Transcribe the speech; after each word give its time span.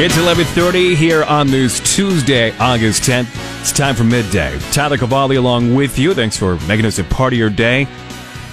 It's 0.00 0.16
11:30 0.16 0.94
here 0.94 1.24
on 1.24 1.48
this 1.48 1.80
Tuesday, 1.96 2.56
August 2.58 3.02
10th. 3.02 3.26
It's 3.60 3.72
time 3.72 3.96
for 3.96 4.04
midday. 4.04 4.56
Tyler 4.70 4.96
Cavalli 4.96 5.34
along 5.34 5.74
with 5.74 5.98
you. 5.98 6.14
Thanks 6.14 6.36
for 6.36 6.54
making 6.68 6.86
us 6.86 7.00
a 7.00 7.04
part 7.04 7.32
of 7.32 7.38
your 7.40 7.50
day. 7.50 7.88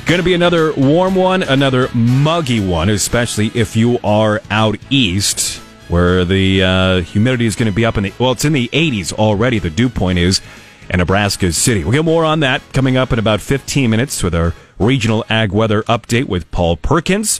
Going 0.07 0.17
to 0.17 0.23
be 0.23 0.33
another 0.33 0.73
warm 0.73 1.13
one, 1.13 1.43
another 1.43 1.89
muggy 1.93 2.67
one, 2.67 2.89
especially 2.89 3.51
if 3.53 3.75
you 3.75 3.99
are 4.03 4.41
out 4.49 4.79
east, 4.89 5.57
where 5.87 6.25
the 6.25 6.63
uh, 6.63 7.01
humidity 7.01 7.45
is 7.45 7.55
going 7.55 7.71
to 7.71 7.75
be 7.75 7.85
up 7.85 7.95
in 7.95 8.05
the 8.05 8.13
well, 8.17 8.31
it's 8.31 8.43
in 8.43 8.53
the 8.53 8.67
80s 8.69 9.13
already. 9.13 9.59
The 9.59 9.69
dew 9.69 9.89
point 9.89 10.17
is 10.17 10.41
in 10.89 10.97
Nebraska 10.97 11.51
City. 11.51 11.83
We'll 11.83 11.93
get 11.93 12.05
more 12.05 12.25
on 12.25 12.39
that 12.39 12.63
coming 12.73 12.97
up 12.97 13.13
in 13.13 13.19
about 13.19 13.39
15 13.39 13.87
minutes 13.87 14.23
with 14.23 14.33
our 14.33 14.55
regional 14.79 15.23
ag 15.29 15.51
weather 15.51 15.83
update 15.83 16.25
with 16.25 16.49
Paul 16.49 16.75
Perkins. 16.75 17.39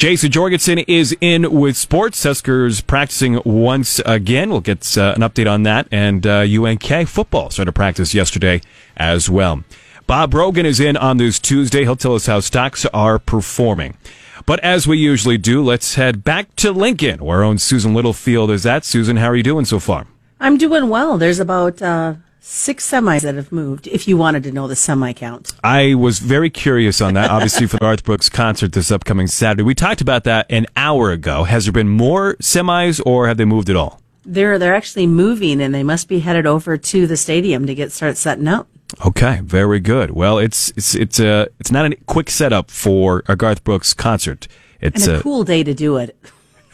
Jason 0.00 0.30
Jorgensen 0.30 0.78
is 0.78 1.14
in 1.20 1.52
with 1.52 1.76
sports. 1.76 2.22
Huskers 2.22 2.80
practicing 2.80 3.38
once 3.44 4.00
again. 4.06 4.48
We'll 4.48 4.62
get 4.62 4.96
uh, 4.96 5.12
an 5.14 5.20
update 5.20 5.46
on 5.46 5.64
that. 5.64 5.88
And 5.92 6.26
uh, 6.26 6.38
UNK 6.38 7.06
football 7.06 7.50
started 7.50 7.72
practice 7.72 8.14
yesterday 8.14 8.62
as 8.96 9.28
well. 9.28 9.62
Bob 10.06 10.30
Brogan 10.30 10.64
is 10.64 10.80
in 10.80 10.96
on 10.96 11.18
this 11.18 11.38
Tuesday. 11.38 11.82
He'll 11.82 11.96
tell 11.96 12.14
us 12.14 12.24
how 12.24 12.40
stocks 12.40 12.86
are 12.94 13.18
performing. 13.18 13.98
But 14.46 14.58
as 14.60 14.86
we 14.86 14.96
usually 14.96 15.36
do, 15.36 15.62
let's 15.62 15.96
head 15.96 16.24
back 16.24 16.56
to 16.56 16.72
Lincoln, 16.72 17.22
where 17.22 17.40
our 17.40 17.44
own 17.44 17.58
Susan 17.58 17.92
Littlefield 17.92 18.50
is 18.50 18.64
at. 18.64 18.86
Susan, 18.86 19.18
how 19.18 19.26
are 19.26 19.36
you 19.36 19.42
doing 19.42 19.66
so 19.66 19.78
far? 19.78 20.06
I'm 20.40 20.56
doing 20.56 20.88
well. 20.88 21.18
There's 21.18 21.40
about 21.40 21.82
uh, 21.82 22.14
six 22.40 22.90
semis 22.90 23.22
that 23.22 23.34
have 23.34 23.52
moved, 23.52 23.86
if 23.86 24.08
you 24.08 24.16
wanted 24.16 24.42
to 24.44 24.52
know 24.52 24.66
the 24.66 24.76
semi 24.76 25.12
count. 25.12 25.52
I 25.62 25.94
was 25.94 26.18
very 26.18 26.50
curious 26.50 27.00
on 27.00 27.14
that, 27.14 27.30
obviously, 27.30 27.66
for 27.66 27.76
the 27.76 27.80
Garth 27.80 28.04
Brooks 28.04 28.28
concert 28.28 28.72
this 28.72 28.90
upcoming 28.90 29.26
Saturday. 29.26 29.62
We 29.62 29.74
talked 29.74 30.00
about 30.00 30.24
that 30.24 30.46
an 30.50 30.66
hour 30.76 31.10
ago. 31.10 31.44
Has 31.44 31.66
there 31.66 31.72
been 31.72 31.88
more 31.88 32.34
semis, 32.36 33.00
or 33.04 33.28
have 33.28 33.36
they 33.36 33.44
moved 33.44 33.70
at 33.70 33.76
all? 33.76 34.00
They're 34.24 34.58
they're 34.58 34.74
actually 34.74 35.06
moving, 35.06 35.60
and 35.60 35.74
they 35.74 35.82
must 35.82 36.08
be 36.08 36.20
headed 36.20 36.46
over 36.46 36.76
to 36.76 37.06
the 37.06 37.16
stadium 37.16 37.66
to 37.66 37.74
get 37.74 37.92
start 37.92 38.16
setting 38.16 38.48
up. 38.48 38.68
Okay, 39.06 39.40
very 39.42 39.80
good. 39.80 40.10
Well, 40.10 40.38
it's 40.38 40.70
it's 40.76 40.94
it's 40.94 41.20
a 41.20 41.48
it's 41.58 41.70
not 41.70 41.92
a 41.92 41.96
quick 42.06 42.30
setup 42.30 42.70
for 42.70 43.22
a 43.28 43.36
Garth 43.36 43.64
Brooks 43.64 43.94
concert. 43.94 44.48
It's 44.80 45.06
and 45.06 45.12
a, 45.12 45.16
a 45.16 45.18
uh, 45.18 45.22
cool 45.22 45.44
day 45.44 45.62
to 45.62 45.74
do 45.74 45.96
it. 45.96 46.16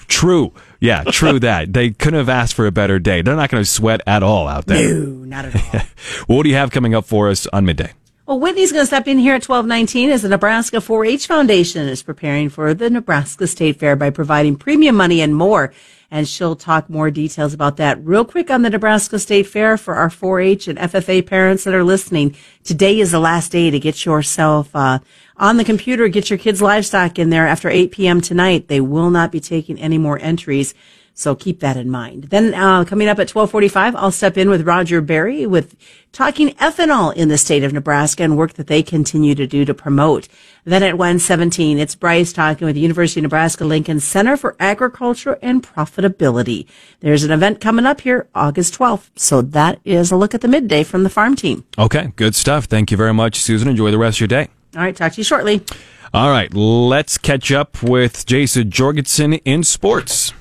True. 0.08 0.52
Yeah, 0.80 1.04
true 1.04 1.40
that. 1.40 1.72
They 1.72 1.90
couldn't 1.90 2.18
have 2.18 2.28
asked 2.28 2.54
for 2.54 2.66
a 2.66 2.72
better 2.72 2.98
day. 2.98 3.22
They're 3.22 3.36
not 3.36 3.50
going 3.50 3.62
to 3.62 3.68
sweat 3.68 4.02
at 4.06 4.22
all 4.22 4.46
out 4.46 4.66
there. 4.66 4.94
No, 4.94 5.04
not 5.24 5.44
at 5.46 5.74
all. 5.74 5.80
what 6.36 6.42
do 6.42 6.48
you 6.48 6.54
have 6.54 6.70
coming 6.70 6.94
up 6.94 7.04
for 7.04 7.28
us 7.28 7.46
on 7.48 7.64
midday? 7.64 7.92
Well, 8.26 8.40
Whitney's 8.40 8.72
going 8.72 8.82
to 8.82 8.86
step 8.88 9.06
in 9.06 9.18
here 9.18 9.34
at 9.36 9.48
1219 9.48 10.10
as 10.10 10.22
the 10.22 10.28
Nebraska 10.28 10.78
4-H 10.78 11.28
Foundation 11.28 11.86
is 11.86 12.02
preparing 12.02 12.48
for 12.48 12.74
the 12.74 12.90
Nebraska 12.90 13.46
State 13.46 13.78
Fair 13.78 13.94
by 13.94 14.10
providing 14.10 14.56
premium 14.56 14.96
money 14.96 15.20
and 15.20 15.36
more. 15.36 15.72
And 16.10 16.26
she'll 16.26 16.56
talk 16.56 16.90
more 16.90 17.12
details 17.12 17.54
about 17.54 17.76
that 17.76 18.04
real 18.04 18.24
quick 18.24 18.50
on 18.50 18.62
the 18.62 18.70
Nebraska 18.70 19.20
State 19.20 19.46
Fair 19.46 19.76
for 19.76 19.94
our 19.94 20.08
4-H 20.08 20.66
and 20.66 20.76
FFA 20.76 21.24
parents 21.24 21.62
that 21.62 21.74
are 21.74 21.84
listening. 21.84 22.34
Today 22.64 22.98
is 22.98 23.12
the 23.12 23.20
last 23.20 23.52
day 23.52 23.70
to 23.70 23.78
get 23.78 24.04
yourself, 24.04 24.74
uh, 24.74 24.98
on 25.36 25.56
the 25.56 25.64
computer, 25.64 26.08
get 26.08 26.28
your 26.28 26.38
kids' 26.40 26.60
livestock 26.60 27.20
in 27.20 27.30
there 27.30 27.46
after 27.46 27.70
8 27.70 27.92
p.m. 27.92 28.20
tonight. 28.20 28.66
They 28.66 28.80
will 28.80 29.10
not 29.10 29.30
be 29.30 29.38
taking 29.38 29.78
any 29.78 29.98
more 29.98 30.18
entries. 30.18 30.74
So 31.18 31.34
keep 31.34 31.60
that 31.60 31.78
in 31.78 31.90
mind. 31.90 32.24
Then 32.24 32.52
uh, 32.52 32.84
coming 32.84 33.08
up 33.08 33.18
at 33.18 33.30
1245, 33.30 33.96
I'll 33.96 34.10
step 34.10 34.36
in 34.36 34.50
with 34.50 34.66
Roger 34.66 35.00
Berry 35.00 35.46
with 35.46 35.74
talking 36.12 36.50
ethanol 36.56 37.14
in 37.14 37.30
the 37.30 37.38
state 37.38 37.64
of 37.64 37.72
Nebraska 37.72 38.22
and 38.22 38.36
work 38.36 38.52
that 38.52 38.66
they 38.66 38.82
continue 38.82 39.34
to 39.34 39.46
do 39.46 39.64
to 39.64 39.72
promote. 39.72 40.28
Then 40.64 40.82
at 40.82 40.98
117, 40.98 41.78
it's 41.78 41.94
Bryce 41.94 42.34
talking 42.34 42.66
with 42.66 42.74
the 42.74 42.82
University 42.82 43.20
of 43.20 43.22
Nebraska 43.22 43.64
Lincoln 43.64 43.98
Center 43.98 44.36
for 44.36 44.56
Agriculture 44.60 45.38
and 45.40 45.62
Profitability. 45.62 46.66
There's 47.00 47.24
an 47.24 47.30
event 47.30 47.62
coming 47.62 47.86
up 47.86 48.02
here 48.02 48.28
August 48.34 48.78
12th. 48.78 49.08
So 49.16 49.40
that 49.40 49.80
is 49.84 50.12
a 50.12 50.16
look 50.16 50.34
at 50.34 50.42
the 50.42 50.48
midday 50.48 50.84
from 50.84 51.02
the 51.02 51.08
farm 51.08 51.34
team. 51.34 51.64
Okay, 51.78 52.12
good 52.16 52.34
stuff. 52.34 52.66
Thank 52.66 52.90
you 52.90 52.98
very 52.98 53.14
much, 53.14 53.40
Susan. 53.40 53.68
Enjoy 53.68 53.90
the 53.90 53.96
rest 53.96 54.18
of 54.18 54.20
your 54.20 54.28
day. 54.28 54.48
All 54.74 54.82
right, 54.82 54.94
talk 54.94 55.12
to 55.12 55.16
you 55.16 55.24
shortly. 55.24 55.64
All 56.12 56.28
right, 56.28 56.52
let's 56.52 57.16
catch 57.16 57.50
up 57.52 57.82
with 57.82 58.26
Jason 58.26 58.70
Jorgensen 58.70 59.32
in 59.32 59.64
sports. 59.64 60.34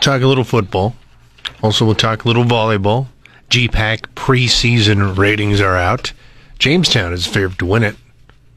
Talk 0.00 0.22
a 0.22 0.26
little 0.26 0.44
football. 0.44 0.94
Also, 1.62 1.84
we'll 1.84 1.94
talk 1.94 2.24
a 2.24 2.28
little 2.28 2.44
volleyball. 2.44 3.06
GPAC 3.50 4.06
preseason 4.14 5.16
ratings 5.16 5.60
are 5.60 5.76
out. 5.76 6.12
Jamestown 6.58 7.12
is 7.12 7.26
favored 7.26 7.58
to 7.58 7.66
win 7.66 7.82
it. 7.82 7.96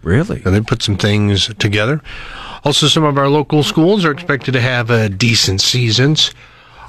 Really? 0.01 0.41
And 0.45 0.53
they 0.53 0.61
put 0.61 0.81
some 0.81 0.97
things 0.97 1.53
together. 1.55 2.01
Also, 2.63 2.87
some 2.87 3.03
of 3.03 3.17
our 3.17 3.27
local 3.27 3.63
schools 3.63 4.05
are 4.05 4.11
expected 4.11 4.53
to 4.53 4.61
have 4.61 4.89
uh, 4.89 5.07
decent 5.09 5.61
seasons. 5.61 6.31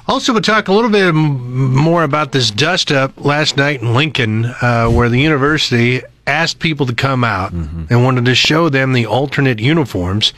Also, 0.07 0.31
we'll 0.31 0.41
talk 0.41 0.69
a 0.69 0.73
little 0.73 0.89
bit 0.89 1.13
more 1.13 2.03
about 2.03 2.31
this 2.31 2.49
dust 2.49 2.91
up 2.91 3.11
last 3.17 3.57
night 3.57 3.81
in 3.81 3.93
Lincoln, 3.93 4.45
uh, 4.45 4.87
where 4.87 5.09
the 5.09 5.19
university 5.19 6.01
asked 6.25 6.59
people 6.59 6.85
to 6.85 6.95
come 6.95 7.23
out 7.23 7.53
mm-hmm. 7.53 7.85
and 7.89 8.03
wanted 8.03 8.25
to 8.25 8.35
show 8.35 8.69
them 8.69 8.93
the 8.93 9.05
alternate 9.05 9.59
uniforms. 9.59 10.33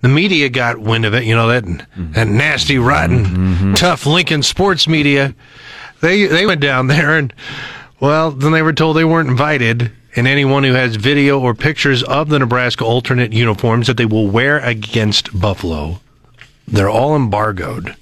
The 0.00 0.08
media 0.08 0.48
got 0.48 0.78
wind 0.78 1.04
of 1.04 1.14
it, 1.14 1.24
you 1.24 1.34
know 1.34 1.48
that 1.48 1.64
mm-hmm. 1.64 2.12
that 2.12 2.28
nasty, 2.28 2.78
rotten, 2.78 3.24
mm-hmm. 3.24 3.74
tough 3.74 4.06
Lincoln 4.06 4.42
sports 4.42 4.86
media. 4.86 5.34
They 6.00 6.26
they 6.26 6.46
went 6.46 6.60
down 6.60 6.86
there 6.86 7.18
and 7.18 7.32
well, 8.00 8.30
then 8.30 8.52
they 8.52 8.62
were 8.62 8.72
told 8.72 8.96
they 8.96 9.04
weren't 9.04 9.28
invited. 9.28 9.92
And 10.16 10.26
anyone 10.26 10.64
who 10.64 10.72
has 10.72 10.96
video 10.96 11.38
or 11.38 11.54
pictures 11.54 12.02
of 12.02 12.28
the 12.28 12.38
Nebraska 12.38 12.84
alternate 12.84 13.32
uniforms 13.32 13.86
that 13.86 13.96
they 13.96 14.06
will 14.06 14.28
wear 14.28 14.58
against 14.58 15.38
Buffalo, 15.38 16.00
they're 16.66 16.88
all 16.88 17.14
embargoed 17.14 17.94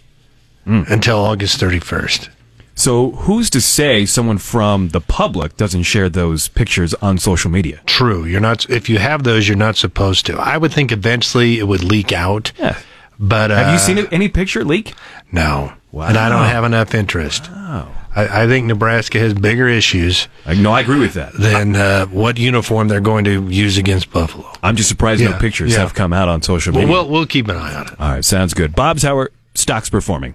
mm. 0.66 0.88
until 0.90 1.18
August 1.18 1.60
31st. 1.60 2.28
So 2.78 3.12
who's 3.12 3.48
to 3.50 3.60
say 3.62 4.04
someone 4.04 4.36
from 4.36 4.90
the 4.90 5.00
public 5.00 5.56
doesn't 5.56 5.84
share 5.84 6.10
those 6.10 6.48
pictures 6.48 6.92
on 6.94 7.16
social 7.16 7.50
media? 7.50 7.80
True. 7.86 8.26
You're 8.26 8.40
not. 8.40 8.68
If 8.68 8.90
you 8.90 8.98
have 8.98 9.24
those, 9.24 9.48
you're 9.48 9.56
not 9.56 9.76
supposed 9.76 10.26
to. 10.26 10.36
I 10.36 10.58
would 10.58 10.72
think 10.72 10.92
eventually 10.92 11.58
it 11.58 11.64
would 11.66 11.82
leak 11.82 12.12
out. 12.12 12.52
Yeah. 12.58 12.78
But 13.18 13.50
uh, 13.50 13.56
have 13.56 13.72
you 13.72 13.78
seen 13.78 14.06
any 14.12 14.28
picture 14.28 14.62
leak? 14.62 14.94
No. 15.32 15.72
Wow. 15.90 16.08
And 16.08 16.18
I 16.18 16.28
don't 16.28 16.44
have 16.44 16.64
enough 16.64 16.94
interest. 16.94 17.50
Wow. 17.50 17.90
I, 18.14 18.42
I 18.42 18.46
think 18.46 18.66
Nebraska 18.66 19.18
has 19.20 19.32
bigger 19.32 19.66
issues. 19.68 20.28
I, 20.44 20.52
no, 20.52 20.70
I 20.70 20.82
agree 20.82 21.00
with 21.00 21.14
that. 21.14 21.32
Than 21.32 21.74
uh, 21.74 22.04
what 22.06 22.38
uniform 22.38 22.88
they're 22.88 23.00
going 23.00 23.24
to 23.24 23.48
use 23.48 23.78
against 23.78 24.12
Buffalo. 24.12 24.52
I'm 24.62 24.76
just 24.76 24.90
surprised 24.90 25.22
yeah. 25.22 25.30
no 25.30 25.38
pictures 25.38 25.72
yeah. 25.72 25.78
have 25.78 25.94
come 25.94 26.12
out 26.12 26.28
on 26.28 26.42
social 26.42 26.74
media. 26.74 26.88
Well, 26.88 27.04
we'll, 27.04 27.12
we'll 27.12 27.26
keep 27.26 27.48
an 27.48 27.56
eye 27.56 27.74
on 27.74 27.86
it. 27.86 27.98
All 27.98 28.10
right, 28.12 28.24
sounds 28.24 28.52
good. 28.52 28.74
Bob's 28.74 29.02
how 29.02 29.16
are 29.16 29.30
stocks 29.54 29.88
performing? 29.88 30.34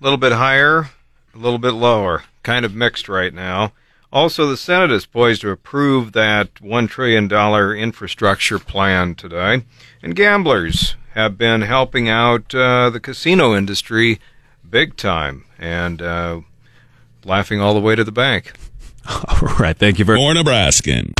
A 0.00 0.04
little 0.04 0.18
bit 0.18 0.32
higher 0.32 0.90
a 1.34 1.38
little 1.38 1.58
bit 1.58 1.72
lower, 1.72 2.24
kind 2.42 2.64
of 2.64 2.74
mixed 2.74 3.08
right 3.08 3.32
now. 3.32 3.72
Also, 4.12 4.46
the 4.48 4.56
Senate 4.56 4.90
is 4.90 5.06
poised 5.06 5.42
to 5.42 5.50
approve 5.50 6.12
that 6.12 6.54
$1 6.56 6.88
trillion 6.88 7.30
infrastructure 7.76 8.58
plan 8.58 9.14
today. 9.14 9.62
And 10.02 10.16
gamblers 10.16 10.96
have 11.14 11.38
been 11.38 11.62
helping 11.62 12.08
out 12.08 12.52
uh, 12.54 12.90
the 12.90 13.00
casino 13.00 13.54
industry 13.54 14.18
big 14.68 14.96
time 14.96 15.44
and 15.58 16.02
uh, 16.02 16.40
laughing 17.24 17.60
all 17.60 17.74
the 17.74 17.80
way 17.80 17.94
to 17.94 18.04
the 18.04 18.12
bank. 18.12 18.52
All 19.28 19.48
right. 19.58 19.76
Thank 19.76 19.98
you 19.98 20.04
very 20.04 20.18
much. 20.18 20.24
More 20.24 20.34
Nebraskan. 20.34 21.14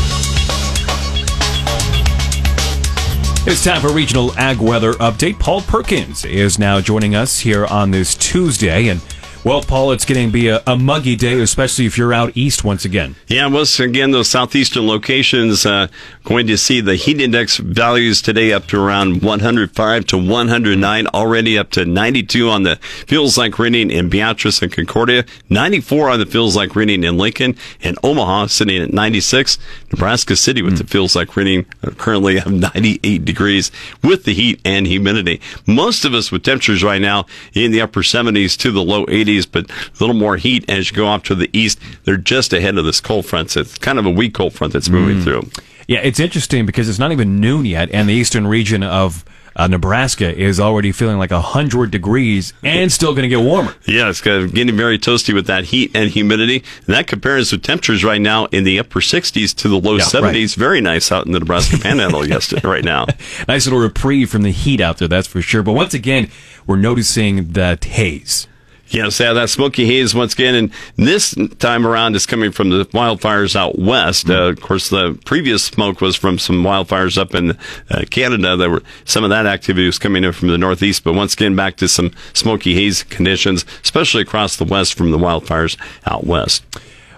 It's 3.46 3.64
time 3.64 3.80
for 3.80 3.90
regional 3.92 4.38
ag 4.38 4.58
weather 4.58 4.92
update. 4.94 5.38
Paul 5.38 5.62
Perkins 5.62 6.24
is 6.24 6.58
now 6.58 6.80
joining 6.80 7.14
us 7.14 7.40
here 7.40 7.64
on 7.66 7.90
this 7.90 8.14
Tuesday. 8.14 8.88
And 8.88 9.00
well, 9.42 9.62
Paul, 9.62 9.92
it's 9.92 10.04
going 10.04 10.26
to 10.26 10.32
be 10.32 10.48
a, 10.48 10.62
a, 10.66 10.76
muggy 10.76 11.16
day, 11.16 11.40
especially 11.40 11.86
if 11.86 11.96
you're 11.96 12.12
out 12.12 12.36
east 12.36 12.62
once 12.62 12.84
again. 12.84 13.14
Yeah, 13.26 13.46
once 13.46 13.80
again, 13.80 14.10
those 14.10 14.28
southeastern 14.28 14.86
locations 14.86 15.64
uh, 15.64 15.88
going 16.24 16.46
to 16.48 16.58
see 16.58 16.82
the 16.82 16.94
heat 16.94 17.20
index 17.20 17.56
values 17.56 18.20
today 18.20 18.52
up 18.52 18.66
to 18.66 18.78
around 18.78 19.22
105 19.22 20.06
to 20.06 20.18
109, 20.18 21.06
already 21.08 21.56
up 21.56 21.70
to 21.70 21.86
92 21.86 22.50
on 22.50 22.64
the 22.64 22.76
feels 22.76 23.38
like 23.38 23.58
reading 23.58 23.90
in 23.90 24.10
Beatrice 24.10 24.60
and 24.60 24.70
Concordia, 24.70 25.24
94 25.48 26.10
on 26.10 26.18
the 26.18 26.26
feels 26.26 26.54
like 26.54 26.76
reading 26.76 27.02
in 27.02 27.16
Lincoln, 27.16 27.56
and 27.82 27.96
Omaha 28.02 28.46
sitting 28.46 28.82
at 28.82 28.92
96. 28.92 29.56
Nebraska 29.90 30.36
City 30.36 30.60
with 30.60 30.74
mm. 30.74 30.78
the 30.78 30.86
feels 30.86 31.16
like 31.16 31.34
reading 31.34 31.64
uh, 31.82 31.90
currently 31.92 32.38
of 32.38 32.52
98 32.52 33.24
degrees 33.24 33.72
with 34.02 34.24
the 34.24 34.34
heat 34.34 34.60
and 34.66 34.86
humidity. 34.86 35.40
Most 35.66 36.04
of 36.04 36.12
us 36.12 36.30
with 36.30 36.42
temperatures 36.42 36.84
right 36.84 37.00
now 37.00 37.24
in 37.54 37.72
the 37.72 37.80
upper 37.80 38.00
70s 38.00 38.56
to 38.58 38.70
the 38.70 38.82
low 38.82 39.06
80s 39.06 39.29
but 39.46 39.70
a 39.70 39.74
little 40.00 40.14
more 40.14 40.36
heat 40.36 40.68
as 40.68 40.90
you 40.90 40.96
go 40.96 41.06
off 41.06 41.22
to 41.24 41.34
the 41.34 41.50
east. 41.52 41.78
They're 42.04 42.16
just 42.16 42.52
ahead 42.52 42.78
of 42.78 42.84
this 42.84 43.00
cold 43.00 43.26
front. 43.26 43.50
So 43.50 43.60
it's 43.60 43.78
kind 43.78 43.98
of 43.98 44.06
a 44.06 44.10
weak 44.10 44.34
cold 44.34 44.52
front 44.52 44.72
that's 44.72 44.88
moving 44.88 45.18
mm. 45.18 45.24
through. 45.24 45.62
Yeah, 45.86 46.00
it's 46.00 46.20
interesting 46.20 46.66
because 46.66 46.88
it's 46.88 47.00
not 47.00 47.10
even 47.10 47.40
noon 47.40 47.64
yet, 47.64 47.90
and 47.92 48.08
the 48.08 48.12
eastern 48.14 48.46
region 48.46 48.84
of 48.84 49.24
uh, 49.56 49.66
Nebraska 49.66 50.34
is 50.34 50.60
already 50.60 50.92
feeling 50.92 51.18
like 51.18 51.30
100 51.30 51.90
degrees 51.90 52.52
and 52.62 52.90
still 52.92 53.12
going 53.12 53.22
to 53.22 53.28
get 53.28 53.40
warmer. 53.40 53.74
Yeah, 53.86 54.08
it's 54.08 54.20
getting 54.20 54.76
very 54.76 54.98
toasty 54.98 55.34
with 55.34 55.46
that 55.46 55.64
heat 55.64 55.90
and 55.94 56.08
humidity. 56.10 56.62
And 56.86 56.94
that 56.94 57.06
compares 57.06 57.52
with 57.52 57.62
temperatures 57.62 58.04
right 58.04 58.20
now 58.20 58.46
in 58.46 58.64
the 58.64 58.78
upper 58.78 59.00
60s 59.00 59.54
to 59.56 59.68
the 59.68 59.78
low 59.78 59.96
yeah, 59.96 60.04
70s. 60.04 60.22
Right. 60.22 60.50
Very 60.54 60.80
nice 60.80 61.10
out 61.10 61.26
in 61.26 61.32
the 61.32 61.40
Nebraska 61.40 61.78
Panhandle 61.78 62.26
yesterday, 62.26 62.66
right 62.66 62.84
now. 62.84 63.06
nice 63.48 63.66
little 63.66 63.80
reprieve 63.80 64.30
from 64.30 64.42
the 64.42 64.52
heat 64.52 64.80
out 64.80 64.98
there, 64.98 65.08
that's 65.08 65.26
for 65.26 65.42
sure. 65.42 65.62
But 65.62 65.72
once 65.72 65.94
again, 65.94 66.30
we're 66.66 66.76
noticing 66.76 67.52
that 67.52 67.84
haze 67.84 68.46
Yes, 68.90 69.20
yeah, 69.20 69.32
that 69.34 69.48
smoky 69.48 69.86
haze 69.86 70.16
once 70.16 70.32
again, 70.32 70.56
and 70.56 70.72
this 70.96 71.32
time 71.60 71.86
around 71.86 72.16
is 72.16 72.26
coming 72.26 72.50
from 72.50 72.70
the 72.70 72.86
wildfires 72.86 73.54
out 73.54 73.78
west. 73.78 74.28
Uh, 74.28 74.48
of 74.48 74.60
course, 74.60 74.88
the 74.88 75.16
previous 75.24 75.62
smoke 75.62 76.00
was 76.00 76.16
from 76.16 76.40
some 76.40 76.64
wildfires 76.64 77.16
up 77.16 77.32
in 77.32 77.56
uh, 77.88 78.04
Canada. 78.10 78.56
There 78.56 78.68
were 78.68 78.82
some 79.04 79.22
of 79.22 79.30
that 79.30 79.46
activity 79.46 79.86
was 79.86 80.00
coming 80.00 80.24
in 80.24 80.32
from 80.32 80.48
the 80.48 80.58
northeast, 80.58 81.04
but 81.04 81.12
once 81.12 81.34
again 81.34 81.54
back 81.54 81.76
to 81.76 81.86
some 81.86 82.10
smoky 82.32 82.74
haze 82.74 83.04
conditions, 83.04 83.64
especially 83.84 84.22
across 84.22 84.56
the 84.56 84.64
west 84.64 84.94
from 84.94 85.12
the 85.12 85.18
wildfires 85.18 85.76
out 86.04 86.24
west. 86.24 86.64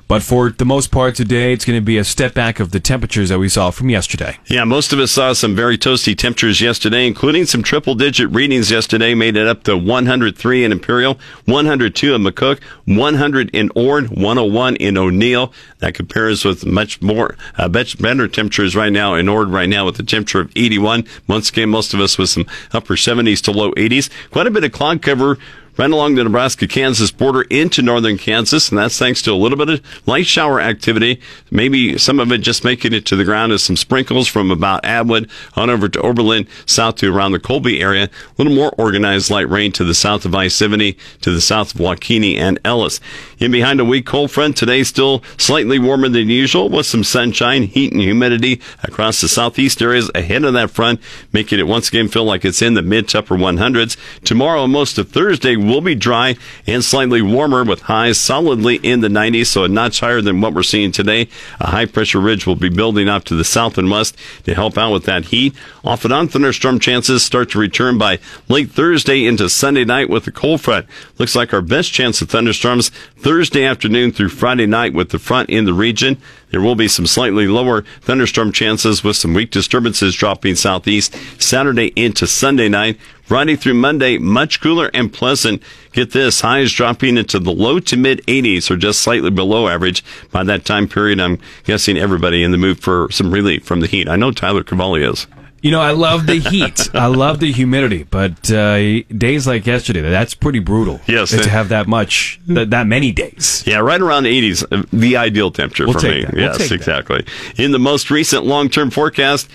But 0.09 0.23
for 0.23 0.51
the 0.51 0.65
most 0.65 0.91
part 0.91 1.15
today, 1.15 1.53
it's 1.53 1.65
going 1.65 1.79
to 1.79 1.85
be 1.85 1.97
a 1.97 2.05
step 2.05 2.35
back 2.35 2.61
of 2.61 2.71
the 2.71 2.81
temperatures 2.81 3.31
that 3.31 3.39
we 3.39 3.49
saw 3.49 3.71
from 3.71 3.89
yesterday. 3.89 4.39
Yeah, 4.47 4.65
most 4.65 4.93
of 4.93 4.99
us 4.99 5.11
saw 5.11 5.33
some 5.33 5.57
very 5.57 5.79
toasty 5.79 6.17
temperatures 6.17 6.61
yesterday, 6.61 7.07
including 7.07 7.47
some 7.47 7.63
triple 7.63 7.95
digit 7.95 8.31
readings 8.31 8.71
yesterday, 8.71 9.15
made 9.15 9.37
it 9.37 9.47
up 9.47 9.63
to 9.65 9.77
103 9.77 10.65
in 10.65 10.73
Imperial, 10.73 11.19
102 11.47 12.15
in 12.15 12.23
McCook, 12.23 12.63
100 12.85 13.51
in 13.55 13.71
Ord, 13.75 14.11
101 14.11 14.77
in 14.77 14.99
O'Neill. 14.99 15.53
That 15.79 15.95
compares 15.95 16.45
with 16.45 16.67
much 16.67 17.01
more, 17.01 17.37
uh, 17.57 17.69
much 17.69 17.99
better 17.99 18.29
temperatures 18.29 18.77
right 18.77 18.93
now 18.93 19.15
in 19.15 19.29
Ord 19.29 19.49
right 19.49 19.69
now 19.69 19.87
with 19.87 19.99
a 19.99 20.03
temperature 20.03 20.41
of 20.41 20.53
81. 20.55 21.07
Once 21.27 21.49
again, 21.49 21.71
most 21.71 21.95
of 21.95 22.01
us 22.01 22.19
with 22.19 22.29
some 22.29 22.47
upper 22.73 22.95
70s 22.95 23.41
to 23.43 23.51
low 23.51 23.73
80s. 23.73 24.11
Quite 24.31 24.47
a 24.47 24.51
bit 24.51 24.65
of 24.65 24.73
cloud 24.73 25.01
cover 25.01 25.39
right 25.77 25.91
along 25.91 26.15
the 26.15 26.25
Nebraska 26.25 26.67
Kansas 26.67 27.11
border 27.11 27.43
into 27.43 27.83
northern 27.83 28.19
Kansas, 28.19 28.69
and 28.69 28.79
that's 28.79 28.99
thanks 28.99 29.23
to 29.23 29.33
a 29.33 29.35
little 29.35 29.59
bit 29.59 29.69
of 29.69 30.07
light 30.07 30.27
shower 30.27 30.61
activity. 30.61 31.21
Maybe 31.51 31.99
some 31.99 32.21
of 32.21 32.31
it 32.33 32.39
just 32.39 32.65
making 32.65 32.93
it 32.93 33.07
to 33.07 33.17
the 33.17 33.25
ground 33.25 33.53
as 33.53 33.63
some 33.63 33.77
sprinkles 33.77 34.29
from 34.29 34.51
about 34.51 34.85
Atwood 34.85 35.31
on 35.55 35.71
over 35.71 35.89
to 35.89 36.01
Oberlin, 36.01 36.47
south 36.67 36.97
to 36.97 37.15
around 37.15 37.33
the 37.33 37.41
Colby 37.41 37.81
area. 37.81 38.05
A 38.05 38.11
little 38.39 38.55
more 38.55 38.75
organized 38.79 39.31
light 39.31 39.49
rain 39.49 39.73
to 39.73 39.85
the 39.85 39.95
south 39.95 40.25
of 40.25 40.35
I 40.35 40.49
70, 40.49 40.97
to 41.23 41.31
the 41.31 41.41
south 41.41 41.75
of 41.75 41.81
WaKeeney 41.81 42.37
and 42.37 42.59
Ellis. 42.65 43.01
In 43.43 43.51
behind 43.51 43.81
a 43.81 43.85
weak 43.85 44.07
cold 44.07 44.31
front 44.31 44.57
today, 44.57 44.85
still 44.85 45.21
slightly 45.37 45.77
warmer 45.77 46.09
than 46.09 46.29
usual 46.29 46.69
with 46.69 46.87
some 46.87 47.03
sunshine, 47.03 47.65
heat, 47.65 47.91
and 47.91 48.01
humidity 48.01 48.61
across 48.85 49.21
the 49.21 49.27
southeast 49.27 49.83
areas 49.83 50.09
ahead 50.15 50.45
of 50.45 50.53
that 50.53 50.71
front, 50.71 51.01
making 51.33 51.59
it 51.59 51.67
once 51.67 51.89
again 51.89 52.07
feel 52.07 52.23
like 52.23 52.45
it's 52.45 52.63
in 52.63 52.75
the 52.75 52.83
mid 52.83 53.09
to 53.09 53.19
upper 53.19 53.35
100s. 53.35 53.97
Tomorrow, 54.23 54.69
most 54.69 54.97
of 54.97 55.09
Thursday, 55.09 55.57
will 55.57 55.81
be 55.81 55.97
dry 55.97 56.37
and 56.69 56.85
slightly 56.85 57.21
warmer 57.21 57.65
with 57.65 57.81
highs 57.81 58.21
solidly 58.21 58.77
in 58.77 59.01
the 59.01 59.09
90s, 59.09 59.47
so 59.47 59.65
a 59.65 59.69
notch 59.69 59.99
higher 59.99 60.21
than 60.21 60.41
what 60.41 60.55
we're 60.55 60.63
seeing 60.63 60.93
today. 60.93 61.27
A 61.59 61.67
high 61.67 61.87
pressure 61.87 62.21
ridge 62.21 62.47
will 62.47 62.55
be 62.55 62.69
building 62.69 63.09
up 63.09 63.25
to 63.25 63.35
the 63.35 63.43
south 63.43 63.77
and 63.77 63.91
west 63.91 64.17
to 64.45 64.55
help 64.55 64.79
out 64.79 64.93
with 64.93 65.05
that 65.07 65.25
heat. 65.25 65.53
Off 65.85 66.05
and 66.05 66.15
on 66.15 66.29
thunderstorm 66.29 66.79
chances 66.79 67.25
start 67.25 67.51
to 67.51 67.59
return 67.59 67.99
by 67.99 68.21
late 68.49 68.71
Thursday 68.71 69.27
into 69.27 69.49
Sunday 69.49 69.85
night 69.85 70.09
with 70.09 70.27
the 70.27 70.31
cold 70.31 70.61
front. 70.61 70.87
Looks 71.19 71.35
like 71.35 71.53
our 71.53 71.61
best 71.61 71.93
chance 71.93 72.23
of 72.23 72.31
thunderstorms 72.31 72.93
Thursday 73.23 73.65
afternoon 73.65 74.11
through 74.11 74.31
Friday 74.31 74.67
night 74.67 74.95
with 74.95 75.11
the 75.11 75.19
front 75.21 75.49
in 75.49 75.65
the 75.65 75.73
region. 75.73 76.21
There 76.51 76.61
will 76.61 76.75
be 76.75 76.89
some 76.89 77.07
slightly 77.07 77.47
lower 77.47 77.83
thunderstorm 78.01 78.51
chances 78.51 79.05
with 79.05 79.15
some 79.15 79.33
weak 79.33 79.53
disturbances 79.53 80.17
dropping 80.17 80.57
southeast 80.57 81.15
Saturday 81.41 81.93
into 81.95 82.27
Sunday 82.27 82.69
night. 82.69 82.99
Friday 83.23 83.55
through 83.55 83.75
Monday, 83.75 84.19
much 84.19 84.61
cooler 84.61 84.91
and 84.93 85.13
pleasant. 85.13 85.63
Get 85.93 86.11
this, 86.11 86.41
highs 86.41 86.73
dropping 86.73 87.17
into 87.17 87.39
the 87.39 87.53
low 87.53 87.79
to 87.79 87.97
mid 87.97 88.27
80s 88.27 88.69
or 88.73 88.77
just 88.77 89.01
slightly 89.01 89.31
below 89.31 89.69
average. 89.69 90.03
By 90.33 90.43
that 90.43 90.65
time 90.65 90.89
period, 90.89 91.21
I'm 91.21 91.39
guessing 91.63 91.97
everybody 91.97 92.43
in 92.43 92.51
the 92.51 92.59
mood 92.59 92.81
for 92.81 93.07
some 93.13 93.33
relief 93.33 93.65
from 93.65 93.79
the 93.79 93.87
heat. 93.87 94.09
I 94.09 94.17
know 94.17 94.33
Tyler 94.33 94.65
Cavalli 94.65 95.05
is. 95.05 95.29
You 95.63 95.71
know, 95.71 95.81
I 95.81 95.93
love 95.93 96.27
the 96.27 96.35
heat. 96.35 96.93
I 96.93 97.07
love 97.07 97.39
the 97.39 97.53
humidity, 97.53 98.03
but 98.03 98.51
uh, 98.51 99.03
days 99.05 99.47
like 99.47 99.65
yesterday, 99.65 100.03
that's 100.03 100.35
pretty 100.35 100.59
brutal. 100.59 101.01
Yes. 101.07 101.31
to 101.31 101.49
have 101.49 101.69
that 101.69 101.87
much, 101.87 102.41
that, 102.49 102.71
that 102.71 102.87
many 102.89 103.13
days. 103.13 103.63
Yeah, 103.65 103.79
right 103.79 104.01
around 104.01 104.25
the 104.25 104.51
80s, 104.51 104.65
uh, 104.73 104.85
the 104.93 105.17
ideal 105.17 105.53
temperature 105.53 105.87
We'll 105.87 106.01
for 106.01 106.09
me. 106.09 106.25
that. 106.25 106.33
We'll 106.35 106.43
yes, 106.43 106.59
that. 106.59 106.73
exactly. 106.73 107.25
In 107.57 107.71
the 107.71 107.79
most 107.79 108.11
recent 108.11 108.45
long-term 108.45 108.91
forecast, 108.91 109.49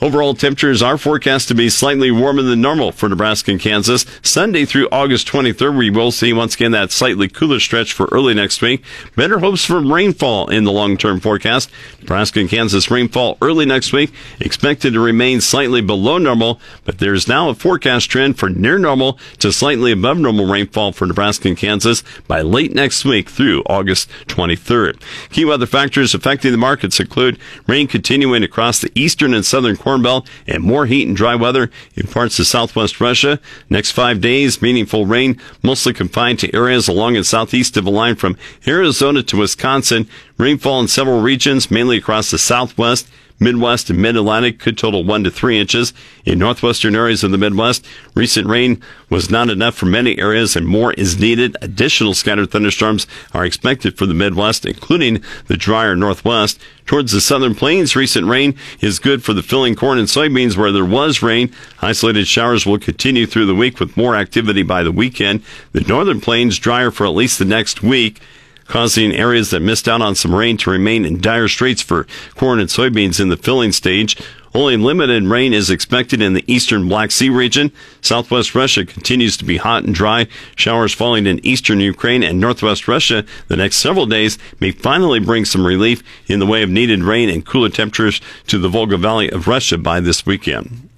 Overall 0.00 0.34
temperatures 0.34 0.80
are 0.80 0.96
forecast 0.96 1.48
to 1.48 1.56
be 1.56 1.68
slightly 1.68 2.12
warmer 2.12 2.42
than 2.42 2.60
normal 2.60 2.92
for 2.92 3.08
Nebraska 3.08 3.50
and 3.50 3.60
Kansas. 3.60 4.06
Sunday 4.22 4.64
through 4.64 4.88
August 4.92 5.26
23rd, 5.26 5.76
we 5.76 5.90
will 5.90 6.12
see 6.12 6.32
once 6.32 6.54
again 6.54 6.70
that 6.70 6.92
slightly 6.92 7.26
cooler 7.26 7.58
stretch 7.58 7.92
for 7.92 8.06
early 8.12 8.32
next 8.32 8.62
week. 8.62 8.84
Better 9.16 9.40
hopes 9.40 9.64
for 9.64 9.80
rainfall 9.80 10.50
in 10.50 10.62
the 10.62 10.70
long-term 10.70 11.18
forecast. 11.18 11.68
Nebraska 11.98 12.38
and 12.38 12.48
Kansas 12.48 12.92
rainfall 12.92 13.38
early 13.42 13.66
next 13.66 13.92
week 13.92 14.12
expected 14.38 14.92
to 14.92 15.00
remain 15.00 15.40
slightly 15.40 15.80
below 15.80 16.16
normal, 16.16 16.60
but 16.84 16.98
there's 16.98 17.26
now 17.26 17.48
a 17.48 17.54
forecast 17.54 18.08
trend 18.08 18.38
for 18.38 18.48
near 18.48 18.78
normal 18.78 19.18
to 19.40 19.50
slightly 19.50 19.90
above 19.90 20.16
normal 20.16 20.46
rainfall 20.46 20.92
for 20.92 21.06
Nebraska 21.06 21.48
and 21.48 21.56
Kansas 21.56 22.04
by 22.28 22.40
late 22.40 22.72
next 22.72 23.04
week 23.04 23.28
through 23.28 23.64
August 23.66 24.08
23rd. 24.28 25.02
Key 25.30 25.44
weather 25.44 25.66
factors 25.66 26.14
affecting 26.14 26.52
the 26.52 26.56
markets 26.56 27.00
include 27.00 27.36
rain 27.66 27.88
continuing 27.88 28.44
across 28.44 28.80
the 28.80 28.92
eastern 28.94 29.34
and 29.34 29.44
southern 29.44 29.76
Corn 29.88 30.02
Belt 30.02 30.28
and 30.46 30.62
more 30.62 30.84
heat 30.84 31.08
and 31.08 31.16
dry 31.16 31.34
weather 31.34 31.70
in 31.96 32.06
parts 32.06 32.38
of 32.38 32.46
southwest 32.46 33.00
Russia. 33.00 33.40
Next 33.70 33.92
five 33.92 34.20
days, 34.20 34.60
meaningful 34.60 35.06
rain 35.06 35.40
mostly 35.62 35.94
confined 35.94 36.40
to 36.40 36.54
areas 36.54 36.88
along 36.88 37.16
and 37.16 37.24
southeast 37.24 37.74
of 37.78 37.86
the 37.86 37.90
line 37.90 38.14
from 38.14 38.36
Arizona 38.66 39.22
to 39.22 39.38
Wisconsin. 39.38 40.06
Rainfall 40.36 40.80
in 40.80 40.88
several 40.88 41.22
regions, 41.22 41.70
mainly 41.70 41.96
across 41.96 42.30
the 42.30 42.36
southwest. 42.36 43.08
Midwest 43.40 43.90
and 43.90 44.00
Mid-Atlantic 44.00 44.58
could 44.58 44.76
total 44.76 45.04
one 45.04 45.24
to 45.24 45.30
three 45.30 45.58
inches. 45.58 45.92
In 46.24 46.38
northwestern 46.38 46.96
areas 46.96 47.22
of 47.22 47.30
the 47.30 47.38
Midwest, 47.38 47.86
recent 48.14 48.48
rain 48.48 48.82
was 49.08 49.30
not 49.30 49.48
enough 49.48 49.74
for 49.74 49.86
many 49.86 50.18
areas 50.18 50.56
and 50.56 50.66
more 50.66 50.92
is 50.94 51.18
needed. 51.18 51.56
Additional 51.62 52.14
scattered 52.14 52.50
thunderstorms 52.50 53.06
are 53.32 53.44
expected 53.44 53.96
for 53.96 54.06
the 54.06 54.14
Midwest, 54.14 54.66
including 54.66 55.22
the 55.46 55.56
drier 55.56 55.94
Northwest. 55.94 56.60
Towards 56.86 57.12
the 57.12 57.20
southern 57.20 57.54
plains, 57.54 57.94
recent 57.94 58.26
rain 58.26 58.56
is 58.80 58.98
good 58.98 59.22
for 59.22 59.34
the 59.34 59.42
filling 59.42 59.74
corn 59.74 59.98
and 59.98 60.08
soybeans 60.08 60.56
where 60.56 60.72
there 60.72 60.84
was 60.84 61.22
rain. 61.22 61.52
Isolated 61.82 62.26
showers 62.26 62.64
will 62.64 62.78
continue 62.78 63.26
through 63.26 63.46
the 63.46 63.54
week 63.54 63.78
with 63.78 63.96
more 63.96 64.16
activity 64.16 64.62
by 64.62 64.82
the 64.82 64.92
weekend. 64.92 65.42
The 65.72 65.82
northern 65.82 66.20
plains 66.20 66.58
drier 66.58 66.90
for 66.90 67.04
at 67.04 67.10
least 67.10 67.38
the 67.38 67.44
next 67.44 67.82
week 67.82 68.20
causing 68.68 69.12
areas 69.12 69.50
that 69.50 69.60
missed 69.60 69.88
out 69.88 70.02
on 70.02 70.14
some 70.14 70.34
rain 70.34 70.56
to 70.58 70.70
remain 70.70 71.04
in 71.04 71.20
dire 71.20 71.48
straits 71.48 71.82
for 71.82 72.06
corn 72.36 72.60
and 72.60 72.68
soybeans 72.68 73.20
in 73.20 73.28
the 73.28 73.36
filling 73.36 73.72
stage. 73.72 74.16
Only 74.54 74.76
limited 74.76 75.24
rain 75.24 75.52
is 75.52 75.70
expected 75.70 76.22
in 76.22 76.32
the 76.32 76.44
eastern 76.52 76.88
Black 76.88 77.10
Sea 77.10 77.28
region. 77.28 77.70
Southwest 78.00 78.54
Russia 78.54 78.84
continues 78.84 79.36
to 79.36 79.44
be 79.44 79.58
hot 79.58 79.84
and 79.84 79.94
dry. 79.94 80.26
Showers 80.56 80.94
falling 80.94 81.26
in 81.26 81.44
eastern 81.44 81.80
Ukraine 81.80 82.22
and 82.22 82.40
northwest 82.40 82.88
Russia 82.88 83.24
the 83.48 83.56
next 83.56 83.76
several 83.76 84.06
days 84.06 84.38
may 84.58 84.70
finally 84.70 85.20
bring 85.20 85.44
some 85.44 85.66
relief 85.66 86.02
in 86.28 86.38
the 86.38 86.46
way 86.46 86.62
of 86.62 86.70
needed 86.70 87.02
rain 87.02 87.28
and 87.28 87.44
cooler 87.44 87.68
temperatures 87.68 88.20
to 88.46 88.58
the 88.58 88.68
Volga 88.68 88.96
Valley 88.96 89.30
of 89.30 89.48
Russia 89.48 89.76
by 89.76 90.00
this 90.00 90.24
weekend. 90.24 90.88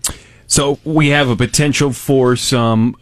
So 0.46 0.78
we 0.84 1.08
have 1.08 1.28
a 1.28 1.36
potential 1.36 1.92
for 1.92 2.34
some 2.34 2.96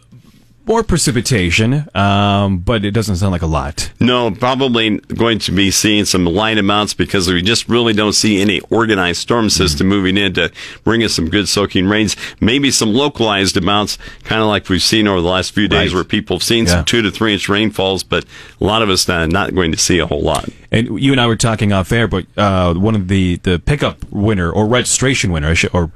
more 0.69 0.83
precipitation, 0.83 1.87
um, 1.95 2.59
but 2.59 2.85
it 2.85 2.91
doesn't 2.91 3.15
sound 3.15 3.31
like 3.31 3.41
a 3.41 3.47
lot. 3.47 3.91
No, 3.99 4.29
probably 4.29 4.99
going 4.99 5.39
to 5.39 5.51
be 5.51 5.71
seeing 5.71 6.05
some 6.05 6.25
light 6.25 6.59
amounts 6.59 6.93
because 6.93 7.27
we 7.27 7.41
just 7.41 7.67
really 7.67 7.91
don't 7.93 8.13
see 8.13 8.39
any 8.39 8.59
organized 8.69 9.19
storm 9.21 9.49
system 9.49 9.87
moving 9.87 10.15
in 10.15 10.35
to 10.35 10.51
bring 10.83 11.03
us 11.03 11.13
some 11.15 11.27
good 11.27 11.49
soaking 11.49 11.87
rains. 11.87 12.15
Maybe 12.39 12.69
some 12.69 12.93
localized 12.93 13.57
amounts, 13.57 13.97
kind 14.23 14.41
of 14.43 14.47
like 14.47 14.69
we've 14.69 14.81
seen 14.81 15.07
over 15.07 15.21
the 15.21 15.27
last 15.27 15.53
few 15.53 15.67
days 15.67 15.89
Right. 15.91 15.95
where 15.95 16.03
people 16.03 16.35
have 16.37 16.43
seen 16.43 16.65
Yeah. 16.65 16.71
some 16.71 16.85
two 16.85 17.01
to 17.01 17.09
three 17.09 17.33
inch 17.33 17.49
rainfalls, 17.49 18.03
but 18.03 18.25
a 18.61 18.63
lot 18.63 18.83
of 18.83 18.89
us 18.91 19.09
uh, 19.09 19.25
not 19.25 19.55
going 19.55 19.71
to 19.71 19.77
see 19.77 19.97
a 19.97 20.05
whole 20.05 20.21
lot. 20.21 20.47
And 20.71 21.01
you 21.01 21.11
and 21.13 21.19
I 21.19 21.25
were 21.25 21.35
talking 21.35 21.73
off 21.73 21.91
air, 21.91 22.07
but 22.07 22.25
uh, 22.37 22.75
one 22.75 22.93
of 22.93 23.07
the, 23.07 23.37
the 23.37 23.57
pickup 23.57 24.05
winner 24.11 24.51
or 24.51 24.67
registration 24.67 25.31
winner, 25.31 25.49
I 25.49 25.53
should, 25.55 25.71
or 25.73 25.89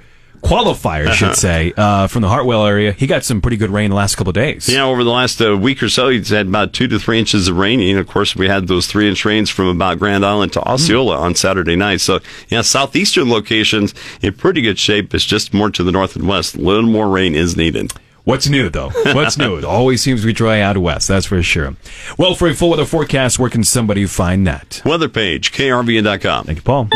qualifier, 0.44 1.08
I 1.08 1.14
should 1.14 1.36
say, 1.36 1.74
uh, 1.78 2.08
from 2.08 2.22
the 2.22 2.30
Hartwell 2.30 2.66
area, 2.66 2.92
he 2.92 3.08
got 3.08 3.24
some 3.24 3.42
pretty 3.42 3.58
good 3.58 3.70
rain 3.70 3.90
the 3.90 3.96
last 3.96 4.16
couple 4.16 4.30
of 4.30 4.36
days. 4.36 4.68
Yeah, 4.70 4.84
over 4.84 5.04
the 5.04 5.10
last 5.10 5.42
uh, 5.42 5.58
week 5.58 5.82
or 5.82 5.90
so, 5.90 6.10
he's 6.10 6.30
had 6.30 6.48
about 6.48 6.74
two 6.74 6.88
to 6.88 7.00
three 7.00 7.18
inches 7.20 7.48
of 7.48 7.58
rain. 7.58 7.80
And 7.80 7.98
of 8.00 8.08
course, 8.08 8.36
we 8.36 8.48
had 8.48 8.68
those 8.68 8.86
three 8.88 9.08
inch 9.08 9.24
rains 9.26 9.50
from 9.50 9.68
about 9.68 10.00
Grand 10.00 10.26
Island 10.26 10.54
to 10.54 10.62
Osceola 10.62 11.18
on 11.18 11.36
Saturday 11.36 11.76
night. 11.76 12.02
So, 12.02 12.20
yeah, 12.50 12.62
southeastern 12.62 13.30
locations 13.30 13.94
in 14.22 14.34
pretty 14.34 14.62
good 14.62 14.78
shape. 14.78 15.14
It's 15.14 15.26
just 15.26 15.54
more 15.54 15.70
to 15.72 15.84
the 15.84 15.92
north 15.92 16.16
and 16.16 16.28
west. 16.28 16.56
A 16.56 16.60
little 16.60 16.90
more 16.90 17.10
rain 17.10 17.36
is 17.36 17.56
needed. 17.58 17.94
What's 18.26 18.48
new, 18.48 18.70
though? 18.70 18.90
What's 19.14 19.38
new? 19.38 19.58
It 19.58 19.66
always 19.66 20.02
seems 20.02 20.22
to 20.22 20.28
be 20.28 20.34
dry 20.34 20.62
out 20.62 20.78
west, 20.78 21.10
that's 21.10 21.26
for 21.26 21.42
sure. 21.44 21.76
Well, 22.18 22.36
for 22.36 22.48
a 22.48 22.54
full 22.54 22.70
weather 22.70 22.86
forecast, 22.86 23.38
where 23.38 23.50
can 23.50 23.64
somebody 23.66 24.06
find 24.06 24.48
that? 24.48 24.82
Weather 24.86 25.10
page, 25.10 25.52
krvn.com. 25.52 26.46
Thank 26.46 26.58
you, 26.58 26.62
Paul. 26.64 26.88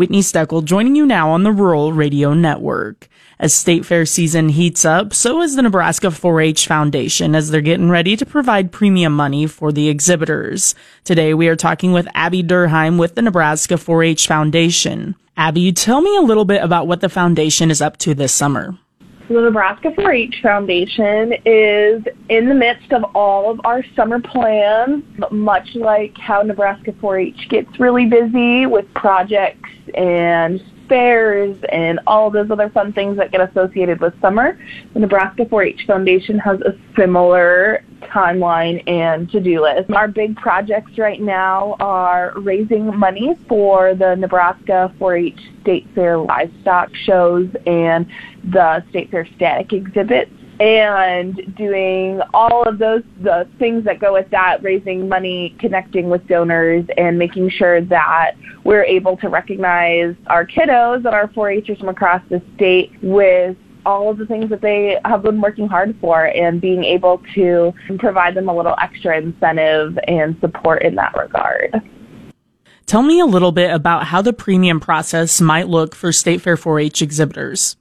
Whitney 0.00 0.20
Steckel 0.20 0.64
joining 0.64 0.96
you 0.96 1.04
now 1.04 1.28
on 1.28 1.42
the 1.42 1.52
Rural 1.52 1.92
Radio 1.92 2.32
Network. 2.32 3.06
As 3.38 3.52
State 3.52 3.84
Fair 3.84 4.06
season 4.06 4.48
heats 4.48 4.86
up, 4.86 5.12
so 5.12 5.42
is 5.42 5.56
the 5.56 5.60
Nebraska 5.60 6.06
4-H 6.06 6.66
Foundation 6.66 7.34
as 7.34 7.50
they're 7.50 7.60
getting 7.60 7.90
ready 7.90 8.16
to 8.16 8.24
provide 8.24 8.72
premium 8.72 9.12
money 9.12 9.46
for 9.46 9.72
the 9.72 9.90
exhibitors. 9.90 10.74
Today 11.04 11.34
we 11.34 11.48
are 11.48 11.54
talking 11.54 11.92
with 11.92 12.08
Abby 12.14 12.42
Durheim 12.42 12.98
with 12.98 13.14
the 13.14 13.20
Nebraska 13.20 13.74
4-H 13.74 14.26
Foundation. 14.26 15.16
Abby, 15.36 15.70
tell 15.70 16.00
me 16.00 16.16
a 16.16 16.22
little 16.22 16.46
bit 16.46 16.64
about 16.64 16.86
what 16.86 17.02
the 17.02 17.10
foundation 17.10 17.70
is 17.70 17.82
up 17.82 17.98
to 17.98 18.14
this 18.14 18.32
summer. 18.32 18.78
The 19.30 19.42
Nebraska 19.42 19.92
4 19.94 20.12
H 20.12 20.40
Foundation 20.42 21.32
is 21.46 22.02
in 22.28 22.48
the 22.48 22.54
midst 22.54 22.92
of 22.92 23.04
all 23.14 23.48
of 23.48 23.60
our 23.62 23.84
summer 23.94 24.20
plans, 24.20 25.04
much 25.30 25.68
like 25.76 26.18
how 26.18 26.42
Nebraska 26.42 26.92
4 27.00 27.18
H 27.20 27.46
gets 27.48 27.78
really 27.78 28.06
busy 28.06 28.66
with 28.66 28.92
projects 28.94 29.70
and 29.94 30.60
fairs 30.90 31.56
and 31.72 32.00
all 32.06 32.30
those 32.30 32.50
other 32.50 32.68
fun 32.68 32.92
things 32.92 33.16
that 33.16 33.30
get 33.32 33.40
associated 33.40 34.00
with 34.00 34.12
summer. 34.20 34.58
The 34.92 35.00
Nebraska 35.00 35.46
4 35.46 35.62
H 35.62 35.84
Foundation 35.86 36.38
has 36.40 36.60
a 36.60 36.74
similar 36.98 37.82
timeline 38.02 38.82
and 38.88 39.30
to-do 39.30 39.62
list. 39.62 39.90
Our 39.90 40.08
big 40.08 40.36
projects 40.36 40.98
right 40.98 41.20
now 41.20 41.76
are 41.80 42.32
raising 42.36 42.94
money 42.96 43.36
for 43.48 43.94
the 43.94 44.16
Nebraska 44.16 44.92
4-H 44.98 45.38
State 45.62 45.86
Fair 45.94 46.18
livestock 46.18 46.94
shows 46.94 47.48
and 47.66 48.06
the 48.44 48.84
State 48.90 49.10
Fair 49.10 49.28
static 49.36 49.72
exhibits 49.72 50.32
and 50.60 51.54
doing 51.56 52.20
all 52.34 52.62
of 52.68 52.78
those 52.78 53.02
the 53.22 53.48
things 53.58 53.82
that 53.84 53.98
go 53.98 54.12
with 54.12 54.28
that 54.30 54.62
raising 54.62 55.08
money 55.08 55.56
connecting 55.58 56.10
with 56.10 56.26
donors 56.26 56.84
and 56.98 57.18
making 57.18 57.48
sure 57.48 57.80
that 57.80 58.32
we're 58.62 58.84
able 58.84 59.16
to 59.16 59.28
recognize 59.28 60.14
our 60.26 60.46
kiddos 60.46 60.96
and 60.96 61.06
our 61.06 61.28
4-hers 61.28 61.78
from 61.78 61.88
across 61.88 62.22
the 62.28 62.42
state 62.56 62.92
with 63.02 63.56
all 63.86 64.10
of 64.10 64.18
the 64.18 64.26
things 64.26 64.50
that 64.50 64.60
they 64.60 64.98
have 65.06 65.22
been 65.22 65.40
working 65.40 65.66
hard 65.66 65.96
for 65.98 66.26
and 66.26 66.60
being 66.60 66.84
able 66.84 67.22
to 67.34 67.72
provide 67.98 68.34
them 68.34 68.50
a 68.50 68.54
little 68.54 68.74
extra 68.78 69.16
incentive 69.16 69.98
and 70.06 70.36
support 70.40 70.82
in 70.82 70.94
that 70.94 71.16
regard. 71.16 71.74
Tell 72.84 73.02
me 73.02 73.20
a 73.20 73.24
little 73.24 73.52
bit 73.52 73.70
about 73.70 74.04
how 74.08 74.20
the 74.20 74.34
premium 74.34 74.80
process 74.80 75.40
might 75.40 75.68
look 75.68 75.94
for 75.94 76.12
State 76.12 76.42
Fair 76.42 76.58
4 76.58 76.80
H 76.80 77.00
exhibitors. 77.00 77.76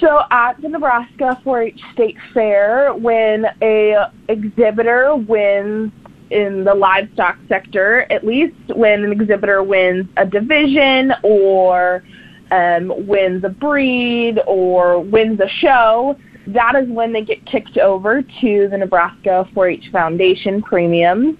So 0.00 0.22
at 0.30 0.60
the 0.60 0.68
Nebraska 0.68 1.40
4-H 1.44 1.80
State 1.94 2.16
Fair, 2.34 2.92
when 2.94 3.46
a 3.62 4.10
exhibitor 4.28 5.16
wins 5.16 5.92
in 6.30 6.64
the 6.64 6.74
livestock 6.74 7.38
sector, 7.48 8.06
at 8.10 8.24
least 8.24 8.56
when 8.74 9.04
an 9.04 9.12
exhibitor 9.12 9.62
wins 9.62 10.06
a 10.16 10.26
division 10.26 11.12
or 11.22 12.02
um, 12.50 12.92
wins 13.06 13.42
a 13.44 13.48
breed 13.48 14.38
or 14.46 15.00
wins 15.00 15.40
a 15.40 15.48
show, 15.48 16.18
that 16.48 16.76
is 16.76 16.88
when 16.88 17.12
they 17.12 17.22
get 17.22 17.44
kicked 17.46 17.78
over 17.78 18.22
to 18.22 18.68
the 18.68 18.78
Nebraska 18.78 19.48
4-H 19.54 19.90
Foundation 19.90 20.62
premiums. 20.62 21.36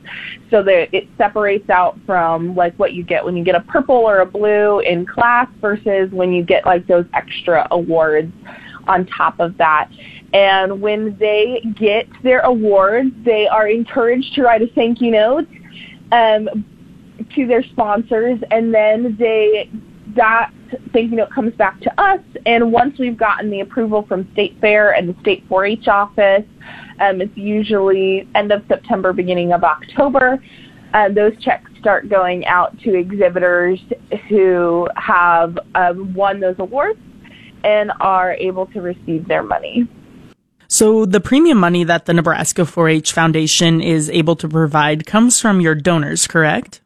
So 0.50 0.62
that 0.62 0.88
it 0.92 1.08
separates 1.16 1.68
out 1.70 1.98
from 2.06 2.54
like 2.54 2.74
what 2.76 2.92
you 2.92 3.04
get 3.04 3.24
when 3.24 3.36
you 3.36 3.44
get 3.44 3.54
a 3.54 3.60
purple 3.60 3.96
or 3.96 4.20
a 4.20 4.26
blue 4.26 4.80
in 4.80 5.06
class 5.06 5.48
versus 5.60 6.10
when 6.12 6.32
you 6.32 6.44
get 6.44 6.64
like 6.66 6.86
those 6.86 7.04
extra 7.14 7.66
awards 7.70 8.32
on 8.86 9.06
top 9.06 9.40
of 9.40 9.56
that. 9.58 9.90
And 10.32 10.80
when 10.80 11.16
they 11.18 11.62
get 11.76 12.06
their 12.22 12.40
awards, 12.40 13.10
they 13.24 13.46
are 13.48 13.68
encouraged 13.68 14.34
to 14.34 14.42
write 14.42 14.62
a 14.62 14.66
thank 14.74 15.00
you 15.00 15.10
note 15.10 15.46
um, 16.12 16.64
to 17.34 17.46
their 17.46 17.62
sponsors, 17.62 18.38
and 18.50 18.74
then 18.74 19.16
they 19.18 19.70
that 20.14 20.50
you 20.94 21.16
note 21.16 21.30
comes 21.30 21.54
back 21.54 21.80
to 21.80 22.00
us. 22.00 22.20
And 22.44 22.72
once 22.72 22.98
we've 22.98 23.16
gotten 23.16 23.50
the 23.50 23.60
approval 23.60 24.04
from 24.06 24.28
State 24.32 24.56
Fair 24.60 24.92
and 24.94 25.08
the 25.08 25.20
State 25.20 25.48
4-H 25.48 25.88
office, 25.88 26.44
um, 27.00 27.20
it's 27.20 27.36
usually 27.36 28.28
end 28.34 28.52
of 28.52 28.62
September, 28.68 29.12
beginning 29.12 29.52
of 29.52 29.64
October. 29.64 30.42
Uh, 30.94 31.08
those 31.08 31.36
checks 31.42 31.70
start 31.78 32.08
going 32.08 32.46
out 32.46 32.78
to 32.80 32.94
exhibitors 32.94 33.78
who 34.28 34.88
have 34.96 35.58
um, 35.74 36.14
won 36.14 36.40
those 36.40 36.56
awards 36.58 36.98
and 37.64 37.92
are 38.00 38.32
able 38.34 38.66
to 38.66 38.80
receive 38.80 39.26
their 39.28 39.42
money. 39.42 39.86
So 40.68 41.06
the 41.06 41.20
premium 41.20 41.58
money 41.58 41.84
that 41.84 42.06
the 42.06 42.14
Nebraska 42.14 42.62
4-H 42.62 43.12
Foundation 43.12 43.80
is 43.80 44.10
able 44.10 44.36
to 44.36 44.48
provide 44.48 45.06
comes 45.06 45.40
from 45.40 45.60
your 45.60 45.74
donors, 45.74 46.26
correct? 46.26 46.80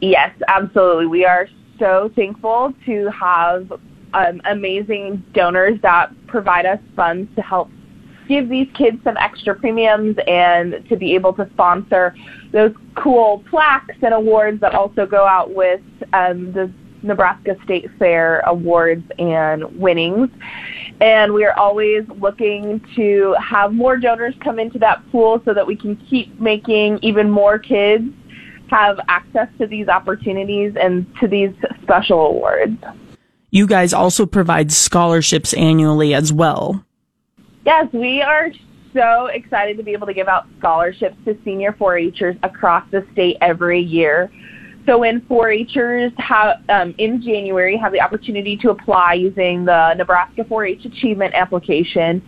Yes, 0.00 0.34
absolutely. 0.48 1.06
We 1.06 1.24
are 1.24 1.48
so 1.78 2.10
thankful 2.14 2.72
to 2.84 3.10
have 3.10 3.72
um, 4.14 4.40
amazing 4.44 5.22
donors 5.34 5.78
that 5.82 6.10
provide 6.26 6.66
us 6.66 6.80
funds 6.94 7.30
to 7.36 7.42
help 7.42 7.68
give 8.28 8.48
these 8.48 8.68
kids 8.74 8.98
some 9.04 9.16
extra 9.18 9.54
premiums 9.54 10.16
and 10.26 10.84
to 10.88 10.96
be 10.96 11.14
able 11.14 11.32
to 11.32 11.48
sponsor 11.52 12.14
those 12.52 12.74
cool 12.96 13.44
plaques 13.48 13.94
and 14.02 14.12
awards 14.12 14.60
that 14.60 14.74
also 14.74 15.06
go 15.06 15.26
out 15.26 15.54
with 15.54 15.80
um, 16.12 16.52
the 16.52 16.72
Nebraska 17.02 17.56
State 17.64 17.88
Fair 17.98 18.40
awards 18.40 19.04
and 19.18 19.64
winnings. 19.78 20.28
And 21.00 21.32
we 21.32 21.44
are 21.44 21.56
always 21.58 22.04
looking 22.18 22.80
to 22.96 23.36
have 23.38 23.72
more 23.72 23.96
donors 23.96 24.34
come 24.42 24.58
into 24.58 24.78
that 24.80 25.02
pool 25.12 25.40
so 25.44 25.54
that 25.54 25.66
we 25.66 25.76
can 25.76 25.96
keep 26.08 26.40
making 26.40 26.98
even 27.02 27.30
more 27.30 27.58
kids 27.58 28.04
have 28.70 28.98
access 29.08 29.48
to 29.58 29.66
these 29.66 29.88
opportunities 29.88 30.74
and 30.80 31.06
to 31.20 31.28
these 31.28 31.50
special 31.82 32.26
awards. 32.26 32.82
You 33.50 33.66
guys 33.66 33.92
also 33.92 34.26
provide 34.26 34.72
scholarships 34.72 35.54
annually 35.54 36.14
as 36.14 36.32
well. 36.32 36.84
Yes, 37.64 37.86
we 37.92 38.22
are 38.22 38.50
so 38.92 39.26
excited 39.26 39.76
to 39.76 39.82
be 39.82 39.92
able 39.92 40.06
to 40.06 40.14
give 40.14 40.28
out 40.28 40.46
scholarships 40.58 41.16
to 41.24 41.38
senior 41.44 41.72
4-Hers 41.72 42.36
across 42.42 42.84
the 42.90 43.06
state 43.12 43.36
every 43.40 43.80
year. 43.80 44.30
So 44.86 44.98
when 44.98 45.20
4-Hers 45.22 46.12
have 46.18 46.62
um, 46.68 46.94
in 46.98 47.20
January 47.20 47.76
have 47.76 47.92
the 47.92 48.00
opportunity 48.00 48.56
to 48.58 48.70
apply 48.70 49.14
using 49.14 49.64
the 49.64 49.94
Nebraska 49.94 50.44
4-H 50.44 50.84
Achievement 50.84 51.34
application, 51.34 52.22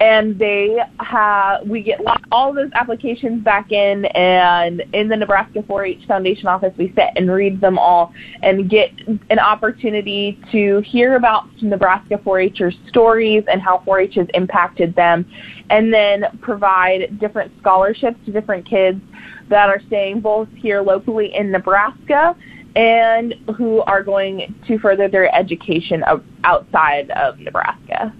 and 0.00 0.38
they 0.38 0.78
have 1.00 1.66
we 1.66 1.82
get 1.82 2.00
all 2.30 2.52
those 2.52 2.70
applications 2.74 3.42
back 3.42 3.72
in 3.72 4.04
and 4.06 4.82
in 4.92 5.08
the 5.08 5.16
Nebraska 5.16 5.62
4-H 5.62 6.06
Foundation 6.06 6.46
office 6.48 6.72
we 6.76 6.88
sit 6.88 7.10
and 7.16 7.30
read 7.30 7.60
them 7.60 7.78
all 7.78 8.12
and 8.42 8.68
get 8.68 8.90
an 9.30 9.38
opportunity 9.38 10.38
to 10.52 10.80
hear 10.80 11.16
about 11.16 11.44
Nebraska 11.62 12.16
4-Hers 12.18 12.76
stories 12.88 13.44
and 13.50 13.62
how 13.62 13.82
4-H 13.86 14.16
has 14.16 14.26
impacted 14.34 14.94
them 14.94 15.24
and 15.70 15.92
then 15.92 16.24
provide 16.42 17.18
different 17.18 17.50
scholarships 17.60 18.18
to 18.26 18.32
different 18.32 18.68
kids 18.68 19.00
that 19.48 19.70
are 19.70 19.80
staying 19.86 20.20
both 20.20 20.48
here 20.56 20.82
locally 20.82 21.34
in 21.34 21.50
Nebraska 21.50 22.36
and 22.74 23.34
who 23.56 23.80
are 23.82 24.02
going 24.02 24.54
to 24.66 24.78
further 24.78 25.08
their 25.08 25.34
education 25.34 26.04
outside 26.44 27.10
of 27.12 27.38
Nebraska. 27.38 28.12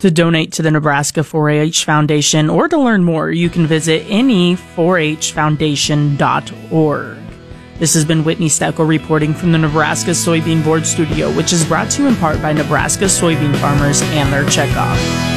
To 0.00 0.10
donate 0.12 0.52
to 0.52 0.62
the 0.62 0.70
Nebraska 0.70 1.22
4-H 1.22 1.84
Foundation 1.84 2.48
or 2.48 2.68
to 2.68 2.78
learn 2.78 3.02
more, 3.02 3.32
you 3.32 3.50
can 3.50 3.66
visit 3.66 4.06
any 4.08 4.54
4hfoundation.org. 4.54 7.18
This 7.80 7.94
has 7.94 8.04
been 8.04 8.22
Whitney 8.22 8.46
Steckel 8.46 8.86
reporting 8.86 9.34
from 9.34 9.50
the 9.50 9.58
Nebraska 9.58 10.12
Soybean 10.12 10.62
Board 10.62 10.86
Studio, 10.86 11.32
which 11.32 11.52
is 11.52 11.64
brought 11.64 11.90
to 11.90 12.02
you 12.02 12.08
in 12.08 12.14
part 12.14 12.40
by 12.40 12.52
Nebraska 12.52 13.06
soybean 13.06 13.56
farmers 13.56 14.00
and 14.02 14.32
their 14.32 14.44
checkoff. 14.44 15.27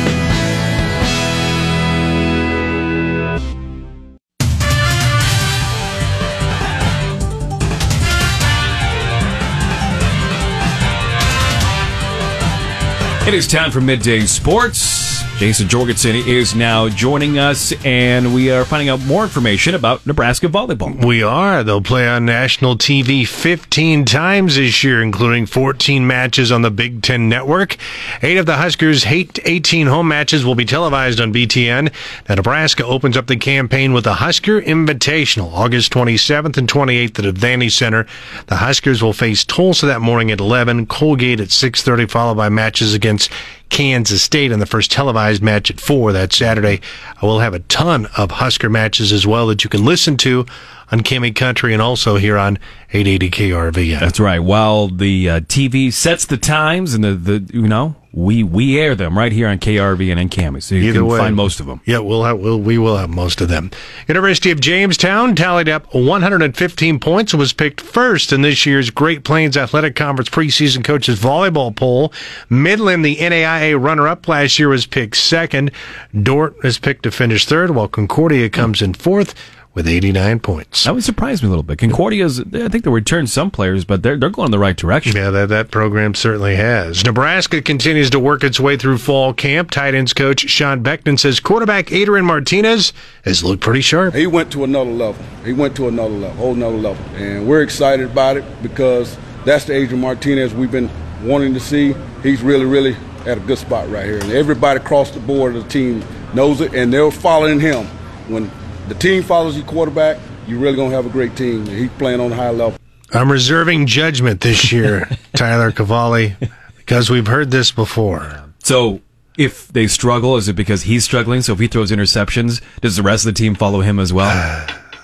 It 13.28 13.36
is 13.36 13.48
time 13.48 13.70
for 13.70 13.80
midday 13.80 14.22
sports. 14.22 15.11
Jason 15.42 15.68
Jorgensen 15.68 16.16
is 16.16 16.54
now 16.54 16.88
joining 16.88 17.40
us, 17.40 17.74
and 17.84 18.32
we 18.32 18.52
are 18.52 18.64
finding 18.64 18.90
out 18.90 19.04
more 19.08 19.24
information 19.24 19.74
about 19.74 20.06
Nebraska 20.06 20.46
volleyball. 20.46 21.04
We 21.04 21.24
are. 21.24 21.64
They'll 21.64 21.82
play 21.82 22.08
on 22.08 22.26
national 22.26 22.76
TV 22.76 23.28
15 23.28 24.06
times 24.06 24.58
this 24.58 24.84
year, 24.84 25.02
including 25.02 25.48
14 25.48 26.06
matches 26.06 26.52
on 26.52 26.62
the 26.62 26.70
Big 26.70 27.02
Ten 27.02 27.28
Network. 27.28 27.78
Eight 28.22 28.38
of 28.38 28.46
the 28.46 28.58
Huskers' 28.58 29.04
18 29.08 29.88
home 29.88 30.08
matches 30.08 30.46
will 30.46 30.54
be 30.54 30.64
televised 30.64 31.20
on 31.20 31.34
BTN. 31.34 31.92
Now, 32.30 32.36
Nebraska 32.36 32.86
opens 32.86 33.18
up 33.18 33.26
the 33.26 33.36
campaign 33.36 33.94
with 33.94 34.04
the 34.04 34.14
Husker 34.14 34.62
Invitational, 34.62 35.52
August 35.52 35.92
27th 35.92 36.56
and 36.58 36.70
28th 36.70 37.18
at 37.18 37.34
Devaney 37.34 37.72
Center. 37.72 38.06
The 38.46 38.58
Huskers 38.58 39.02
will 39.02 39.12
face 39.12 39.44
Tulsa 39.44 39.88
that 39.88 40.02
morning 40.02 40.30
at 40.30 40.40
11, 40.40 40.86
Colgate 40.86 41.40
at 41.40 41.48
6.30, 41.48 42.12
followed 42.12 42.36
by 42.36 42.50
matches 42.50 42.94
against 42.94 43.32
Kansas 43.72 44.22
State 44.22 44.52
in 44.52 44.60
the 44.60 44.66
first 44.66 44.92
televised 44.92 45.42
match 45.42 45.72
at 45.72 45.80
4 45.80 46.12
that 46.12 46.34
Saturday. 46.34 46.82
I 47.22 47.26
will 47.26 47.40
have 47.40 47.54
a 47.54 47.60
ton 47.60 48.06
of 48.18 48.32
Husker 48.32 48.70
matches 48.70 49.12
as 49.12 49.26
well 49.26 49.48
that 49.48 49.64
you 49.64 49.70
can 49.70 49.84
listen 49.84 50.18
to 50.18 50.46
on 50.92 51.02
Kimmy 51.02 51.34
Country 51.34 51.74
and 51.74 51.82
also 51.82 52.18
here 52.18 52.38
on 52.38 52.58
880 52.94 53.30
KRV. 53.32 54.00
That's 54.00 54.20
right. 54.20 54.40
While 54.40 54.90
the 54.90 55.30
uh, 55.30 55.40
TV 55.42 55.92
sets 55.94 56.26
the 56.26 56.38
times 56.38 56.94
and 56.94 57.04
the, 57.04 57.14
the 57.16 57.54
you 57.54 57.68
know 57.68 57.96
we 58.14 58.44
we 58.44 58.78
air 58.78 58.94
them 58.94 59.18
right 59.18 59.32
here 59.32 59.48
on 59.48 59.58
KRV 59.58 60.12
and 60.12 60.30
NCAMI, 60.30 60.62
so 60.62 60.76
you 60.76 60.90
Either 60.90 61.00
can 61.00 61.08
way. 61.08 61.18
find 61.20 61.36
most 61.36 61.62
of 61.62 61.66
them. 61.66 61.80
Yeah, 61.86 62.00
we'll 62.00 62.26
have 62.26 62.40
we'll, 62.40 62.60
we 62.60 62.78
will 62.78 62.98
have 62.98 63.10
most 63.10 63.40
of 63.40 63.48
them. 63.48 63.72
University 64.08 64.52
of 64.52 64.60
Jamestown 64.60 65.34
tallied 65.36 65.70
up 65.70 65.94
115 65.94 67.00
points 67.00 67.32
and 67.32 67.40
was 67.40 67.54
picked 67.54 67.80
first 67.80 68.34
in 68.34 68.42
this 68.42 68.66
year's 68.66 68.90
Great 68.90 69.24
Plains 69.24 69.56
Athletic 69.56 69.96
Conference 69.96 70.30
preseason 70.30 70.84
coaches 70.84 71.20
volleyball 71.20 71.74
poll. 71.74 72.12
Midland, 72.50 73.06
the 73.06 73.16
NAIA 73.16 73.82
runner-up 73.82 74.28
last 74.28 74.60
year, 74.60 74.68
was 74.68 74.86
picked 74.86 75.16
second. 75.16 75.72
Doane 76.14 76.54
is 76.66 76.78
picked 76.78 77.04
to 77.04 77.12
finish 77.12 77.46
third, 77.46 77.72
while 77.72 77.88
Concordia 77.88 78.50
comes 78.50 78.82
in 78.82 78.94
fourth 78.94 79.34
with 79.74 79.88
89 79.88 80.40
points. 80.40 80.84
That 80.84 80.94
would 80.94 81.04
surprise 81.04 81.42
me 81.42 81.48
a 81.48 81.50
little 81.50 81.64
bit. 81.64 81.78
Concordia's, 81.78 82.40
I 82.40 82.68
think 82.68 82.84
they 82.84 82.90
returned 82.90 83.30
some 83.30 83.50
players, 83.50 83.86
but 83.86 84.04
they're 84.04 84.18
they're 84.18 84.30
going 84.30 84.48
in 84.48 84.52
the 84.52 84.60
right 84.60 84.76
direction. 84.76 85.16
Yeah, 85.16 85.30
that, 85.30 85.50
that 85.50 85.72
program 85.72 86.14
certainly 86.14 86.56
has. 86.56 87.06
Nebraska 87.06 87.62
continues 87.62 88.10
to 88.10 88.20
work 88.20 88.44
its 88.44 88.60
way 88.60 88.76
through 88.76 88.98
fall 88.98 89.34
camp. 89.34 89.72
Tight 89.72 89.96
ends 89.96 90.14
coach 90.14 90.50
Sean 90.50 90.84
Beckton 90.84 91.18
says 91.18 91.40
quarterback 91.40 91.92
Adrian 91.92 92.26
Martinez 92.26 92.92
has 93.24 93.44
looked 93.44 93.62
pretty 93.62 93.82
sharp. 93.82 94.14
He 94.14 94.28
went 94.28 94.52
to 94.52 94.64
another 94.64 94.92
level. 94.92 95.24
He 95.46 95.54
went 95.54 95.76
to 95.78 95.88
another 95.88 96.14
level, 96.14 96.38
whole 96.38 96.54
another 96.54 96.78
level. 96.78 97.04
And 97.16 97.48
we're 97.48 97.62
excited 97.62 98.10
about 98.10 98.38
it 98.38 98.44
because 98.62 99.18
that's 99.46 99.66
the 99.66 99.74
Adrian 99.74 100.02
Martinez 100.02 100.54
we've 100.54 100.72
been 100.72 100.90
wanting 101.24 101.54
to 101.54 101.60
see. 101.60 101.96
He's 102.24 102.42
really, 102.42 102.66
really 102.66 102.96
at 103.26 103.38
a 103.38 103.42
good 103.42 103.58
spot 103.58 103.90
right 103.90 104.06
here. 104.06 104.20
And 104.20 104.32
everybody 104.32 104.80
across 104.80 105.12
the 105.12 105.20
board 105.20 105.56
of 105.56 105.64
the 105.64 105.70
team 105.70 106.04
knows 106.34 106.62
it, 106.62 106.74
and 106.74 106.92
they're 106.92 107.12
following 107.12 107.60
him. 107.60 107.86
When 108.28 108.52
the 108.94 109.00
team 109.00 109.24
follows 109.24 109.56
your 109.58 109.66
quarterback, 109.66 110.18
you're 110.48 110.60
really 110.60 110.76
going 110.76 110.90
to 110.90 110.96
have 110.96 111.06
a 111.06 111.10
great 111.10 111.36
team. 111.38 111.60
And 111.62 111.70
he's 111.70 111.90
playing 111.92 112.20
on 112.20 112.32
a 112.32 112.36
high 112.36 112.50
level. 112.50 112.78
I'm 113.14 113.32
reserving 113.32 113.86
judgment 113.88 114.42
this 114.42 114.72
year, 114.72 115.10
Tyler 115.34 115.72
Cavalli, 115.72 116.36
because 116.76 117.10
we've 117.10 117.28
heard 117.28 117.52
this 117.52 117.72
before. 117.72 118.44
So 118.60 119.00
if 119.38 119.70
they 119.70 119.88
struggle, 119.88 120.36
is 120.36 120.48
it 120.50 120.54
because 120.58 120.84
he's 120.84 121.06
struggling? 121.06 121.42
So 121.42 121.54
if 121.54 121.60
he 121.60 121.68
throws 121.68 121.92
interceptions, 121.92 122.62
does 122.82 122.98
the 122.98 123.04
rest 123.04 123.26
of 123.26 123.34
the 123.34 123.38
team 123.38 123.56
follow 123.56 123.80
him 123.82 123.98
as 124.00 124.12
well? 124.12 124.28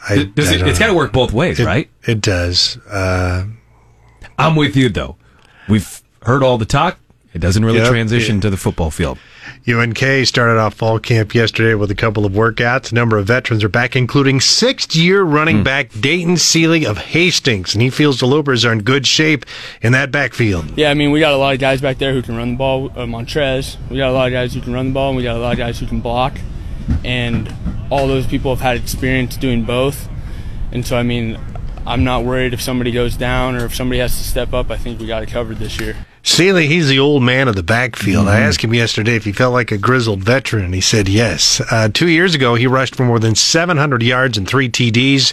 I, 0.10 0.24
Does 0.36 0.50
I 0.52 0.56
it, 0.56 0.62
it's 0.68 0.80
got 0.80 0.88
to 0.88 0.94
work 0.94 1.12
both 1.14 1.32
ways, 1.34 1.60
It- 1.60 1.66
right? 1.66 1.90
It 2.04 2.20
does. 2.22 2.78
Uh, 2.90 3.46
I'm 4.38 4.56
with 4.56 4.76
you 4.76 4.90
though. 4.90 5.16
We've 5.70 6.02
heard 6.24 6.44
all 6.44 6.58
the 6.58 6.66
talk. 6.66 6.98
It 7.34 7.40
doesn't 7.40 7.64
really 7.64 7.80
Yep. 7.80 7.90
transition 7.90 8.42
to 8.42 8.50
the 8.50 8.58
football 8.58 8.90
field. 8.92 9.18
UNK 9.68 10.26
started 10.26 10.58
off 10.60 10.74
fall 10.74 11.00
camp 11.00 11.36
yesterday 11.36 11.74
with 11.74 11.92
a 11.92 11.96
couple 11.96 12.26
of 12.26 12.34
workouts. 12.34 12.92
A 12.92 12.96
number 12.96 13.18
of 13.18 13.28
veterans 13.28 13.64
are 13.64 13.70
back, 13.70 13.96
including 13.96 14.40
sixth 14.40 14.96
year 14.96 15.24
running 15.24 15.64
back 15.64 15.92
Dayton 16.00 16.38
Seeley 16.38 16.86
of 16.86 16.98
Hastings. 16.98 17.74
And 17.74 17.82
he 17.82 17.90
feels 17.90 18.20
the 18.20 18.26
Lopers 18.26 18.66
are 18.68 18.72
in 18.72 18.84
good 18.84 19.06
shape 19.06 19.46
in 19.82 19.92
that 19.94 20.12
backfield. 20.12 20.78
Yeah, 20.78 20.90
I 20.90 20.94
mean, 20.94 21.12
we 21.12 21.20
got 21.20 21.34
a 21.34 21.38
lot 21.38 21.54
of 21.54 21.60
guys 21.60 21.82
back 21.82 21.98
there 21.98 22.14
who 22.14 22.22
can 22.22 22.36
run 22.36 22.52
the 22.52 22.58
ball. 22.58 22.90
Uh, 22.92 23.06
Montrez, 23.06 23.78
we 23.90 23.98
got 23.98 24.10
a 24.10 24.14
lot 24.14 24.28
of 24.28 24.34
guys 24.34 24.54
who 24.54 24.62
can 24.62 24.74
run 24.74 24.88
the 24.88 24.94
ball, 24.94 25.10
and 25.10 25.18
we 25.18 25.24
got 25.24 25.36
a 25.36 25.40
lot 25.40 25.52
of 25.52 25.58
guys 25.58 25.80
who 25.80 25.86
can 25.86 26.02
block. 26.02 26.38
And 27.04 27.54
all 27.90 28.08
those 28.08 28.28
people 28.28 28.56
have 28.56 28.62
had 28.62 28.78
experience 28.78 29.38
doing 29.38 29.64
both. 29.64 30.10
And 30.72 30.86
so, 30.86 30.98
I 30.98 31.04
mean, 31.04 31.40
I'm 31.86 32.04
not 32.04 32.26
worried 32.26 32.54
if 32.54 32.62
somebody 32.62 32.92
goes 32.92 33.16
down 33.16 33.56
or 33.56 33.66
if 33.66 33.74
somebody 33.76 34.00
has 34.00 34.18
to 34.18 34.24
step 34.24 34.54
up. 34.54 34.70
I 34.70 34.78
think 34.78 35.00
we 35.00 35.08
got 35.08 35.24
it 35.24 35.30
covered 35.30 35.58
this 35.58 35.80
year. 35.80 35.96
Seeley, 36.28 36.68
he's 36.68 36.90
the 36.90 37.00
old 37.00 37.24
man 37.24 37.48
of 37.48 37.56
the 37.56 37.64
backfield. 37.64 38.28
I 38.28 38.42
asked 38.42 38.62
him 38.62 38.74
yesterday 38.74 39.16
if 39.16 39.24
he 39.24 39.32
felt 39.32 39.54
like 39.54 39.72
a 39.72 39.78
grizzled 39.78 40.20
veteran, 40.20 40.66
and 40.66 40.74
he 40.76 40.82
said 40.82 41.08
yes. 41.08 41.62
Uh, 41.72 41.88
two 41.92 42.10
years 42.10 42.36
ago, 42.36 42.54
he 42.54 42.68
rushed 42.68 42.96
for 42.96 43.06
more 43.06 43.18
than 43.18 43.34
700 43.34 44.04
yards 44.04 44.38
and 44.38 44.46
three 44.46 44.70
TDs, 44.70 45.32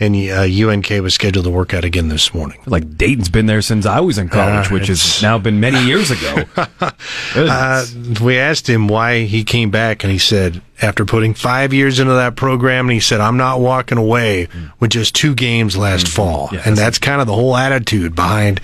and 0.00 0.14
uh, 0.14 0.42
UNK 0.68 0.88
was 1.02 1.14
scheduled 1.14 1.44
to 1.44 1.50
work 1.50 1.74
out 1.74 1.84
again 1.84 2.08
this 2.08 2.32
morning. 2.32 2.60
Like 2.66 2.96
Dayton's 2.96 3.28
been 3.28 3.46
there 3.46 3.62
since 3.62 3.84
I 3.86 4.00
was 4.00 4.16
in 4.18 4.28
college, 4.28 4.66
Uh, 4.68 4.74
which 4.74 4.86
has 4.88 5.20
now 5.22 5.38
been 5.38 5.60
many 5.60 5.84
years 5.86 6.10
ago. 6.10 6.44
Uh, 7.36 7.84
we 8.22 8.38
asked 8.38 8.68
him 8.68 8.88
why 8.88 9.24
he 9.24 9.44
came 9.44 9.70
back, 9.70 10.02
and 10.02 10.10
he 10.12 10.18
said, 10.18 10.60
after 10.80 11.04
putting 11.04 11.34
five 11.34 11.72
years 11.72 12.00
into 12.00 12.12
that 12.14 12.36
program, 12.36 12.86
and 12.86 12.92
he 12.92 13.00
said, 13.00 13.20
I'm 13.20 13.36
not 13.36 13.60
walking 13.60 13.98
away 13.98 14.48
with 14.80 14.90
just 14.90 15.14
two 15.14 15.34
games 15.34 15.76
last 15.76 16.08
fall. 16.08 16.48
Yeah, 16.52 16.62
and 16.64 16.76
that's 16.76 16.98
kind 16.98 17.20
of 17.20 17.26
the 17.26 17.34
whole 17.34 17.56
attitude 17.56 18.14
behind 18.14 18.60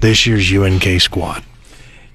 this 0.00 0.26
year's 0.26 0.50
UNK 0.52 1.00
squad. 1.00 1.44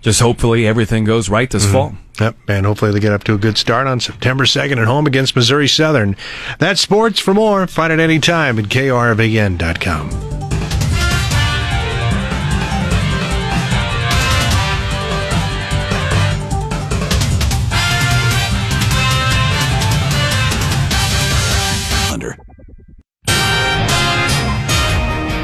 Just 0.01 0.19
hopefully 0.19 0.65
everything 0.67 1.03
goes 1.03 1.29
right 1.29 1.49
this 1.49 1.69
fall. 1.71 1.95
Yep, 2.21 2.35
and 2.47 2.67
hopefully 2.67 2.91
they 2.91 2.99
get 2.99 3.13
up 3.13 3.23
to 3.23 3.33
a 3.33 3.37
good 3.39 3.57
start 3.57 3.87
on 3.87 3.99
September 3.99 4.43
2nd 4.43 4.77
at 4.79 4.85
home 4.85 5.07
against 5.07 5.35
Missouri 5.35 5.67
Southern. 5.67 6.15
That's 6.59 6.79
sports. 6.79 7.19
For 7.19 7.33
more, 7.33 7.65
find 7.65 7.91
it 7.91 7.99
anytime 7.99 8.59
at 8.59 8.65
krvn.com. 8.65 10.30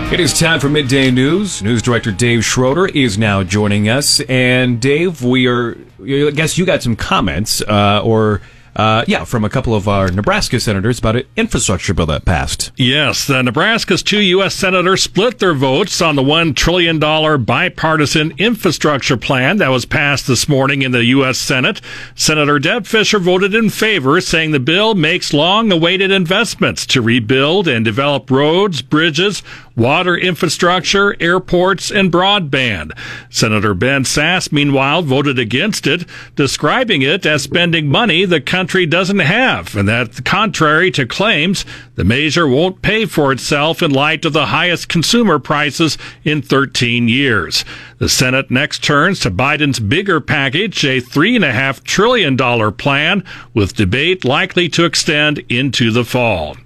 It 0.10 0.22
is 0.22 0.39
time 0.39 0.62
for 0.62 0.70
midday 0.70 1.12
news. 1.12 1.62
News 1.62 1.82
director 1.82 2.13
Dave 2.13 2.46
Schroeder 2.46 2.88
is 2.88 3.17
now 3.17 3.43
joining 3.43 3.89
us. 3.89 4.22
And 4.22 4.80
Dave, 4.80 5.22
we 5.22 5.48
are, 5.48 5.78
I 6.02 6.32
guess 6.32 6.58
you 6.58 6.65
got 6.65 6.82
some 6.82 6.96
comments, 6.96 7.62
uh, 7.63 8.02
or, 8.04 8.39
uh, 8.78 9.04
yeah, 9.06 9.26
from 9.26 9.43
a 9.43 9.50
couple 9.50 9.76
of 9.76 9.88
our 9.89 10.10
Nebraska 10.10 10.60
senators 10.62 11.00
about 11.00 11.17
an 11.17 11.24
infrastructure 11.36 11.93
bill 11.93 12.06
that 12.06 12.24
passed. 12.24 12.72
Yes, 12.78 13.28
the 13.28 13.41
Nebraska's 13.43 14.02
two 14.02 14.22
U.S. 14.22 14.56
senators 14.56 15.02
split 15.04 15.39
their 15.39 15.54
votes 15.54 16.02
on 16.02 16.15
the 16.15 16.22
$1 16.22 16.56
trillion 16.56 17.00
bipartisan 17.43 18.34
infrastructure 18.38 19.17
plan 19.17 19.58
that 19.58 19.70
was 19.70 19.86
passed 19.86 20.26
this 20.28 20.48
morning 20.48 20.84
in 20.84 20.91
the 20.91 21.04
U.S. 21.06 21.38
Senate. 21.38 21.82
Senator 22.15 22.60
Deb 22.60 22.86
Fischer 22.86 23.20
voted 23.20 23.54
in 23.54 23.70
favor, 23.70 24.22
saying 24.22 24.52
the 24.52 24.60
bill 24.60 24.96
makes 24.96 25.34
long 25.34 25.72
awaited 25.72 26.12
investments 26.12 26.86
to 26.86 27.02
rebuild 27.02 27.67
and 27.67 27.84
develop 27.84 28.32
roads, 28.32 28.82
bridges, 28.82 29.41
water 29.78 30.18
infrastructure, 30.18 31.16
airports, 31.22 31.92
and 31.92 32.12
broadband. 32.12 32.92
Senator 33.30 33.74
Ben 33.74 34.04
Sasse, 34.04 34.52
meanwhile, 34.52 35.04
voted 35.04 35.40
against 35.40 35.88
it, 35.88 36.06
describing 36.36 37.04
it 37.04 37.26
as 37.26 37.44
spending 37.44 37.88
money 37.88 38.26
the 38.26 38.42
country 38.42 38.86
doesn't 38.86 39.20
have, 39.20 39.76
and 39.76 39.88
that, 39.88 40.26
contrary 40.26 40.92
to 40.92 41.06
claims, 41.06 41.63
the 41.96 42.04
measure 42.04 42.48
won't 42.48 42.82
pay 42.82 43.06
for 43.06 43.32
itself 43.32 43.82
in 43.82 43.92
light 43.92 44.26
of 44.26 44.34
the 44.34 44.48
highest 44.48 44.90
consumer 44.90 45.40
prices 45.40 45.98
in 46.24 46.42
13 46.42 47.08
years. 47.08 47.63
The 48.00 48.10
Senate 48.10 48.52
next 48.52 48.84
turns 48.84 49.20
to 49.22 49.32
Biden's 49.32 49.80
bigger 49.80 50.20
package, 50.20 50.84
a 50.84 51.02
$3.5 51.02 51.84
trillion 51.84 52.38
plan, 52.74 53.24
with 53.54 53.76
debate 53.76 54.26
likely 54.26 54.70
to 54.70 54.86
extend 54.86 55.40
into 55.50 55.92
the 55.92 56.06
fall. 56.06 56.58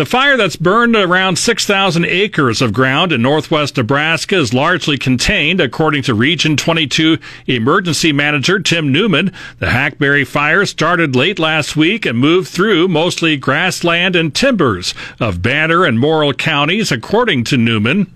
The 0.00 0.06
fire 0.06 0.38
that's 0.38 0.56
burned 0.56 0.96
around 0.96 1.36
6,000 1.36 2.06
acres 2.06 2.62
of 2.62 2.72
ground 2.72 3.12
in 3.12 3.20
northwest 3.20 3.76
Nebraska 3.76 4.36
is 4.38 4.54
largely 4.54 4.96
contained, 4.96 5.60
according 5.60 6.04
to 6.04 6.14
Region 6.14 6.56
22 6.56 7.18
Emergency 7.46 8.10
Manager 8.10 8.58
Tim 8.60 8.90
Newman. 8.92 9.30
The 9.58 9.68
Hackberry 9.68 10.24
fire 10.24 10.64
started 10.64 11.14
late 11.14 11.38
last 11.38 11.76
week 11.76 12.06
and 12.06 12.18
moved 12.18 12.48
through 12.48 12.88
mostly 12.88 13.36
grassland 13.36 14.16
and 14.16 14.34
timbers 14.34 14.94
of 15.20 15.42
Banner 15.42 15.84
and 15.84 16.00
Morrill 16.00 16.32
counties, 16.32 16.90
according 16.90 17.44
to 17.44 17.58
Newman. 17.58 18.10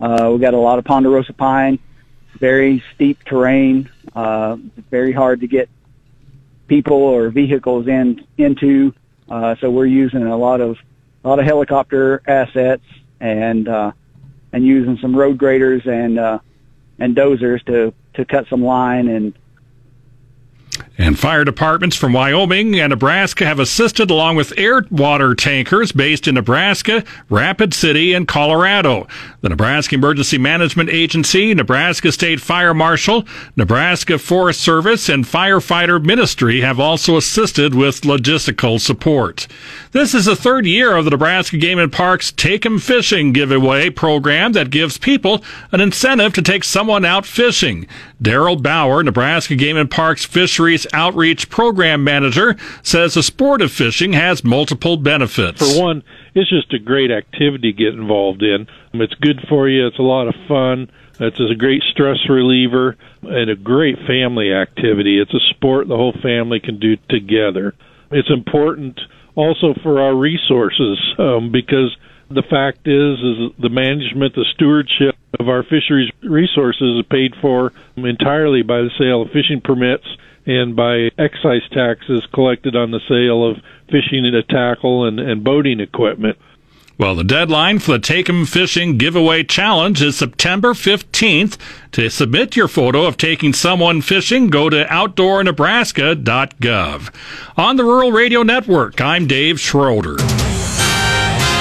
Uh, 0.00 0.30
we 0.32 0.38
got 0.38 0.54
a 0.54 0.56
lot 0.56 0.78
of 0.78 0.86
ponderosa 0.86 1.34
pine, 1.34 1.78
very 2.40 2.82
steep 2.94 3.22
terrain, 3.24 3.90
uh, 4.16 4.56
very 4.90 5.12
hard 5.12 5.40
to 5.42 5.48
get 5.48 5.68
people 6.66 6.96
or 6.96 7.28
vehicles 7.28 7.86
in 7.86 8.24
into. 8.38 8.94
Uh, 9.28 9.56
so 9.60 9.70
we're 9.70 9.86
using 9.86 10.22
a 10.22 10.36
lot 10.36 10.60
of 10.60 10.78
a 11.24 11.28
lot 11.28 11.38
of 11.38 11.44
helicopter 11.44 12.22
assets 12.26 12.84
and 13.20 13.68
uh, 13.68 13.92
and 14.52 14.64
using 14.66 14.98
some 14.98 15.14
road 15.14 15.38
graders 15.38 15.82
and 15.86 16.18
uh, 16.18 16.38
and 16.98 17.16
dozers 17.16 17.64
to 17.66 17.92
to 18.14 18.24
cut 18.24 18.46
some 18.48 18.64
line 18.64 19.08
and 19.08 19.34
And 20.96 21.18
fire 21.18 21.44
departments 21.44 21.96
from 21.96 22.12
Wyoming 22.12 22.78
and 22.80 22.90
Nebraska 22.90 23.44
have 23.44 23.60
assisted 23.60 24.10
along 24.10 24.36
with 24.36 24.52
air 24.56 24.84
water 24.90 25.34
tankers 25.34 25.92
based 25.92 26.26
in 26.26 26.34
Nebraska, 26.34 27.04
Rapid 27.28 27.74
City, 27.74 28.14
and 28.14 28.26
Colorado. 28.26 29.06
The 29.40 29.50
Nebraska 29.50 29.94
Emergency 29.94 30.36
Management 30.36 30.90
Agency, 30.90 31.54
Nebraska 31.54 32.10
State 32.10 32.40
Fire 32.40 32.74
Marshal, 32.74 33.24
Nebraska 33.54 34.18
Forest 34.18 34.60
Service, 34.60 35.08
and 35.08 35.24
Firefighter 35.24 36.04
Ministry 36.04 36.60
have 36.62 36.80
also 36.80 37.16
assisted 37.16 37.72
with 37.72 38.00
logistical 38.00 38.80
support. 38.80 39.46
This 39.92 40.12
is 40.12 40.24
the 40.24 40.34
third 40.34 40.66
year 40.66 40.96
of 40.96 41.04
the 41.04 41.12
Nebraska 41.12 41.56
Game 41.56 41.78
and 41.78 41.92
Parks 41.92 42.32
Take 42.32 42.66
'em 42.66 42.80
Fishing 42.80 43.32
giveaway 43.32 43.90
program 43.90 44.54
that 44.54 44.70
gives 44.70 44.98
people 44.98 45.44
an 45.70 45.80
incentive 45.80 46.32
to 46.32 46.42
take 46.42 46.64
someone 46.64 47.04
out 47.04 47.24
fishing. 47.24 47.86
Daryl 48.20 48.60
Bauer, 48.60 49.04
Nebraska 49.04 49.54
Game 49.54 49.76
and 49.76 49.88
Parks 49.88 50.24
Fisheries 50.24 50.84
Outreach 50.92 51.48
Program 51.48 52.02
Manager, 52.02 52.56
says 52.82 53.14
the 53.14 53.22
sport 53.22 53.62
of 53.62 53.70
fishing 53.70 54.14
has 54.14 54.42
multiple 54.42 54.96
benefits. 54.96 55.60
For 55.60 55.80
one, 55.80 56.02
it's 56.38 56.50
just 56.50 56.72
a 56.72 56.78
great 56.78 57.10
activity 57.10 57.72
to 57.72 57.76
get 57.76 57.94
involved 57.94 58.42
in. 58.42 58.68
It's 58.94 59.14
good 59.14 59.40
for 59.48 59.68
you. 59.68 59.86
It's 59.86 59.98
a 59.98 60.02
lot 60.02 60.28
of 60.28 60.34
fun. 60.46 60.90
It's 61.18 61.40
a 61.40 61.54
great 61.56 61.82
stress 61.90 62.18
reliever 62.28 62.96
and 63.22 63.50
a 63.50 63.56
great 63.56 63.96
family 64.06 64.52
activity. 64.52 65.20
It's 65.20 65.34
a 65.34 65.40
sport 65.50 65.88
the 65.88 65.96
whole 65.96 66.14
family 66.22 66.60
can 66.60 66.78
do 66.78 66.96
together. 67.08 67.74
It's 68.12 68.30
important 68.30 69.00
also 69.34 69.74
for 69.82 70.00
our 70.00 70.14
resources 70.14 70.98
um, 71.18 71.50
because 71.50 71.96
the 72.30 72.42
fact 72.42 72.86
is 72.86 73.18
is 73.18 73.52
the 73.58 73.70
management, 73.70 74.34
the 74.34 74.46
stewardship 74.54 75.16
of 75.40 75.48
our 75.48 75.64
fisheries 75.64 76.10
resources 76.22 77.00
is 77.00 77.06
paid 77.10 77.34
for 77.40 77.72
entirely 77.96 78.62
by 78.62 78.78
the 78.78 78.90
sale 78.98 79.22
of 79.22 79.28
fishing 79.32 79.60
permits 79.60 80.06
and 80.48 80.74
by 80.74 81.10
excise 81.18 81.62
taxes 81.70 82.26
collected 82.34 82.74
on 82.74 82.90
the 82.90 82.98
sale 83.08 83.48
of 83.48 83.58
fishing 83.90 84.26
and 84.26 84.48
tackle 84.48 85.04
and, 85.04 85.20
and 85.20 85.44
boating 85.44 85.78
equipment. 85.78 86.36
Well, 86.96 87.14
the 87.14 87.22
deadline 87.22 87.78
for 87.78 87.92
the 87.92 88.00
Take 88.00 88.28
'em 88.28 88.44
Fishing 88.44 88.98
Giveaway 88.98 89.44
Challenge 89.44 90.02
is 90.02 90.16
September 90.16 90.74
15th. 90.74 91.56
To 91.92 92.10
submit 92.10 92.56
your 92.56 92.66
photo 92.66 93.04
of 93.04 93.16
taking 93.16 93.52
someone 93.52 94.00
fishing, 94.00 94.48
go 94.48 94.68
to 94.68 94.84
outdoornebraska.gov. 94.86 97.10
On 97.56 97.76
the 97.76 97.84
Rural 97.84 98.10
Radio 98.10 98.42
Network, 98.42 99.00
I'm 99.00 99.28
Dave 99.28 99.60
Schroeder. 99.60 100.16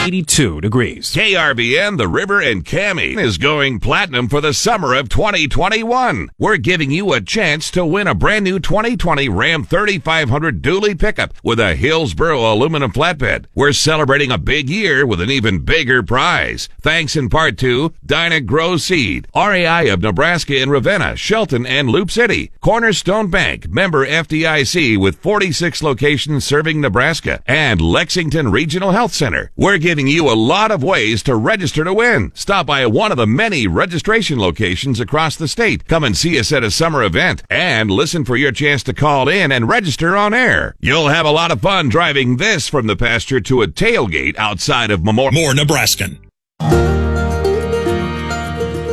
82 0.07 0.61
degrees. 0.61 1.13
KRVN, 1.13 1.97
The 1.97 2.07
River, 2.07 2.39
and 2.39 2.63
Cami 2.63 3.17
is 3.17 3.37
going 3.37 3.81
platinum 3.81 4.29
for 4.29 4.39
the 4.39 4.53
summer 4.53 4.93
of 4.93 5.09
2021. 5.09 6.29
We're 6.39 6.55
giving 6.55 6.91
you 6.91 7.11
a 7.11 7.19
chance 7.19 7.69
to 7.71 7.85
win 7.85 8.07
a 8.07 8.15
brand 8.15 8.45
new 8.45 8.57
2020 8.57 9.27
Ram 9.27 9.65
3500 9.65 10.61
dually 10.61 10.97
pickup 10.97 11.33
with 11.43 11.59
a 11.59 11.75
Hillsboro 11.75 12.39
aluminum 12.39 12.93
flatbed. 12.93 13.47
We're 13.53 13.73
celebrating 13.73 14.31
a 14.31 14.37
big 14.37 14.69
year 14.69 15.05
with 15.05 15.19
an 15.19 15.29
even 15.29 15.59
bigger 15.59 16.01
prize. 16.01 16.69
Thanks 16.79 17.17
in 17.17 17.27
part 17.27 17.57
to 17.57 17.93
Dyna-Gro 18.05 18.77
Seed, 18.77 19.27
REI 19.35 19.89
of 19.89 20.01
Nebraska 20.01 20.55
in 20.55 20.69
Ravenna, 20.69 21.17
Shelton, 21.17 21.65
and 21.65 21.89
Loup 21.89 22.11
City, 22.11 22.53
Cornerstone 22.61 23.29
Bank, 23.29 23.67
member 23.67 24.07
FDIC 24.07 24.97
with 24.97 25.19
46 25.19 25.83
locations 25.83 26.45
serving 26.45 26.79
Nebraska, 26.79 27.43
and 27.45 27.81
Lexington 27.81 28.51
Regional 28.51 28.91
Health 28.91 29.13
Center. 29.13 29.51
We're 29.57 29.77
giving 29.79 29.96
you 30.05 30.29
a 30.29 30.37
lot 30.37 30.69
of 30.69 30.83
ways 30.83 31.23
to 31.23 31.35
register 31.35 31.83
to 31.83 31.93
win. 31.93 32.31
Stop 32.35 32.67
by 32.67 32.85
one 32.85 33.11
of 33.11 33.17
the 33.17 33.25
many 33.25 33.65
registration 33.65 34.37
locations 34.37 34.99
across 34.99 35.35
the 35.35 35.47
state. 35.47 35.87
Come 35.87 36.03
and 36.03 36.15
see 36.15 36.37
us 36.37 36.51
at 36.51 36.63
a 36.63 36.69
summer 36.69 37.03
event 37.03 37.41
and 37.49 37.89
listen 37.89 38.25
for 38.25 38.35
your 38.35 38.51
chance 38.51 38.83
to 38.83 38.93
call 38.93 39.29
in 39.29 39.51
and 39.51 39.67
register 39.67 40.15
on 40.15 40.33
air. 40.33 40.75
You'll 40.79 41.07
have 41.07 41.25
a 41.25 41.31
lot 41.31 41.51
of 41.51 41.61
fun 41.61 41.89
driving 41.89 42.37
this 42.37 42.67
from 42.67 42.85
the 42.85 42.95
pasture 42.95 43.39
to 43.39 43.61
a 43.61 43.67
tailgate 43.67 44.37
outside 44.37 44.91
of 44.91 45.03
Memorial. 45.03 45.31
More 45.31 45.53
Nebraskan. 45.53 46.19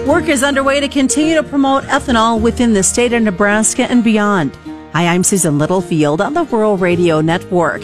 Work 0.07 0.29
is 0.29 0.43
underway 0.43 0.81
to 0.81 0.89
continue 0.89 1.35
to 1.35 1.43
promote 1.43 1.85
ethanol 1.85 2.41
within 2.41 2.75
the 2.75 2.83
state 2.83 3.13
of 3.13 3.23
Nebraska 3.23 3.85
and 3.91 4.05
beyond. 4.05 4.57
Hi, 4.93 5.07
I'm 5.07 5.25
Susan 5.25 5.59
Littlefield 5.59 6.21
on 6.21 6.35
the 6.35 6.45
Rural 6.45 6.77
Radio 6.77 7.21
Network. 7.21 7.83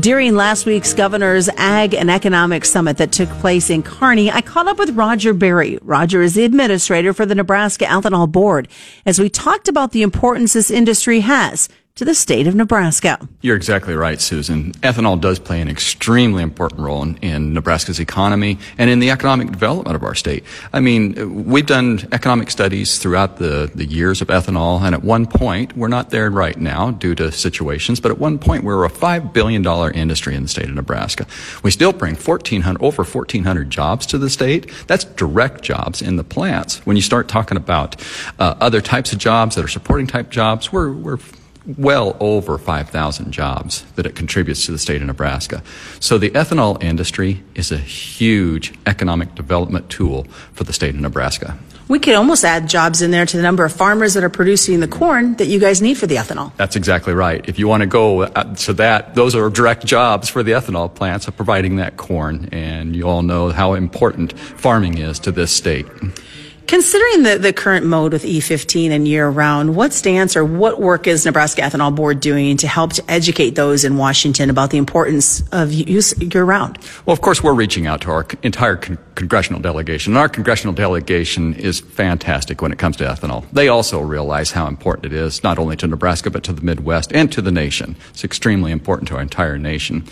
During 0.00 0.34
last 0.34 0.64
week's 0.64 0.94
Governor's 0.94 1.50
Ag 1.50 1.92
and 1.92 2.10
Economic 2.10 2.64
Summit 2.64 2.96
that 2.96 3.12
took 3.12 3.28
place 3.40 3.68
in 3.68 3.82
Kearney, 3.82 4.30
I 4.30 4.40
caught 4.40 4.66
up 4.66 4.78
with 4.78 4.96
Roger 4.96 5.34
Berry. 5.34 5.78
Roger 5.82 6.22
is 6.22 6.34
the 6.34 6.44
administrator 6.44 7.12
for 7.12 7.26
the 7.26 7.34
Nebraska 7.34 7.84
Ethanol 7.84 8.32
Board 8.32 8.68
as 9.04 9.18
we 9.18 9.28
talked 9.28 9.68
about 9.68 9.92
the 9.92 10.00
importance 10.00 10.54
this 10.54 10.70
industry 10.70 11.20
has 11.20 11.68
to 11.94 12.06
the 12.06 12.14
state 12.14 12.46
of 12.46 12.54
Nebraska. 12.54 13.18
You're 13.42 13.56
exactly 13.56 13.94
right, 13.94 14.18
Susan. 14.18 14.72
Ethanol 14.80 15.20
does 15.20 15.38
play 15.38 15.60
an 15.60 15.68
extremely 15.68 16.42
important 16.42 16.80
role 16.80 17.02
in, 17.02 17.16
in, 17.18 17.52
Nebraska's 17.52 18.00
economy 18.00 18.58
and 18.78 18.88
in 18.88 18.98
the 18.98 19.10
economic 19.10 19.50
development 19.50 19.94
of 19.94 20.02
our 20.02 20.14
state. 20.14 20.42
I 20.72 20.80
mean, 20.80 21.44
we've 21.44 21.66
done 21.66 22.08
economic 22.12 22.50
studies 22.50 22.98
throughout 22.98 23.36
the, 23.36 23.70
the 23.74 23.84
years 23.84 24.22
of 24.22 24.28
ethanol, 24.28 24.80
and 24.80 24.94
at 24.94 25.04
one 25.04 25.26
point, 25.26 25.76
we're 25.76 25.88
not 25.88 26.08
there 26.08 26.30
right 26.30 26.56
now 26.56 26.92
due 26.92 27.14
to 27.16 27.30
situations, 27.30 28.00
but 28.00 28.10
at 28.10 28.18
one 28.18 28.38
point, 28.38 28.64
we 28.64 28.72
were 28.72 28.86
a 28.86 28.90
$5 28.90 29.34
billion 29.34 29.66
industry 29.94 30.34
in 30.34 30.44
the 30.44 30.48
state 30.48 30.70
of 30.70 30.74
Nebraska. 30.74 31.26
We 31.62 31.70
still 31.70 31.92
bring 31.92 32.14
1,400, 32.14 32.82
over 32.82 33.04
1,400 33.04 33.68
jobs 33.68 34.06
to 34.06 34.18
the 34.18 34.30
state. 34.30 34.70
That's 34.86 35.04
direct 35.04 35.62
jobs 35.62 36.00
in 36.00 36.16
the 36.16 36.24
plants. 36.24 36.78
When 36.86 36.96
you 36.96 37.02
start 37.02 37.28
talking 37.28 37.58
about 37.58 37.96
uh, 38.38 38.54
other 38.60 38.80
types 38.80 39.12
of 39.12 39.18
jobs 39.18 39.56
that 39.56 39.64
are 39.64 39.68
supporting 39.68 40.06
type 40.06 40.30
jobs, 40.30 40.72
we're, 40.72 40.90
we're 40.90 41.18
well 41.76 42.16
over 42.20 42.58
5,000 42.58 43.32
jobs 43.32 43.82
that 43.94 44.06
it 44.06 44.14
contributes 44.14 44.66
to 44.66 44.72
the 44.72 44.78
state 44.78 45.00
of 45.00 45.06
Nebraska. 45.06 45.62
So 46.00 46.18
the 46.18 46.30
ethanol 46.30 46.82
industry 46.82 47.42
is 47.54 47.70
a 47.70 47.78
huge 47.78 48.74
economic 48.86 49.34
development 49.34 49.88
tool 49.88 50.24
for 50.52 50.64
the 50.64 50.72
state 50.72 50.94
of 50.94 51.00
Nebraska. 51.00 51.58
We 51.88 51.98
could 51.98 52.14
almost 52.14 52.44
add 52.44 52.68
jobs 52.68 53.02
in 53.02 53.10
there 53.10 53.26
to 53.26 53.36
the 53.36 53.42
number 53.42 53.64
of 53.64 53.72
farmers 53.72 54.14
that 54.14 54.24
are 54.24 54.30
producing 54.30 54.80
the 54.80 54.88
corn 54.88 55.34
that 55.36 55.46
you 55.46 55.58
guys 55.58 55.82
need 55.82 55.98
for 55.98 56.06
the 56.06 56.14
ethanol. 56.14 56.56
That's 56.56 56.76
exactly 56.76 57.12
right. 57.12 57.46
If 57.48 57.58
you 57.58 57.68
want 57.68 57.82
to 57.82 57.86
go 57.86 58.22
uh, 58.22 58.54
to 58.54 58.72
that, 58.74 59.14
those 59.14 59.34
are 59.34 59.50
direct 59.50 59.84
jobs 59.84 60.28
for 60.28 60.42
the 60.42 60.52
ethanol 60.52 60.92
plants 60.92 61.28
of 61.28 61.36
providing 61.36 61.76
that 61.76 61.96
corn. 61.96 62.48
And 62.52 62.96
you 62.96 63.08
all 63.08 63.22
know 63.22 63.50
how 63.50 63.74
important 63.74 64.38
farming 64.38 64.98
is 64.98 65.18
to 65.20 65.32
this 65.32 65.52
state. 65.52 65.86
Considering 66.66 67.22
the, 67.22 67.38
the 67.38 67.52
current 67.52 67.84
mode 67.84 68.12
with 68.12 68.22
E15 68.22 68.90
and 68.90 69.06
year 69.06 69.28
round, 69.28 69.76
what 69.76 69.92
stance 69.92 70.36
or 70.36 70.44
what 70.44 70.80
work 70.80 71.06
is 71.06 71.24
Nebraska 71.24 71.62
Ethanol 71.62 71.94
Board 71.94 72.20
doing 72.20 72.56
to 72.58 72.68
help 72.68 72.92
to 72.94 73.10
educate 73.10 73.50
those 73.50 73.84
in 73.84 73.96
Washington 73.96 74.48
about 74.48 74.70
the 74.70 74.78
importance 74.78 75.42
of 75.52 75.72
use 75.72 76.18
year 76.20 76.44
round? 76.44 76.78
Well, 77.04 77.12
of 77.12 77.20
course, 77.20 77.42
we're 77.42 77.54
reaching 77.54 77.86
out 77.86 78.00
to 78.02 78.10
our 78.10 78.26
entire 78.42 78.76
con- 78.76 78.98
congressional 79.14 79.60
delegation. 79.60 80.12
And 80.12 80.18
our 80.18 80.28
congressional 80.28 80.74
delegation 80.74 81.54
is 81.54 81.80
fantastic 81.80 82.62
when 82.62 82.72
it 82.72 82.78
comes 82.78 82.96
to 82.98 83.04
ethanol. 83.04 83.44
They 83.52 83.68
also 83.68 84.00
realize 84.00 84.52
how 84.52 84.66
important 84.66 85.06
it 85.06 85.12
is, 85.12 85.42
not 85.42 85.58
only 85.58 85.76
to 85.76 85.86
Nebraska, 85.86 86.30
but 86.30 86.42
to 86.44 86.52
the 86.52 86.62
Midwest 86.62 87.12
and 87.12 87.30
to 87.32 87.42
the 87.42 87.52
nation. 87.52 87.96
It's 88.10 88.24
extremely 88.24 88.72
important 88.72 89.08
to 89.08 89.16
our 89.16 89.22
entire 89.22 89.58
nation. 89.58 90.04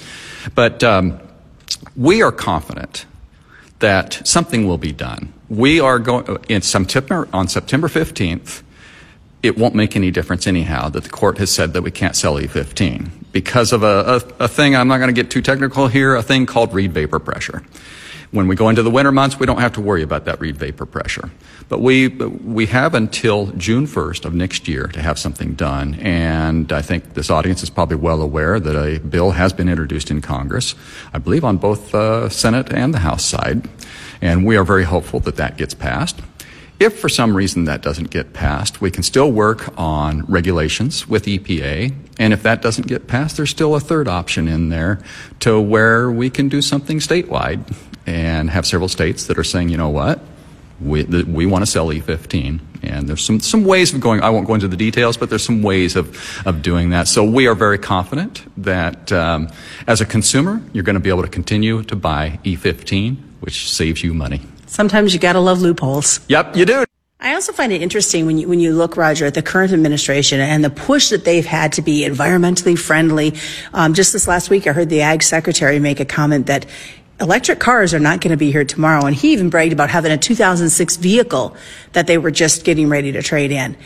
But 0.55 0.85
um, 0.85 1.21
we 1.97 2.23
are 2.23 2.33
confident 2.33 3.07
that 3.81 4.27
something 4.27 4.67
will 4.67 4.79
be 4.79 4.93
done. 4.93 5.33
We 5.49 5.81
are 5.81 5.99
going 5.99 6.39
in 6.49 6.63
September 6.63 7.29
on 7.33 7.49
September 7.49 7.89
15th. 7.89 8.63
It 9.43 9.59
won't 9.59 9.75
make 9.75 9.97
any 9.97 10.11
difference 10.11 10.47
anyhow 10.47 10.91
that 10.91 11.03
the 11.05 11.11
court 11.11 11.39
has 11.39 11.51
said 11.51 11.73
that 11.73 11.83
we 11.83 11.91
can't 11.91 12.15
sell 12.15 12.35
E15 12.35 13.09
because 13.33 13.73
of 13.73 13.83
a, 13.83 14.23
a, 14.39 14.45
a 14.45 14.49
thing. 14.49 14.77
I'm 14.77 14.87
not 14.87 14.99
going 14.99 15.09
to 15.09 15.15
get 15.15 15.31
too 15.31 15.43
technical 15.43 15.89
here. 15.89 16.15
A 16.15 16.23
thing 16.23 16.47
called 16.47 16.75
Reid 16.75 16.93
vapor 16.93 17.19
pressure. 17.19 17.63
When 18.33 18.47
we 18.47 18.55
go 18.55 18.69
into 18.69 18.85
the 18.85 18.91
winter 18.91 19.11
months, 19.11 19.41
we 19.41 19.47
don't 19.47 19.59
have 19.59 19.73
to 19.73 19.81
worry 19.81 20.03
about 20.05 20.25
that 20.27 20.41
Reid 20.41 20.57
vapor 20.57 20.87
pressure. 20.87 21.31
But 21.69 21.81
we, 21.81 22.07
we 22.07 22.67
have 22.67 22.95
until 22.95 23.47
June 23.53 23.89
1st 23.89 24.25
of 24.25 24.35
next 24.35 24.69
year 24.69 24.87
to 24.87 25.03
have 25.03 25.19
something 25.19 25.55
done. 25.55 25.95
And 25.95 26.73
I 26.73 26.81
think 26.81 27.15
this 27.15 27.29
audience 27.29 27.65
is 27.65 27.71
probably 27.71 27.97
well 27.97 28.23
aware 28.23 28.61
that 28.61 28.77
a 28.77 29.01
bill 29.01 29.33
has 29.33 29.53
been 29.53 29.69
introduced 29.69 30.13
in 30.13 30.21
Congress, 30.21 30.77
I 31.13 31.19
believe 31.19 31.45
on 31.45 31.57
both 31.57 31.91
the 31.91 31.99
uh, 31.99 32.29
Senate 32.29 32.73
and 32.73 32.95
the 32.95 33.01
House 33.01 33.25
side. 33.25 33.69
And 34.23 34.47
we 34.47 34.57
are 34.57 34.65
very 34.65 34.85
hopeful 34.85 35.19
that 35.21 35.35
that 35.37 35.57
gets 35.57 35.75
passed. 35.75 36.21
If 36.79 37.01
for 37.01 37.09
some 37.09 37.37
reason 37.37 37.65
that 37.65 37.83
doesn't 37.83 38.11
get 38.11 38.33
passed, 38.33 38.81
we 38.81 38.93
can 38.93 39.03
still 39.03 39.31
work 39.33 39.77
on 39.77 40.25
regulations 40.27 41.09
with 41.09 41.25
EPA. 41.25 41.93
And 42.19 42.33
if 42.33 42.45
that 42.45 42.63
doesn't 42.63 42.87
get 42.87 43.09
passed, 43.09 43.37
there's 43.37 43.51
still 43.51 43.75
a 43.75 43.81
third 43.81 44.07
option 44.07 44.47
in 44.47 44.69
there 44.69 45.01
to 45.41 45.61
where 45.61 46.11
we 46.11 46.31
can 46.31 46.49
do 46.49 46.63
something 46.63 46.99
statewide 46.99 47.75
and 48.11 48.51
have 48.51 48.67
several 48.67 48.89
states 48.89 49.27
that 49.27 49.39
are 49.39 49.45
saying, 49.45 49.69
you 49.69 49.77
know 49.77 49.89
what, 49.89 50.21
we, 50.81 51.05
we 51.05 51.47
want 51.47 51.65
to 51.65 51.71
sell 51.71 51.87
E15. 51.89 52.61
And 52.83 53.09
there's 53.09 53.23
some, 53.23 53.39
some 53.41 53.65
ways 53.65 53.95
of 53.95 54.01
going, 54.01 54.23
I 54.23 54.31
won't 54.31 54.47
go 54.47 54.55
into 54.55 54.67
the 54.67 54.77
details, 54.77 55.17
but 55.17 55.31
there's 55.31 55.45
some 55.45 55.63
ways 55.63 55.95
of, 55.95 56.19
of 56.47 56.63
doing 56.63 56.91
that. 56.91 57.07
So 57.07 57.23
we 57.23 57.47
are 57.47 57.55
very 57.55 57.79
confident 57.79 58.43
that 58.65 59.13
um, 59.13 59.49
as 59.87 60.01
a 60.01 60.07
consumer, 60.07 60.61
you're 60.73 60.85
going 60.85 60.95
to 60.95 61.01
be 61.01 61.11
able 61.11 61.23
to 61.23 61.29
continue 61.29 61.83
to 61.85 61.95
buy 61.95 62.41
E15, 62.45 63.17
which 63.41 63.71
saves 63.71 64.03
you 64.03 64.13
money. 64.13 64.41
Sometimes 64.67 65.13
you 65.15 65.21
got 65.21 65.35
to 65.35 65.41
love 65.41 65.61
loopholes. 65.61 66.21
Yep, 66.29 66.57
you 66.57 66.65
do. 66.65 66.85
I 67.23 67.35
also 67.35 67.53
find 67.53 67.71
it 67.71 67.83
interesting 67.83 68.25
when 68.25 68.39
you, 68.39 68.49
when 68.49 68.61
you 68.61 68.73
look, 68.73 68.97
Roger, 68.97 69.27
at 69.27 69.35
the 69.35 69.43
current 69.43 69.75
administration 69.75 70.41
and 70.41 70.65
the 70.65 70.71
push 70.71 71.11
that 71.11 71.27
they've 71.27 71.45
had 71.45 71.75
to 71.75 71.83
be 71.83 72.01
environmentally 72.09 72.79
friendly. 72.79 73.35
Um, 73.75 73.93
just 73.93 74.15
this 74.15 74.27
last 74.27 74.49
week, 74.49 74.67
I 74.67 74.73
heard 74.73 74.89
the 74.89 75.03
ag 75.03 75.23
secretary 75.23 75.79
make 75.79 76.01
a 76.01 76.07
comment 76.07 76.47
that 76.47 76.65
electric 77.21 77.61
cars 77.61 77.93
are 77.95 78.01
not 78.01 78.21
going 78.21 78.31
to 78.31 78.37
be 78.37 78.51
here 78.51 78.65
tomorrow. 78.65 79.05
And 79.05 79.15
he 79.15 79.33
even 79.33 79.51
bragged 79.51 79.73
about 79.73 79.91
having 79.91 80.13
a 80.13 80.19
2006 80.19 80.97
vehicle 80.97 81.57
that 81.93 82.07
they 82.07 82.19
were 82.19 82.31
just 82.31 82.65
getting 82.65 82.89
ready 82.89 83.13
to 83.13 83.23
trade 83.23 83.53
in. 83.53 83.77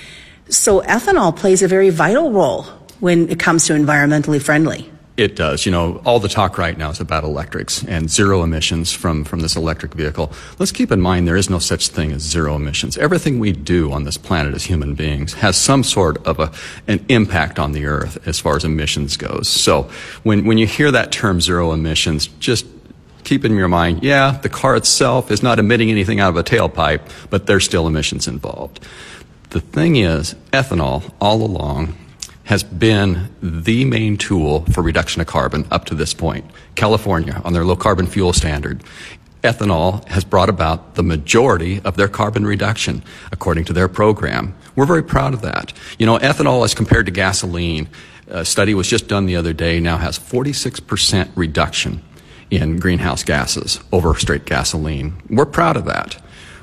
So 0.48 0.80
ethanol 0.82 1.34
plays 1.34 1.62
a 1.62 1.68
very 1.68 1.90
vital 1.90 2.30
role 2.30 2.64
when 3.00 3.28
it 3.28 3.40
comes 3.40 3.66
to 3.66 3.72
environmentally 3.72 4.40
friendly. 4.40 4.90
It 5.16 5.36
does. 5.36 5.64
You 5.64 5.70
know, 5.70 6.02
all 6.04 6.18
the 6.18 6.28
talk 6.28 6.58
right 6.58 6.76
now 6.76 6.90
is 6.90 6.98
about 6.98 7.22
electrics 7.22 7.84
and 7.84 8.10
zero 8.10 8.42
emissions 8.42 8.92
from, 8.92 9.24
from 9.24 9.40
this 9.40 9.54
electric 9.54 9.94
vehicle. 9.94 10.32
Let's 10.58 10.72
keep 10.72 10.90
in 10.90 11.00
mind 11.00 11.28
there 11.28 11.36
is 11.36 11.48
no 11.48 11.60
such 11.60 11.88
thing 11.88 12.10
as 12.10 12.22
zero 12.22 12.56
emissions. 12.56 12.98
Everything 12.98 13.38
we 13.38 13.52
do 13.52 13.92
on 13.92 14.02
this 14.02 14.18
planet 14.18 14.54
as 14.54 14.64
human 14.64 14.94
beings 14.94 15.34
has 15.34 15.56
some 15.56 15.84
sort 15.84 16.24
of 16.26 16.40
a, 16.40 16.52
an 16.88 17.04
impact 17.08 17.60
on 17.60 17.70
the 17.70 17.86
earth 17.86 18.26
as 18.26 18.40
far 18.40 18.56
as 18.56 18.64
emissions 18.64 19.16
goes. 19.16 19.48
So 19.48 19.88
when, 20.24 20.46
when 20.46 20.58
you 20.58 20.66
hear 20.66 20.90
that 20.90 21.12
term 21.12 21.40
zero 21.40 21.70
emissions, 21.70 22.26
just 22.40 22.66
keep 23.24 23.44
in 23.44 23.56
your 23.56 23.68
mind, 23.68 24.02
yeah, 24.02 24.38
the 24.42 24.48
car 24.48 24.76
itself 24.76 25.30
is 25.30 25.42
not 25.42 25.58
emitting 25.58 25.90
anything 25.90 26.20
out 26.20 26.30
of 26.30 26.36
a 26.36 26.44
tailpipe, 26.44 27.00
but 27.30 27.46
there's 27.46 27.64
still 27.64 27.86
emissions 27.86 28.28
involved. 28.28 28.80
The 29.50 29.60
thing 29.60 29.96
is, 29.96 30.34
ethanol 30.52 31.12
all 31.20 31.42
along 31.42 31.96
has 32.44 32.62
been 32.62 33.30
the 33.42 33.84
main 33.84 34.18
tool 34.18 34.64
for 34.66 34.82
reduction 34.82 35.20
of 35.20 35.26
carbon 35.26 35.66
up 35.70 35.86
to 35.86 35.94
this 35.94 36.12
point. 36.12 36.44
California, 36.74 37.40
on 37.44 37.54
their 37.54 37.64
low 37.64 37.76
carbon 37.76 38.06
fuel 38.06 38.32
standard, 38.32 38.82
ethanol 39.42 40.06
has 40.08 40.24
brought 40.24 40.48
about 40.48 40.94
the 40.94 41.02
majority 41.02 41.80
of 41.80 41.96
their 41.96 42.08
carbon 42.08 42.46
reduction 42.46 43.02
according 43.32 43.64
to 43.64 43.72
their 43.72 43.88
program. 43.88 44.54
We're 44.76 44.86
very 44.86 45.02
proud 45.02 45.32
of 45.34 45.40
that. 45.42 45.72
You 45.98 46.06
know, 46.06 46.18
ethanol 46.18 46.64
as 46.64 46.74
compared 46.74 47.06
to 47.06 47.12
gasoline, 47.12 47.88
a 48.26 48.44
study 48.44 48.74
was 48.74 48.88
just 48.88 49.08
done 49.08 49.26
the 49.26 49.36
other 49.36 49.52
day, 49.52 49.80
now 49.80 49.96
has 49.96 50.18
46% 50.18 51.30
reduction 51.34 52.02
in 52.50 52.78
greenhouse 52.78 53.22
gases 53.22 53.80
over 53.92 54.14
straight 54.14 54.44
gasoline. 54.44 55.14
We're 55.28 55.46
proud 55.46 55.76
of 55.76 55.84
that. 55.86 56.14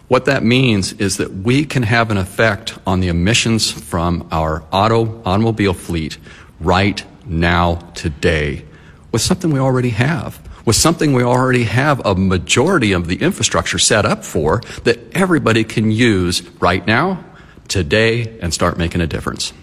What 0.08 0.26
that 0.26 0.44
means 0.44 0.94
is 0.94 1.18
that 1.18 1.32
we 1.32 1.66
can 1.66 1.84
have 1.84 2.12
an 2.12 2.18
effect 2.18 2.78
on 2.86 3.00
the 3.00 3.08
emissions 3.08 3.72
from 3.72 4.28
our 4.32 4.64
auto 4.72 5.22
automobile 5.24 5.74
fleet 5.74 6.18
right 6.60 7.04
now 7.26 7.76
today 7.96 8.66
with 9.12 9.22
something 9.22 9.52
we 9.52 9.60
already 9.60 9.92
have 9.92 10.42
with 10.66 10.76
something 10.76 11.14
we 11.14 11.24
already 11.24 11.64
have 11.64 12.06
a 12.06 12.16
majority 12.16 12.92
of 12.92 13.08
the 13.08 13.18
infrastructure 13.18 13.80
set 13.80 14.06
up 14.06 14.24
for 14.24 14.62
that 14.84 15.00
everybody 15.14 15.64
can 15.64 15.92
use 15.92 16.44
right 16.60 16.86
now, 16.86 17.24
today, 17.68 18.38
and 18.40 18.54
start 18.54 18.78
making 18.78 19.02
a 19.02 19.08
difference. 19.08 19.54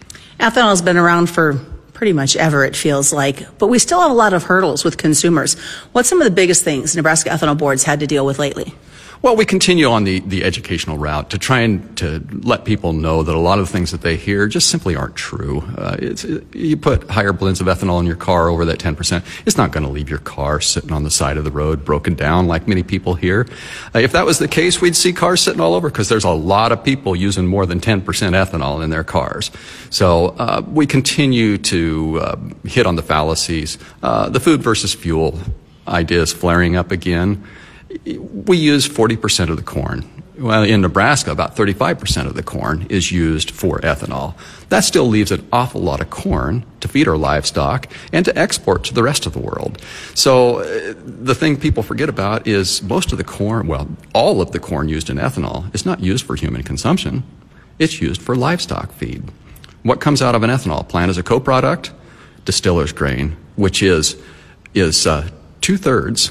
Ethanol 0.40 0.70
has 0.70 0.82
been 0.82 0.96
around 0.96 1.30
for 1.30 1.60
pretty 1.98 2.12
much 2.12 2.36
ever, 2.36 2.64
it 2.64 2.76
feels 2.76 3.12
like, 3.12 3.58
but 3.58 3.66
we 3.66 3.76
still 3.76 4.00
have 4.00 4.12
a 4.12 4.14
lot 4.14 4.32
of 4.32 4.44
hurdles 4.44 4.84
with 4.84 4.96
consumers. 4.96 5.58
What's 5.90 6.08
some 6.08 6.20
of 6.22 6.24
the 6.24 6.30
biggest 6.30 6.62
things 6.62 6.94
Nebraska 6.94 7.28
Ethanol 7.28 7.58
Board's 7.58 7.82
had 7.82 7.98
to 7.98 8.06
deal 8.06 8.24
with 8.24 8.38
lately? 8.38 8.72
Well, 9.20 9.34
we 9.34 9.44
continue 9.44 9.86
on 9.86 10.04
the, 10.04 10.20
the 10.20 10.44
educational 10.44 10.96
route 10.96 11.30
to 11.30 11.38
try 11.38 11.60
and 11.60 11.96
to 11.98 12.24
let 12.30 12.64
people 12.64 12.92
know 12.92 13.24
that 13.24 13.34
a 13.34 13.38
lot 13.38 13.58
of 13.58 13.66
the 13.66 13.72
things 13.72 13.90
that 13.90 14.00
they 14.00 14.14
hear 14.14 14.46
just 14.46 14.68
simply 14.68 14.94
aren't 14.94 15.16
true. 15.16 15.64
Uh, 15.76 15.96
it's, 15.98 16.24
you 16.52 16.76
put 16.76 17.10
higher 17.10 17.32
blends 17.32 17.60
of 17.60 17.66
ethanol 17.66 17.98
in 17.98 18.06
your 18.06 18.14
car 18.14 18.48
over 18.48 18.64
that 18.66 18.78
10%, 18.78 19.24
it's 19.44 19.56
not 19.56 19.72
going 19.72 19.82
to 19.82 19.90
leave 19.90 20.08
your 20.08 20.20
car 20.20 20.60
sitting 20.60 20.92
on 20.92 21.02
the 21.02 21.10
side 21.10 21.36
of 21.36 21.42
the 21.42 21.50
road 21.50 21.84
broken 21.84 22.14
down 22.14 22.46
like 22.46 22.68
many 22.68 22.84
people 22.84 23.14
hear. 23.14 23.48
Uh, 23.92 23.98
if 23.98 24.12
that 24.12 24.24
was 24.24 24.38
the 24.38 24.46
case, 24.46 24.80
we'd 24.80 24.94
see 24.94 25.12
cars 25.12 25.42
sitting 25.42 25.60
all 25.60 25.74
over 25.74 25.90
because 25.90 26.08
there's 26.08 26.22
a 26.22 26.30
lot 26.30 26.70
of 26.70 26.84
people 26.84 27.16
using 27.16 27.44
more 27.44 27.66
than 27.66 27.80
10% 27.80 28.04
ethanol 28.04 28.84
in 28.84 28.90
their 28.90 29.04
cars. 29.04 29.50
So 29.90 30.28
uh, 30.38 30.62
we 30.64 30.86
continue 30.86 31.58
to 31.58 32.20
uh, 32.20 32.36
hit 32.62 32.86
on 32.86 32.94
the 32.94 33.02
fallacies. 33.02 33.78
Uh, 34.00 34.28
the 34.28 34.38
food 34.38 34.62
versus 34.62 34.94
fuel 34.94 35.36
idea 35.88 36.22
is 36.22 36.32
flaring 36.32 36.76
up 36.76 36.92
again 36.92 37.44
we 38.04 38.56
use 38.56 38.88
40% 38.88 39.50
of 39.50 39.56
the 39.56 39.62
corn. 39.62 40.04
Well, 40.38 40.62
in 40.62 40.82
Nebraska, 40.82 41.32
about 41.32 41.56
35% 41.56 42.26
of 42.26 42.34
the 42.34 42.44
corn 42.44 42.86
is 42.88 43.10
used 43.10 43.50
for 43.50 43.80
ethanol. 43.80 44.36
That 44.68 44.84
still 44.84 45.06
leaves 45.06 45.32
an 45.32 45.46
awful 45.52 45.80
lot 45.80 46.00
of 46.00 46.10
corn 46.10 46.64
to 46.78 46.86
feed 46.86 47.08
our 47.08 47.16
livestock 47.16 47.88
and 48.12 48.24
to 48.24 48.38
export 48.38 48.84
to 48.84 48.94
the 48.94 49.02
rest 49.02 49.26
of 49.26 49.32
the 49.32 49.40
world. 49.40 49.82
So 50.14 50.60
uh, 50.60 50.94
the 51.04 51.34
thing 51.34 51.56
people 51.56 51.82
forget 51.82 52.08
about 52.08 52.46
is 52.46 52.82
most 52.82 53.10
of 53.10 53.18
the 53.18 53.24
corn, 53.24 53.66
well, 53.66 53.88
all 54.14 54.40
of 54.40 54.52
the 54.52 54.60
corn 54.60 54.88
used 54.88 55.10
in 55.10 55.16
ethanol 55.16 55.74
is 55.74 55.84
not 55.84 56.00
used 56.00 56.24
for 56.24 56.36
human 56.36 56.62
consumption. 56.62 57.24
It's 57.80 58.00
used 58.00 58.22
for 58.22 58.36
livestock 58.36 58.92
feed. 58.92 59.24
What 59.82 60.00
comes 60.00 60.22
out 60.22 60.36
of 60.36 60.44
an 60.44 60.50
ethanol 60.50 60.88
plant 60.88 61.10
as 61.10 61.18
a 61.18 61.24
co-product? 61.24 61.90
Distiller's 62.44 62.92
grain, 62.92 63.36
which 63.56 63.82
is, 63.82 64.16
is 64.72 65.04
uh, 65.04 65.28
two-thirds 65.60 66.30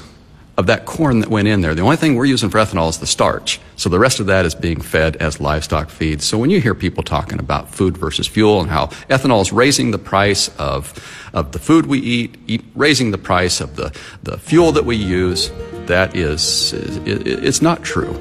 of 0.58 0.66
that 0.66 0.84
corn 0.86 1.20
that 1.20 1.30
went 1.30 1.46
in 1.46 1.60
there. 1.60 1.72
The 1.72 1.82
only 1.82 1.96
thing 1.96 2.16
we're 2.16 2.24
using 2.24 2.50
for 2.50 2.58
ethanol 2.58 2.90
is 2.90 2.98
the 2.98 3.06
starch. 3.06 3.60
So 3.76 3.88
the 3.88 4.00
rest 4.00 4.18
of 4.18 4.26
that 4.26 4.44
is 4.44 4.56
being 4.56 4.80
fed 4.80 5.14
as 5.16 5.40
livestock 5.40 5.88
feed. 5.88 6.20
So 6.20 6.36
when 6.36 6.50
you 6.50 6.60
hear 6.60 6.74
people 6.74 7.04
talking 7.04 7.38
about 7.38 7.70
food 7.70 7.96
versus 7.96 8.26
fuel 8.26 8.60
and 8.60 8.68
how 8.68 8.88
ethanol 9.08 9.40
is 9.40 9.52
raising 9.52 9.92
the 9.92 9.98
price 9.98 10.48
of, 10.58 10.92
of 11.32 11.52
the 11.52 11.60
food 11.60 11.86
we 11.86 12.00
eat, 12.00 12.36
eat 12.48 12.64
raising 12.74 13.12
the 13.12 13.18
price 13.18 13.60
of 13.60 13.76
the, 13.76 13.96
the 14.24 14.36
fuel 14.36 14.72
that 14.72 14.84
we 14.84 14.96
use, 14.96 15.52
that 15.86 16.16
is, 16.16 16.72
it, 16.72 17.24
it's 17.26 17.62
not 17.62 17.84
true. 17.84 18.20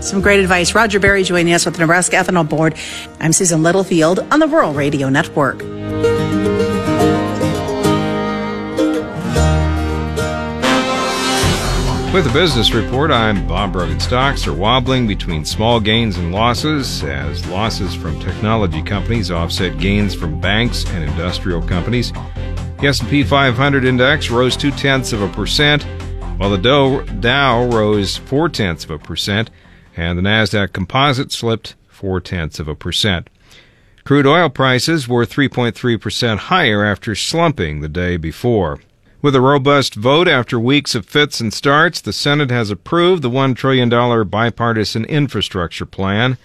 Some 0.00 0.20
great 0.20 0.40
advice. 0.40 0.74
Roger 0.74 0.98
Berry 0.98 1.22
joining 1.22 1.54
us 1.54 1.64
with 1.64 1.74
the 1.74 1.80
Nebraska 1.80 2.16
Ethanol 2.16 2.48
Board. 2.48 2.74
I'm 3.20 3.32
Susan 3.32 3.62
Littlefield 3.62 4.18
on 4.32 4.40
the 4.40 4.48
Rural 4.48 4.74
Radio 4.74 5.08
Network. 5.08 5.62
With 12.12 12.26
the 12.26 12.32
business 12.34 12.74
report, 12.74 13.10
I'm 13.10 13.48
Bob 13.48 13.72
Brogan. 13.72 13.98
Stocks 13.98 14.46
are 14.46 14.52
wobbling 14.52 15.06
between 15.06 15.46
small 15.46 15.80
gains 15.80 16.18
and 16.18 16.30
losses 16.30 17.02
as 17.02 17.46
losses 17.46 17.94
from 17.94 18.20
technology 18.20 18.82
companies 18.82 19.30
offset 19.30 19.78
gains 19.78 20.14
from 20.14 20.38
banks 20.38 20.84
and 20.90 21.04
industrial 21.04 21.62
companies. 21.62 22.12
The 22.12 22.88
S&P 22.88 23.24
500 23.24 23.86
index 23.86 24.30
rose 24.30 24.58
two 24.58 24.72
tenths 24.72 25.14
of 25.14 25.22
a 25.22 25.28
percent, 25.28 25.84
while 26.36 26.50
the 26.50 26.58
Dow, 26.58 27.00
Dow 27.20 27.64
rose 27.64 28.18
four 28.18 28.50
tenths 28.50 28.84
of 28.84 28.90
a 28.90 28.98
percent, 28.98 29.48
and 29.96 30.18
the 30.18 30.22
Nasdaq 30.22 30.74
Composite 30.74 31.32
slipped 31.32 31.76
four 31.88 32.20
tenths 32.20 32.60
of 32.60 32.68
a 32.68 32.74
percent. 32.74 33.30
Crude 34.04 34.26
oil 34.26 34.50
prices 34.50 35.08
were 35.08 35.24
3.3 35.24 35.98
percent 35.98 36.40
higher 36.40 36.84
after 36.84 37.14
slumping 37.14 37.80
the 37.80 37.88
day 37.88 38.18
before. 38.18 38.80
With 39.22 39.36
a 39.36 39.40
robust 39.40 39.94
vote 39.94 40.26
after 40.26 40.58
weeks 40.58 40.96
of 40.96 41.06
fits 41.06 41.40
and 41.40 41.54
starts, 41.54 42.00
the 42.00 42.12
Senate 42.12 42.50
has 42.50 42.72
approved 42.72 43.22
the 43.22 43.30
$1 43.30 43.54
trillion 43.54 43.88
bipartisan 44.28 45.04
infrastructure 45.04 45.86
plan. 45.86 46.38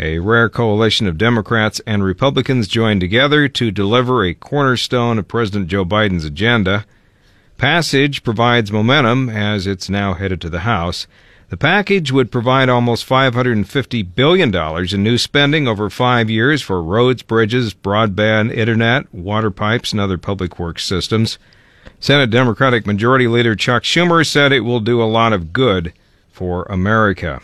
A 0.00 0.18
rare 0.18 0.48
coalition 0.48 1.06
of 1.06 1.16
Democrats 1.16 1.80
and 1.86 2.02
Republicans 2.02 2.66
joined 2.66 3.00
together 3.00 3.46
to 3.46 3.70
deliver 3.70 4.24
a 4.24 4.34
cornerstone 4.34 5.20
of 5.20 5.28
President 5.28 5.68
Joe 5.68 5.84
Biden's 5.84 6.24
agenda. 6.24 6.86
Passage 7.56 8.24
provides 8.24 8.72
momentum 8.72 9.28
as 9.28 9.68
it's 9.68 9.88
now 9.88 10.14
headed 10.14 10.40
to 10.40 10.50
the 10.50 10.60
House. 10.60 11.06
The 11.50 11.56
package 11.56 12.10
would 12.10 12.32
provide 12.32 12.68
almost 12.68 13.08
$550 13.08 14.14
billion 14.16 14.52
in 14.52 15.02
new 15.04 15.18
spending 15.18 15.68
over 15.68 15.88
five 15.88 16.28
years 16.28 16.62
for 16.62 16.82
roads, 16.82 17.22
bridges, 17.22 17.74
broadband, 17.74 18.52
internet, 18.52 19.14
water 19.14 19.52
pipes, 19.52 19.92
and 19.92 20.00
other 20.00 20.18
public 20.18 20.58
works 20.58 20.84
systems. 20.84 21.38
Senate 22.00 22.30
Democratic 22.30 22.86
Majority 22.86 23.28
Leader 23.28 23.54
Chuck 23.54 23.82
Schumer 23.82 24.26
said 24.26 24.52
it 24.52 24.60
will 24.60 24.80
do 24.80 25.02
a 25.02 25.04
lot 25.04 25.32
of 25.32 25.52
good 25.52 25.92
for 26.30 26.64
America. 26.64 27.40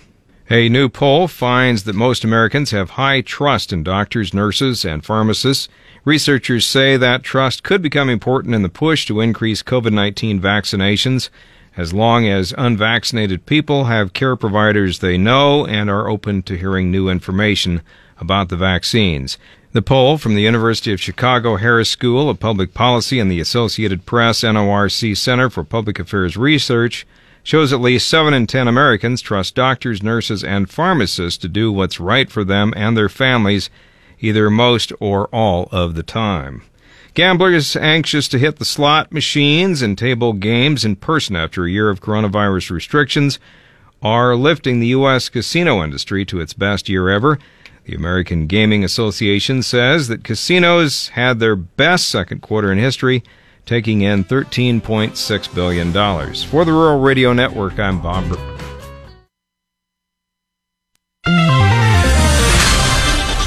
A 0.50 0.68
new 0.68 0.88
poll 0.88 1.26
finds 1.26 1.84
that 1.84 1.94
most 1.94 2.22
Americans 2.22 2.70
have 2.70 2.90
high 2.90 3.22
trust 3.22 3.72
in 3.72 3.82
doctors, 3.82 4.34
nurses, 4.34 4.84
and 4.84 5.04
pharmacists. 5.04 5.68
Researchers 6.04 6.66
say 6.66 6.96
that 6.96 7.22
trust 7.22 7.62
could 7.62 7.80
become 7.80 8.10
important 8.10 8.54
in 8.54 8.62
the 8.62 8.68
push 8.68 9.06
to 9.06 9.20
increase 9.20 9.62
COVID 9.62 9.92
19 9.92 10.40
vaccinations 10.40 11.30
as 11.76 11.92
long 11.92 12.26
as 12.28 12.54
unvaccinated 12.56 13.46
people 13.46 13.84
have 13.84 14.12
care 14.12 14.36
providers 14.36 14.98
they 14.98 15.18
know 15.18 15.66
and 15.66 15.90
are 15.90 16.08
open 16.08 16.42
to 16.42 16.56
hearing 16.56 16.90
new 16.90 17.08
information 17.08 17.82
about 18.18 18.48
the 18.48 18.56
vaccines. 18.56 19.38
The 19.72 19.82
poll 19.82 20.18
from 20.18 20.34
the 20.34 20.42
University 20.42 20.92
of 20.92 21.00
Chicago 21.00 21.56
Harris 21.56 21.88
School 21.88 22.30
of 22.30 22.38
Public 22.38 22.74
Policy 22.74 23.18
and 23.18 23.30
the 23.30 23.40
Associated 23.40 24.06
Press 24.06 24.42
NORC 24.42 25.16
Center 25.16 25.50
for 25.50 25.64
Public 25.64 25.98
Affairs 25.98 26.36
Research 26.36 27.06
shows 27.42 27.72
at 27.72 27.80
least 27.80 28.08
7 28.08 28.32
in 28.32 28.46
10 28.46 28.68
Americans 28.68 29.20
trust 29.20 29.54
doctors, 29.54 30.02
nurses, 30.02 30.44
and 30.44 30.70
pharmacists 30.70 31.38
to 31.38 31.48
do 31.48 31.72
what's 31.72 32.00
right 32.00 32.30
for 32.30 32.44
them 32.44 32.72
and 32.76 32.96
their 32.96 33.08
families 33.08 33.68
either 34.20 34.48
most 34.48 34.92
or 35.00 35.26
all 35.28 35.68
of 35.70 35.94
the 35.94 36.02
time. 36.02 36.62
Gamblers 37.12 37.76
anxious 37.76 38.26
to 38.28 38.38
hit 38.38 38.56
the 38.56 38.64
slot 38.64 39.12
machines 39.12 39.82
and 39.82 39.96
table 39.96 40.32
games 40.32 40.84
in 40.84 40.96
person 40.96 41.36
after 41.36 41.64
a 41.64 41.70
year 41.70 41.88
of 41.88 42.00
coronavirus 42.00 42.70
restrictions 42.70 43.38
are 44.02 44.34
lifting 44.34 44.80
the 44.80 44.88
U.S. 44.88 45.28
casino 45.28 45.82
industry 45.82 46.24
to 46.24 46.40
its 46.40 46.54
best 46.54 46.88
year 46.88 47.08
ever. 47.08 47.38
The 47.84 47.94
American 47.94 48.46
Gaming 48.46 48.82
Association 48.82 49.62
says 49.62 50.08
that 50.08 50.24
casinos 50.24 51.08
had 51.08 51.38
their 51.38 51.54
best 51.54 52.08
second 52.08 52.40
quarter 52.40 52.72
in 52.72 52.78
history, 52.78 53.22
taking 53.66 54.00
in 54.00 54.24
$13.6 54.24 55.54
billion. 55.54 55.92
For 56.46 56.64
the 56.64 56.72
Rural 56.72 57.00
Radio 57.00 57.32
Network, 57.34 57.78
I'm 57.78 58.00
Bob. 58.00 58.53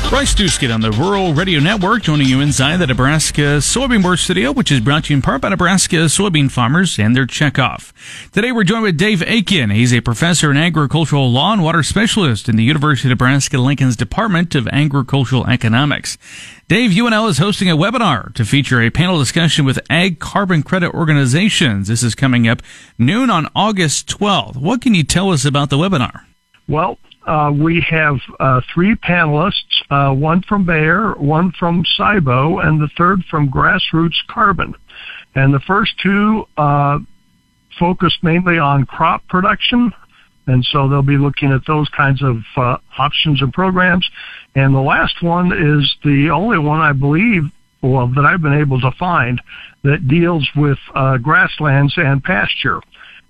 Bryce 0.09 0.33
Doeschot 0.33 0.73
on 0.73 0.79
the 0.79 0.91
Rural 0.91 1.33
Radio 1.33 1.59
Network, 1.59 2.03
joining 2.03 2.27
you 2.27 2.39
inside 2.39 2.77
the 2.77 2.87
Nebraska 2.87 3.59
Soybean 3.59 4.01
Board 4.01 4.19
Studio, 4.19 4.53
which 4.53 4.71
is 4.71 4.79
brought 4.79 5.03
to 5.03 5.13
you 5.13 5.17
in 5.17 5.21
part 5.21 5.41
by 5.41 5.49
Nebraska 5.49 5.97
soybean 5.97 6.49
farmers 6.49 6.97
and 6.97 7.13
their 7.13 7.25
checkoff. 7.25 7.91
Today 8.31 8.53
we're 8.53 8.63
joined 8.63 8.83
with 8.83 8.97
Dave 8.97 9.21
Aiken. 9.21 9.69
He's 9.69 9.93
a 9.93 9.99
professor 9.99 10.49
and 10.49 10.57
agricultural 10.57 11.29
law 11.29 11.51
and 11.51 11.61
water 11.61 11.83
specialist 11.83 12.47
in 12.47 12.55
the 12.55 12.63
University 12.63 13.09
of 13.09 13.11
Nebraska 13.11 13.57
Lincoln's 13.57 13.97
Department 13.97 14.55
of 14.55 14.65
Agricultural 14.69 15.45
Economics. 15.45 16.17
Dave, 16.69 16.91
UNL 16.91 17.29
is 17.29 17.37
hosting 17.37 17.69
a 17.69 17.75
webinar 17.75 18.33
to 18.35 18.45
feature 18.45 18.81
a 18.81 18.89
panel 18.89 19.19
discussion 19.19 19.65
with 19.65 19.77
ag 19.89 20.19
carbon 20.19 20.63
credit 20.63 20.93
organizations. 20.93 21.89
This 21.89 22.01
is 22.01 22.15
coming 22.15 22.47
up 22.47 22.61
noon 22.97 23.29
on 23.29 23.49
August 23.53 24.07
12th. 24.07 24.55
What 24.55 24.79
can 24.79 24.95
you 24.95 25.03
tell 25.03 25.31
us 25.31 25.43
about 25.43 25.69
the 25.69 25.77
webinar? 25.77 26.21
Well, 26.69 26.97
uh, 27.27 27.51
we 27.51 27.85
have 27.89 28.15
uh, 28.39 28.61
three 28.73 28.95
panelists, 28.95 29.53
uh, 29.89 30.13
one 30.13 30.41
from 30.47 30.65
Bayer, 30.65 31.13
one 31.15 31.51
from 31.59 31.83
CIBO, 31.97 32.65
and 32.65 32.81
the 32.81 32.89
third 32.97 33.23
from 33.29 33.49
Grassroots 33.49 34.15
Carbon. 34.29 34.73
And 35.35 35.53
the 35.53 35.59
first 35.67 35.91
two 36.01 36.45
uh, 36.57 36.99
focus 37.77 38.17
mainly 38.23 38.57
on 38.57 38.85
crop 38.85 39.27
production, 39.27 39.91
and 40.47 40.65
so 40.71 40.87
they'll 40.87 41.01
be 41.01 41.17
looking 41.17 41.51
at 41.51 41.61
those 41.67 41.89
kinds 41.89 42.23
of 42.23 42.37
uh, 42.55 42.77
options 42.97 43.41
and 43.41 43.51
programs. 43.51 44.09
And 44.55 44.73
the 44.73 44.79
last 44.79 45.21
one 45.21 45.51
is 45.51 45.95
the 46.03 46.29
only 46.29 46.57
one 46.57 46.79
I 46.79 46.93
believe, 46.93 47.43
well, 47.81 48.07
that 48.07 48.25
I've 48.25 48.41
been 48.41 48.59
able 48.59 48.79
to 48.81 48.91
find 48.97 49.41
that 49.83 50.07
deals 50.07 50.47
with 50.55 50.79
uh, 50.95 51.17
grasslands 51.17 51.93
and 51.97 52.23
pasture. 52.23 52.79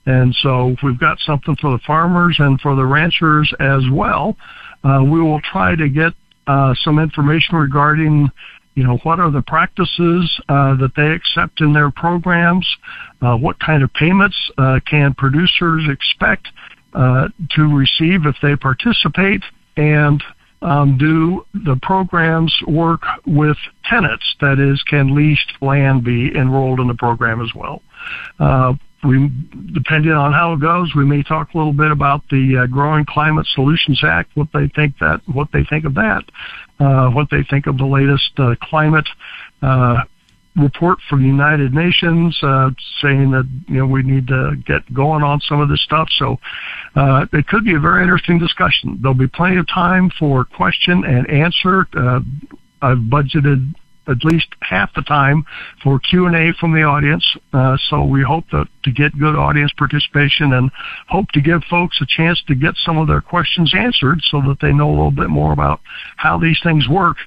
And 0.08 0.34
so 0.42 0.74
we've 0.82 0.98
got 0.98 1.20
something 1.20 1.58
for 1.58 1.72
the 1.72 1.80
farmers 1.86 2.38
and 2.40 2.60
for 2.62 2.76
the 2.76 2.86
ranchers 2.86 3.54
as 3.60 3.84
well. 3.92 4.38
Uh, 4.84 5.04
we 5.04 5.22
will 5.22 5.42
try 5.42 5.76
to 5.76 5.90
get 5.90 6.14
uh, 6.48 6.74
some 6.82 6.98
information 6.98 7.58
regarding, 7.58 8.30
you 8.76 8.84
know, 8.84 8.98
what 9.04 9.20
are 9.20 9.30
the 9.30 9.42
practices 9.42 10.40
uh, 10.48 10.76
that 10.78 10.94
they 10.96 11.12
accept 11.12 11.60
in 11.60 11.74
their 11.74 11.92
programs, 11.92 12.66
uh, 13.22 13.36
what 13.36 13.60
kind 13.60 13.84
of 13.84 13.94
payments 13.94 14.38
uh, 14.58 14.80
can 14.90 15.14
producers 15.14 15.84
expect 15.90 16.48
uh, 16.94 17.28
to 17.50 17.64
receive 17.76 18.26
if 18.26 18.36
they 18.42 18.56
participate, 18.56 19.44
and 19.76 20.24
um, 20.62 20.98
do 20.98 21.46
the 21.66 21.78
programs 21.82 22.56
work 22.66 23.02
with 23.26 23.58
tenants? 23.84 24.24
That 24.40 24.58
is, 24.58 24.82
can 24.84 25.14
leased 25.14 25.52
land 25.60 26.06
be 26.06 26.34
enrolled 26.34 26.80
in 26.80 26.88
the 26.88 26.96
program 26.96 27.42
as 27.42 27.54
well? 27.54 27.82
We, 29.08 29.32
depending 29.74 30.12
on 30.12 30.34
how 30.34 30.54
it 30.54 30.60
goes, 30.60 30.94
we 30.96 31.06
may 31.06 31.24
talk 31.24 31.54
a 31.54 31.58
little 31.58 31.74
bit 31.74 31.92
about 31.92 32.24
the 32.30 32.64
uh, 32.64 32.68
Growing 32.68 33.06
Climate 33.06 33.48
Solutions 33.54 34.02
Act, 34.04 34.32
what 34.36 34.50
they 34.54 34.68
think 34.76 34.98
that, 35.00 35.22
what 35.28 35.48
they 35.54 35.64
think 35.64 35.86
of 35.86 35.96
that, 35.96 36.24
uh, 36.80 37.10
what 37.12 37.30
they 37.32 37.44
think 37.50 37.68
of 37.68 37.78
the 37.78 37.86
latest 37.86 38.32
uh, 38.38 38.56
climate 38.62 39.08
uh, 39.62 40.04
report 40.58 40.98
from 41.10 41.22
the 41.22 41.28
United 41.28 41.74
Nations 41.74 42.38
uh, 42.44 42.70
saying 43.02 43.32
that 43.32 43.48
you 43.68 43.78
know 43.78 43.86
we 43.86 44.04
need 44.04 44.28
to 44.28 44.56
get 44.66 44.82
going 44.94 45.24
on 45.24 45.40
some 45.42 45.62
of 45.62 45.70
this 45.70 45.82
stuff. 45.84 46.10
So 46.18 46.38
uh, 46.96 47.26
it 47.32 47.48
could 47.48 47.64
be 47.64 47.76
a 47.76 47.80
very 47.80 48.02
interesting 48.02 48.40
discussion. 48.40 49.00
There'll 49.02 49.16
be 49.16 49.28
plenty 49.28 49.58
of 49.58 49.68
time 49.68 50.12
for 50.20 50.44
question 50.44 51.06
and 51.06 51.30
answer. 51.30 51.88
I've 52.82 52.98
budgeted 52.98 53.74
at 54.08 54.24
least 54.24 54.48
half 54.62 54.94
the 54.94 55.02
time 55.02 55.46
for 55.84 56.00
Q&A 56.00 56.54
from 56.60 56.74
the 56.74 56.84
audience. 56.84 57.26
Uh, 57.54 57.78
so 57.90 58.04
we 58.04 58.24
hope 58.24 58.46
to 58.50 58.66
get 58.92 59.18
good 59.20 59.36
audience 59.36 59.72
participation 59.78 60.54
and 60.54 60.72
hope 61.08 61.30
to 61.34 61.42
give 61.42 61.62
folks 61.70 62.00
a 62.02 62.06
chance 62.06 62.42
to 62.48 62.56
get 62.56 62.76
some 62.86 62.98
of 62.98 63.08
their 63.08 63.22
questions 63.22 63.74
answered 63.78 64.20
so 64.30 64.42
that 64.42 64.58
they 64.62 64.72
know 64.72 64.90
a 64.90 64.96
little 64.96 65.12
bit 65.12 65.30
more 65.30 65.54
about 65.54 65.82
how 66.16 66.38
these 66.38 66.60
things 66.64 66.88
work 66.88 67.18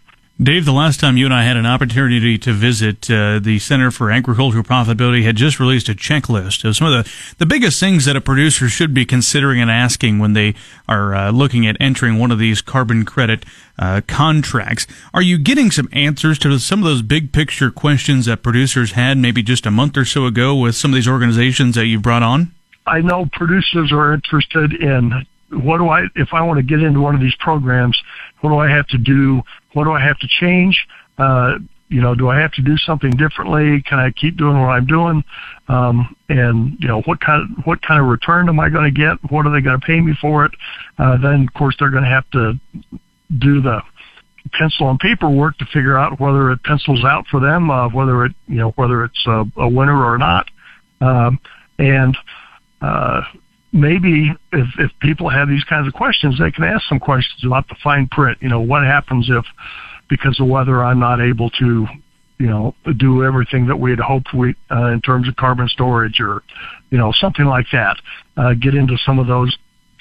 Dave, 0.42 0.64
the 0.64 0.72
last 0.72 1.00
time 1.00 1.18
you 1.18 1.26
and 1.26 1.34
I 1.34 1.44
had 1.44 1.58
an 1.58 1.66
opportunity 1.66 2.38
to 2.38 2.54
visit, 2.54 3.10
uh, 3.10 3.40
the 3.40 3.58
Center 3.58 3.90
for 3.90 4.10
Agricultural 4.10 4.64
Profitability 4.64 5.22
had 5.22 5.36
just 5.36 5.60
released 5.60 5.90
a 5.90 5.94
checklist 5.94 6.64
of 6.64 6.74
some 6.74 6.86
of 6.86 7.04
the, 7.04 7.12
the 7.36 7.44
biggest 7.44 7.78
things 7.78 8.06
that 8.06 8.16
a 8.16 8.22
producer 8.22 8.66
should 8.70 8.94
be 8.94 9.04
considering 9.04 9.60
and 9.60 9.70
asking 9.70 10.18
when 10.18 10.32
they 10.32 10.54
are 10.88 11.14
uh, 11.14 11.30
looking 11.30 11.66
at 11.66 11.76
entering 11.78 12.18
one 12.18 12.30
of 12.30 12.38
these 12.38 12.62
carbon 12.62 13.04
credit 13.04 13.44
uh, 13.78 14.00
contracts. 14.06 14.86
Are 15.12 15.20
you 15.20 15.36
getting 15.36 15.70
some 15.70 15.90
answers 15.92 16.38
to 16.38 16.58
some 16.58 16.78
of 16.78 16.86
those 16.86 17.02
big 17.02 17.34
picture 17.34 17.70
questions 17.70 18.24
that 18.24 18.42
producers 18.42 18.92
had 18.92 19.18
maybe 19.18 19.42
just 19.42 19.66
a 19.66 19.70
month 19.70 19.98
or 19.98 20.06
so 20.06 20.24
ago 20.24 20.56
with 20.56 20.74
some 20.74 20.92
of 20.92 20.94
these 20.94 21.08
organizations 21.08 21.74
that 21.74 21.84
you've 21.84 22.00
brought 22.00 22.22
on? 22.22 22.54
I 22.86 23.02
know 23.02 23.28
producers 23.30 23.92
are 23.92 24.14
interested 24.14 24.72
in 24.72 25.26
what 25.50 25.78
do 25.78 25.88
I, 25.88 26.06
if 26.14 26.32
I 26.32 26.40
want 26.42 26.56
to 26.58 26.62
get 26.62 26.82
into 26.82 27.00
one 27.00 27.14
of 27.14 27.20
these 27.20 27.34
programs, 27.34 28.00
what 28.40 28.50
do 28.50 28.56
I 28.56 28.70
have 28.70 28.86
to 28.88 28.98
do? 28.98 29.42
What 29.72 29.84
do 29.84 29.92
I 29.92 30.00
have 30.00 30.18
to 30.18 30.28
change? 30.28 30.86
Uh, 31.18 31.58
you 31.88 32.00
know, 32.00 32.14
do 32.14 32.28
I 32.28 32.38
have 32.38 32.52
to 32.52 32.62
do 32.62 32.76
something 32.76 33.10
differently? 33.10 33.82
Can 33.82 33.98
I 33.98 34.10
keep 34.12 34.36
doing 34.36 34.60
what 34.60 34.68
I'm 34.68 34.86
doing? 34.86 35.24
Um, 35.68 36.14
and 36.28 36.76
you 36.78 36.86
know, 36.86 37.02
what 37.02 37.20
kind 37.20 37.42
of 37.42 37.64
what 37.64 37.82
kind 37.82 38.00
of 38.00 38.06
return 38.08 38.48
am 38.48 38.60
I 38.60 38.68
going 38.68 38.92
to 38.92 38.98
get? 38.98 39.18
What 39.30 39.44
are 39.44 39.52
they 39.52 39.60
going 39.60 39.78
to 39.78 39.84
pay 39.84 40.00
me 40.00 40.14
for 40.20 40.44
it? 40.44 40.52
Uh, 40.98 41.16
then, 41.18 41.46
of 41.48 41.54
course, 41.54 41.74
they're 41.78 41.90
going 41.90 42.04
to 42.04 42.08
have 42.08 42.30
to 42.30 42.54
do 43.38 43.60
the 43.60 43.80
pencil 44.52 44.88
and 44.88 44.98
paper 44.98 45.28
work 45.28 45.58
to 45.58 45.66
figure 45.66 45.98
out 45.98 46.18
whether 46.20 46.50
it 46.50 46.62
pencils 46.62 47.04
out 47.04 47.26
for 47.28 47.40
them, 47.40 47.70
uh, 47.70 47.88
whether 47.88 48.24
it 48.24 48.32
you 48.46 48.56
know 48.56 48.70
whether 48.76 49.04
it's 49.04 49.26
a, 49.26 49.44
a 49.56 49.68
winner 49.68 50.04
or 50.04 50.16
not. 50.16 50.48
Um, 51.00 51.40
and 51.78 52.16
uh, 52.80 53.22
maybe 53.72 54.32
if, 54.52 54.66
if 54.78 54.90
people 55.00 55.28
have 55.28 55.48
these 55.48 55.64
kinds 55.64 55.86
of 55.86 55.94
questions, 55.94 56.38
they 56.38 56.50
can 56.50 56.64
ask 56.64 56.86
some 56.88 56.98
questions 57.00 57.44
about 57.44 57.68
the 57.68 57.76
fine 57.82 58.08
print. 58.08 58.38
You 58.40 58.48
know, 58.48 58.60
what 58.60 58.82
happens 58.82 59.28
if, 59.30 59.44
because 60.08 60.38
of 60.40 60.48
weather, 60.48 60.82
I'm 60.82 60.98
not 60.98 61.20
able 61.20 61.50
to, 61.50 61.86
you 62.38 62.46
know, 62.46 62.74
do 62.96 63.24
everything 63.24 63.66
that 63.66 63.76
we 63.76 63.90
had 63.90 64.00
hoped 64.00 64.32
we, 64.34 64.54
uh, 64.70 64.86
in 64.86 65.00
terms 65.02 65.28
of 65.28 65.36
carbon 65.36 65.68
storage 65.68 66.20
or, 66.20 66.42
you 66.90 66.98
know, 66.98 67.12
something 67.12 67.44
like 67.44 67.66
that. 67.72 67.96
Uh, 68.36 68.54
get 68.54 68.74
into 68.74 68.96
some 69.04 69.18
of 69.18 69.26
those, 69.26 69.56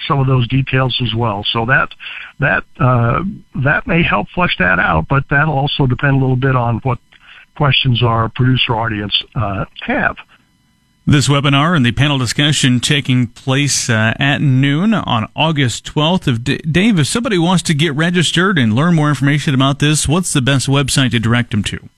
some 0.08 0.18
of 0.18 0.26
those 0.26 0.48
details 0.48 0.98
as 1.04 1.14
well. 1.14 1.44
So 1.52 1.66
that, 1.66 1.90
that, 2.40 2.64
uh, 2.80 3.20
that 3.62 3.86
may 3.86 4.02
help 4.02 4.28
flesh 4.34 4.56
that 4.58 4.78
out, 4.78 5.06
but 5.08 5.24
that'll 5.30 5.54
also 5.54 5.86
depend 5.86 6.16
a 6.16 6.20
little 6.20 6.36
bit 6.36 6.56
on 6.56 6.80
what 6.82 6.98
questions 7.56 8.02
our 8.02 8.30
producer 8.30 8.74
audience, 8.74 9.22
uh, 9.34 9.66
have. 9.82 10.16
This 11.10 11.26
webinar 11.26 11.74
and 11.74 11.84
the 11.84 11.90
panel 11.90 12.18
discussion 12.18 12.78
taking 12.78 13.26
place 13.26 13.90
uh, 13.90 14.14
at 14.20 14.40
noon 14.40 14.94
on 14.94 15.28
August 15.34 15.84
12th. 15.84 16.28
If 16.28 16.44
D- 16.44 16.58
Dave, 16.58 17.00
if 17.00 17.08
somebody 17.08 17.36
wants 17.36 17.64
to 17.64 17.74
get 17.74 17.96
registered 17.96 18.56
and 18.56 18.72
learn 18.72 18.94
more 18.94 19.08
information 19.08 19.52
about 19.52 19.80
this, 19.80 20.06
what's 20.06 20.32
the 20.32 20.40
best 20.40 20.68
website 20.68 21.10
to 21.10 21.18
direct 21.18 21.50
them 21.50 21.64
to? 21.64 21.88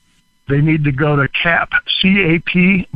They 0.48 0.62
need 0.62 0.84
to 0.84 0.92
go 0.92 1.16
to 1.16 1.28
cap, 1.28 1.72
cap.unl.edu 1.72 2.94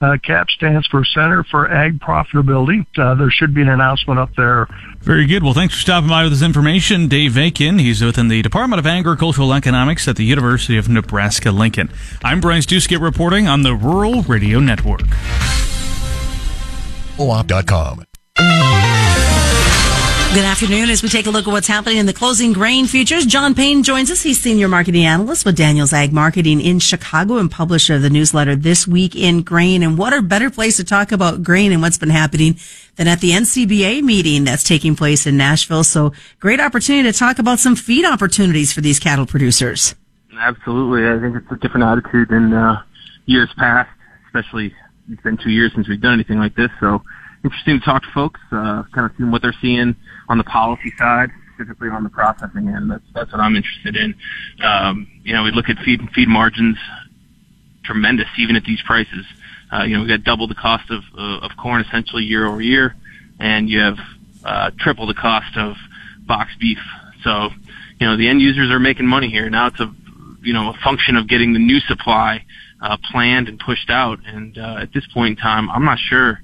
uh, 0.00 0.16
CAP 0.24 0.48
stands 0.50 0.86
for 0.86 1.04
Center 1.04 1.44
for 1.44 1.70
Ag 1.70 1.98
Profitability. 2.00 2.86
Uh, 2.96 3.14
there 3.14 3.30
should 3.30 3.54
be 3.54 3.62
an 3.62 3.68
announcement 3.68 4.18
up 4.18 4.30
there. 4.36 4.66
Very 5.00 5.26
good. 5.26 5.42
Well, 5.42 5.54
thanks 5.54 5.74
for 5.74 5.80
stopping 5.80 6.08
by 6.08 6.22
with 6.24 6.32
this 6.32 6.42
information. 6.42 7.08
Dave 7.08 7.36
Aiken. 7.36 7.78
he's 7.78 8.02
within 8.02 8.28
the 8.28 8.42
Department 8.42 8.78
of 8.80 8.86
Agricultural 8.86 9.52
Economics 9.52 10.08
at 10.08 10.16
the 10.16 10.24
University 10.24 10.76
of 10.76 10.88
Nebraska 10.88 11.50
Lincoln. 11.50 11.90
I'm 12.24 12.40
Bryce 12.40 12.66
Doeschot 12.66 13.00
reporting 13.00 13.48
on 13.48 13.62
the 13.62 13.74
Rural 13.74 14.22
Radio 14.22 14.60
Network. 14.60 15.02
OOP.com. 17.18 18.04
Good 20.32 20.44
afternoon. 20.44 20.90
As 20.90 21.02
we 21.02 21.08
take 21.08 21.26
a 21.26 21.30
look 21.30 21.48
at 21.48 21.50
what's 21.50 21.66
happening 21.66 21.98
in 21.98 22.06
the 22.06 22.12
closing 22.12 22.52
grain 22.52 22.86
futures, 22.86 23.26
John 23.26 23.52
Payne 23.52 23.82
joins 23.82 24.12
us. 24.12 24.22
He's 24.22 24.38
senior 24.38 24.68
marketing 24.68 25.04
analyst 25.04 25.44
with 25.44 25.56
Daniels 25.56 25.92
Ag 25.92 26.12
Marketing 26.12 26.60
in 26.60 26.78
Chicago 26.78 27.38
and 27.38 27.50
publisher 27.50 27.96
of 27.96 28.02
the 28.02 28.10
newsletter 28.10 28.54
This 28.54 28.86
Week 28.86 29.16
in 29.16 29.42
Grain. 29.42 29.82
And 29.82 29.98
what 29.98 30.12
a 30.12 30.22
better 30.22 30.48
place 30.48 30.76
to 30.76 30.84
talk 30.84 31.10
about 31.10 31.42
grain 31.42 31.72
and 31.72 31.82
what's 31.82 31.98
been 31.98 32.10
happening 32.10 32.56
than 32.94 33.08
at 33.08 33.18
the 33.18 33.32
NCBA 33.32 34.02
meeting 34.02 34.44
that's 34.44 34.62
taking 34.62 34.94
place 34.94 35.26
in 35.26 35.36
Nashville. 35.36 35.82
So 35.82 36.12
great 36.38 36.60
opportunity 36.60 37.10
to 37.10 37.18
talk 37.18 37.40
about 37.40 37.58
some 37.58 37.74
feed 37.74 38.04
opportunities 38.04 38.72
for 38.72 38.82
these 38.82 39.00
cattle 39.00 39.26
producers. 39.26 39.96
Absolutely. 40.38 41.08
I 41.08 41.18
think 41.18 41.42
it's 41.42 41.50
a 41.50 41.56
different 41.56 41.86
attitude 41.86 42.28
than 42.28 42.52
uh, 42.52 42.80
years 43.26 43.50
past, 43.58 43.90
especially 44.26 44.72
it's 45.10 45.22
been 45.22 45.38
two 45.38 45.50
years 45.50 45.72
since 45.74 45.88
we've 45.88 46.00
done 46.00 46.14
anything 46.14 46.38
like 46.38 46.54
this. 46.54 46.70
So 46.78 47.02
interesting 47.44 47.78
to 47.78 47.84
talk 47.84 48.02
to 48.02 48.08
folks, 48.12 48.40
uh, 48.52 48.84
kind 48.92 49.06
of 49.06 49.12
seeing 49.16 49.30
what 49.30 49.42
they're 49.42 49.54
seeing 49.60 49.96
on 50.28 50.38
the 50.38 50.44
policy 50.44 50.92
side, 50.98 51.30
specifically 51.54 51.88
on 51.88 52.04
the 52.04 52.10
processing 52.10 52.68
end. 52.68 52.90
That's 52.90 53.04
that's 53.14 53.32
what 53.32 53.40
I'm 53.40 53.56
interested 53.56 53.96
in. 53.96 54.14
Um, 54.62 55.08
you 55.24 55.32
know, 55.32 55.42
we 55.42 55.50
look 55.50 55.68
at 55.68 55.78
feed 55.78 56.00
feed 56.14 56.28
margins, 56.28 56.76
tremendous 57.84 58.28
even 58.38 58.56
at 58.56 58.64
these 58.64 58.80
prices. 58.82 59.26
Uh, 59.72 59.84
you 59.84 59.96
know, 59.96 60.02
we 60.02 60.08
got 60.08 60.24
double 60.24 60.48
the 60.48 60.54
cost 60.54 60.90
of 60.90 61.02
uh, 61.16 61.46
of 61.46 61.52
corn 61.56 61.82
essentially 61.82 62.24
year 62.24 62.46
over 62.46 62.60
year, 62.60 62.94
and 63.38 63.68
you 63.68 63.80
have 63.80 63.98
uh, 64.44 64.70
triple 64.78 65.06
the 65.06 65.14
cost 65.14 65.56
of 65.56 65.76
box 66.26 66.50
beef. 66.58 66.78
So, 67.22 67.50
you 68.00 68.06
know, 68.06 68.16
the 68.16 68.28
end 68.28 68.40
users 68.40 68.70
are 68.70 68.80
making 68.80 69.06
money 69.06 69.28
here. 69.28 69.48
Now 69.50 69.66
it's 69.68 69.80
a 69.80 69.92
you 70.42 70.52
know 70.52 70.70
a 70.70 70.74
function 70.82 71.16
of 71.16 71.28
getting 71.28 71.52
the 71.52 71.58
new 71.58 71.80
supply 71.80 72.44
uh, 72.80 72.96
planned 73.10 73.48
and 73.48 73.58
pushed 73.58 73.90
out. 73.90 74.18
And 74.26 74.56
uh, 74.58 74.78
at 74.80 74.92
this 74.92 75.06
point 75.12 75.38
in 75.38 75.42
time, 75.42 75.70
I'm 75.70 75.84
not 75.84 75.98
sure 75.98 76.40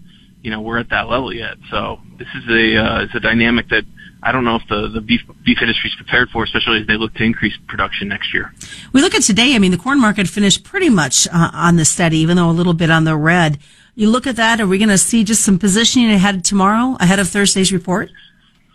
you 0.47 0.53
know 0.53 0.61
we're 0.61 0.79
at 0.79 0.91
that 0.91 1.09
level 1.09 1.35
yet. 1.35 1.57
So 1.73 1.99
this 2.21 2.29
is 2.37 2.49
a 2.49 2.77
uh, 2.77 3.03
it's 3.03 3.15
a 3.17 3.21
dynamic 3.21 3.69
that 3.71 3.83
I 4.23 4.31
don't 4.31 4.45
know 4.45 4.55
if 4.55 4.63
the, 4.69 4.89
the 4.89 5.01
beef 5.01 5.23
beef 5.45 5.59
industry 5.61 5.91
is 5.91 5.97
prepared 5.97 6.31
for, 6.31 6.45
especially 6.45 6.83
as 6.83 6.87
they 6.87 6.97
look 6.97 7.15
to 7.15 7.25
increase 7.25 7.55
production 7.67 8.07
next 8.07 8.33
year. 8.33 8.55
We 8.93 9.03
look 9.03 9.17
at 9.17 9.23
today. 9.23 9.57
I 9.57 9.59
mean, 9.59 9.73
the 9.73 9.77
corn 9.77 10.01
market 10.01 10.29
finished 10.29 10.63
pretty 10.63 10.89
much 10.89 11.27
uh, 11.27 11.51
on 11.53 11.75
the 11.75 11.85
steady, 11.85 12.19
even 12.19 12.37
though 12.37 12.49
a 12.49 12.53
little 12.53 12.75
bit 12.75 12.91
on 12.91 13.03
the 13.03 13.17
red. 13.17 13.59
You 13.97 14.09
look 14.09 14.25
at 14.29 14.37
that. 14.37 14.61
Are 14.61 14.69
we 14.69 14.79
going 14.79 14.89
to 14.91 14.99
see 14.99 15.25
just 15.25 15.43
some 15.43 15.59
positioning 15.59 16.13
ahead 16.13 16.45
tomorrow, 16.45 16.97
ahead 17.01 17.19
of 17.19 17.29
Thursday's 17.29 17.73
report? 17.73 18.11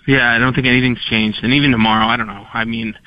Yeah, 0.05 0.29
I 0.29 0.39
don't 0.39 0.53
think 0.53 0.67
anything's 0.67 1.01
changed, 1.09 1.39
and 1.41 1.53
even 1.53 1.71
tomorrow, 1.71 2.05
I 2.05 2.17
don't 2.17 2.27
know. 2.27 2.45
I 2.53 2.65
mean, 2.65 2.97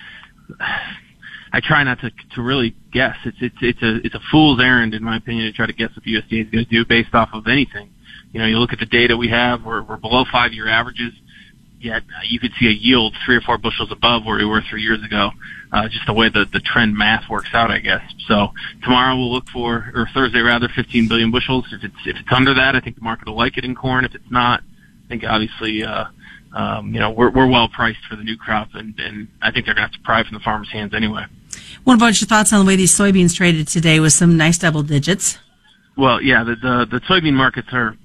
I 1.53 1.61
try 1.61 1.85
not 1.85 2.01
to 2.01 2.11
to 2.35 2.41
really 2.41 2.75
guess. 2.93 3.17
It's 3.27 3.37
it's 3.43 3.57
it's 3.61 3.83
a 3.83 3.97
it's 4.07 4.15
a 4.15 4.21
fool's 4.31 4.59
errand, 4.59 4.95
in 4.95 5.05
my 5.05 5.19
opinion, 5.19 5.45
to 5.45 5.53
try 5.53 5.67
to 5.67 5.75
guess 5.75 5.91
what 5.95 6.03
the 6.05 6.15
USDA 6.15 6.47
is 6.47 6.51
going 6.51 6.65
to 6.65 6.71
do 6.71 6.87
based 6.87 7.15
off 7.15 7.29
of 7.35 7.47
anything. 7.47 7.91
You 8.35 8.41
know, 8.41 8.47
you 8.47 8.59
look 8.59 8.73
at 8.73 8.81
the 8.81 8.87
data 8.87 9.17
we 9.17 9.29
have; 9.29 9.65
we're 9.65 9.83
we're 9.83 9.97
below 9.97 10.25
five 10.31 10.53
year 10.53 10.67
averages. 10.69 11.15
Yet 11.79 12.03
uh, 12.03 12.23
you 12.29 12.41
could 12.41 12.51
see 12.59 12.67
a 12.67 12.73
yield 12.73 13.15
three 13.25 13.37
or 13.37 13.41
four 13.43 13.59
bushels 13.59 13.93
above 13.93 14.25
where 14.25 14.39
we 14.39 14.45
were 14.45 14.61
three 14.69 14.83
years 14.83 15.05
ago. 15.05 15.31
Uh, 15.73 15.89
just 15.89 16.05
the 16.07 16.13
way 16.13 16.31
the 16.31 16.45
the 16.53 16.59
trend 16.59 16.97
math 16.97 17.31
works 17.31 17.51
out, 17.55 17.71
I 17.71 17.79
guess. 17.79 18.03
So 18.27 18.49
tomorrow 18.83 19.15
we'll 19.17 19.33
look 19.33 19.49
for, 19.51 19.93
or 19.95 20.09
Thursday 20.13 20.41
rather, 20.41 20.69
15 20.69 21.07
billion 21.07 21.31
bushels. 21.31 21.67
If 21.71 21.85
it's 21.85 21.95
if 22.07 22.17
it's 22.17 22.33
under 22.33 22.55
that, 22.55 22.75
I 22.75 22.81
think 22.81 22.97
the 22.97 23.03
market 23.03 23.29
will 23.29 23.37
like 23.37 23.57
it 23.57 23.65
in 23.65 23.77
corn. 23.77 24.05
If 24.05 24.17
it's 24.17 24.31
not, 24.31 24.63
I 25.07 25.09
think 25.09 25.23
obviously. 25.25 25.85
Uh, 25.85 26.07
um, 26.55 26.95
you 26.95 27.01
know, 27.01 27.11
we're, 27.11 27.31
we're 27.31 27.49
well 27.49 27.69
priced 27.69 27.99
for 28.09 28.15
the 28.15 28.23
new 28.23 28.37
crop, 28.37 28.69
and, 28.75 28.95
and 29.01 29.27
I 29.43 29.51
think 29.51 29.67
they're 29.67 29.75
going 29.75 29.89
to 29.89 29.91
have 29.91 30.01
to 30.01 30.05
pry 30.05 30.23
from 30.23 30.35
the 30.35 30.41
farmers' 30.41 30.71
hands 30.71 30.95
anyway. 30.95 31.25
What 31.83 31.95
about 31.95 32.21
your 32.21 32.29
thoughts 32.29 32.53
on 32.53 32.65
the 32.65 32.69
way 32.69 32.77
these 32.77 32.97
soybeans 32.97 33.35
traded 33.35 33.67
today 33.67 33.99
with 33.99 34.13
some 34.13 34.37
nice 34.37 34.57
double 34.57 34.85
digits? 34.85 35.37
Well, 35.97 36.23
yeah, 36.23 36.45
the, 36.45 36.55
the, 36.55 36.87
the 36.89 37.01
soybean 37.07 37.33
markets 37.33 37.71
are 37.73 37.97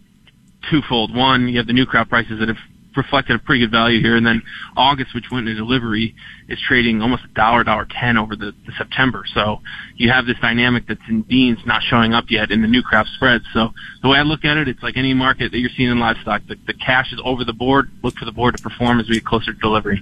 twofold. 0.70 1.16
One, 1.16 1.48
you 1.48 1.58
have 1.58 1.68
the 1.68 1.74
new 1.74 1.86
crop 1.86 2.10
prices 2.10 2.40
that 2.40 2.48
have 2.48 2.58
reflected 2.98 3.36
a 3.36 3.40
pretty 3.40 3.62
good 3.62 3.72
value 3.72 4.02
here, 4.02 4.18
and 4.18 4.26
then 4.26 4.42
August, 4.76 5.14
which 5.14 5.26
went 5.32 5.48
into 5.48 5.62
delivery, 5.62 6.16
is 6.50 6.60
trading 6.60 7.02
almost 7.02 7.24
a 7.24 7.28
dollar, 7.30 7.64
dollar 7.64 7.86
ten 7.86 8.18
over 8.18 8.36
the, 8.36 8.52
the 8.66 8.74
September. 8.78 9.24
So 9.34 9.62
you 9.96 10.12
have 10.12 10.26
this 10.26 10.38
dynamic 10.42 10.88
that's 10.88 11.00
in 11.08 11.22
beans 11.22 11.60
not 11.66 11.84
showing 11.84 12.14
up 12.14 12.26
yet 12.30 12.52
in 12.52 12.62
the 12.62 12.68
new 12.68 12.82
crop 12.82 13.06
spreads. 13.08 13.46
So 13.54 13.70
the 14.02 14.10
way 14.10 14.18
I 14.18 14.24
look 14.24 14.44
at 14.44 14.58
it, 14.58 14.68
it's 14.68 14.82
like 14.82 14.98
any 14.98 15.14
market 15.14 15.52
that 15.52 15.60
you're 15.60 15.70
seeing 15.78 15.90
in 15.90 16.00
livestock. 16.00 16.42
The, 16.48 16.56
the 16.66 16.74
cash 16.74 17.14
is 17.14 17.20
over 17.24 17.46
the 17.46 17.54
board. 17.54 17.92
Look 18.04 18.16
for 18.18 18.26
the 18.26 18.32
board 18.32 18.58
to 18.58 18.64
perform 18.64 19.00
as 19.00 19.08
we 19.08 19.16
get 19.16 19.26
closer 19.26 19.54
to 19.54 19.60
delivery. 19.60 20.02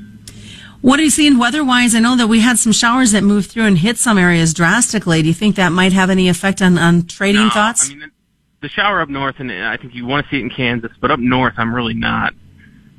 What 0.82 1.00
are 1.00 1.04
you 1.04 1.10
seeing 1.10 1.38
weather-wise? 1.40 1.96
I 1.96 2.00
know 2.00 2.16
that 2.16 2.28
we 2.28 2.40
had 2.40 2.58
some 2.60 2.72
showers 2.72 3.12
that 3.12 3.24
moved 3.24 3.52
through 3.52 3.66
and 3.66 3.80
hit 3.80 3.98
some 3.98 4.18
areas 4.18 4.54
drastically. 4.54 5.24
Do 5.24 5.28
you 5.28 5.34
think 5.34 5.56
that 5.56 5.72
might 5.72 5.92
have 5.92 6.10
any 6.10 6.30
effect 6.30 6.62
on, 6.62 6.78
on 6.78 7.06
trading 7.08 7.46
No, 7.46 7.50
thoughts? 7.50 7.90
I 7.90 7.96
mean, 7.96 8.12
the 8.62 8.70
shower 8.70 9.02
up 9.02 9.10
north, 9.10 9.36
and 9.40 9.52
I 9.52 9.78
think 9.78 9.94
you 9.94 10.06
want 10.06 10.26
to 10.26 10.32
see 10.32 10.38
it 10.38 10.44
in 10.44 10.50
Kansas, 10.50 10.92
but 11.00 11.12
up 11.12 11.20
north, 11.20 11.54
I'm 11.58 11.74
really 11.74 11.94
not. 11.94 12.34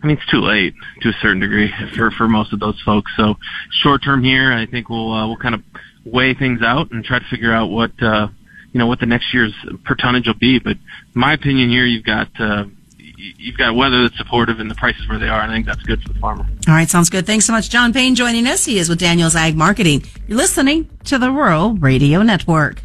I 0.02 0.06
mean, 0.06 0.16
it's 0.16 0.30
too 0.30 0.40
late 0.40 0.74
to 1.02 1.08
a 1.08 1.12
certain 1.20 1.40
degree 1.40 1.72
for 1.96 2.10
for 2.12 2.28
most 2.28 2.52
of 2.52 2.60
those 2.60 2.80
folks. 2.82 3.10
So, 3.16 3.34
short 3.70 4.02
term 4.04 4.22
here, 4.22 4.52
I 4.52 4.66
think 4.66 4.88
we'll 4.88 5.12
uh, 5.12 5.26
we'll 5.26 5.36
kind 5.36 5.54
of 5.54 5.62
weigh 6.04 6.34
things 6.34 6.62
out 6.62 6.92
and 6.92 7.04
try 7.04 7.18
to 7.18 7.24
figure 7.28 7.52
out 7.52 7.66
what 7.66 7.90
uh, 8.00 8.28
you 8.72 8.78
know 8.78 8.86
what 8.86 9.00
the 9.00 9.06
next 9.06 9.34
year's 9.34 9.54
per 9.84 9.96
tonnage 9.96 10.28
will 10.28 10.34
be. 10.34 10.60
But 10.60 10.76
my 11.14 11.32
opinion, 11.32 11.70
here 11.70 11.84
you've 11.84 12.04
got 12.04 12.28
uh, 12.38 12.66
you've 12.98 13.56
got 13.56 13.74
weather 13.74 14.02
that's 14.02 14.16
supportive 14.16 14.60
and 14.60 14.70
the 14.70 14.76
prices 14.76 15.08
where 15.08 15.18
they 15.18 15.28
are, 15.28 15.40
and 15.40 15.50
I 15.50 15.56
think 15.56 15.66
that's 15.66 15.82
good 15.82 16.00
for 16.02 16.12
the 16.12 16.20
farmer. 16.20 16.46
All 16.68 16.74
right, 16.74 16.88
sounds 16.88 17.10
good. 17.10 17.26
Thanks 17.26 17.46
so 17.46 17.52
much, 17.52 17.68
John 17.68 17.92
Payne, 17.92 18.14
joining 18.14 18.46
us. 18.46 18.64
He 18.64 18.78
is 18.78 18.88
with 18.88 19.00
Daniels 19.00 19.34
Ag 19.34 19.56
Marketing. 19.56 20.04
You're 20.28 20.38
listening 20.38 20.88
to 21.06 21.18
the 21.18 21.32
Rural 21.32 21.74
Radio 21.74 22.22
Network. 22.22 22.82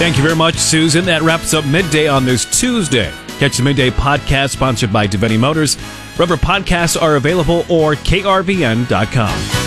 Thank 0.00 0.16
you 0.16 0.22
very 0.22 0.34
much, 0.34 0.56
Susan. 0.56 1.04
That 1.04 1.20
wraps 1.20 1.52
up 1.52 1.66
midday 1.66 2.08
on 2.08 2.24
this 2.24 2.46
Tuesday. 2.58 3.12
Catch 3.38 3.58
the 3.58 3.62
midday 3.62 3.90
podcast 3.90 4.48
sponsored 4.48 4.90
by 4.90 5.06
Devaney 5.06 5.38
Motors. 5.38 5.76
Rubber 6.18 6.38
podcasts 6.38 7.00
are 7.00 7.16
available 7.16 7.66
or 7.68 7.96
krvn.com. 7.96 9.59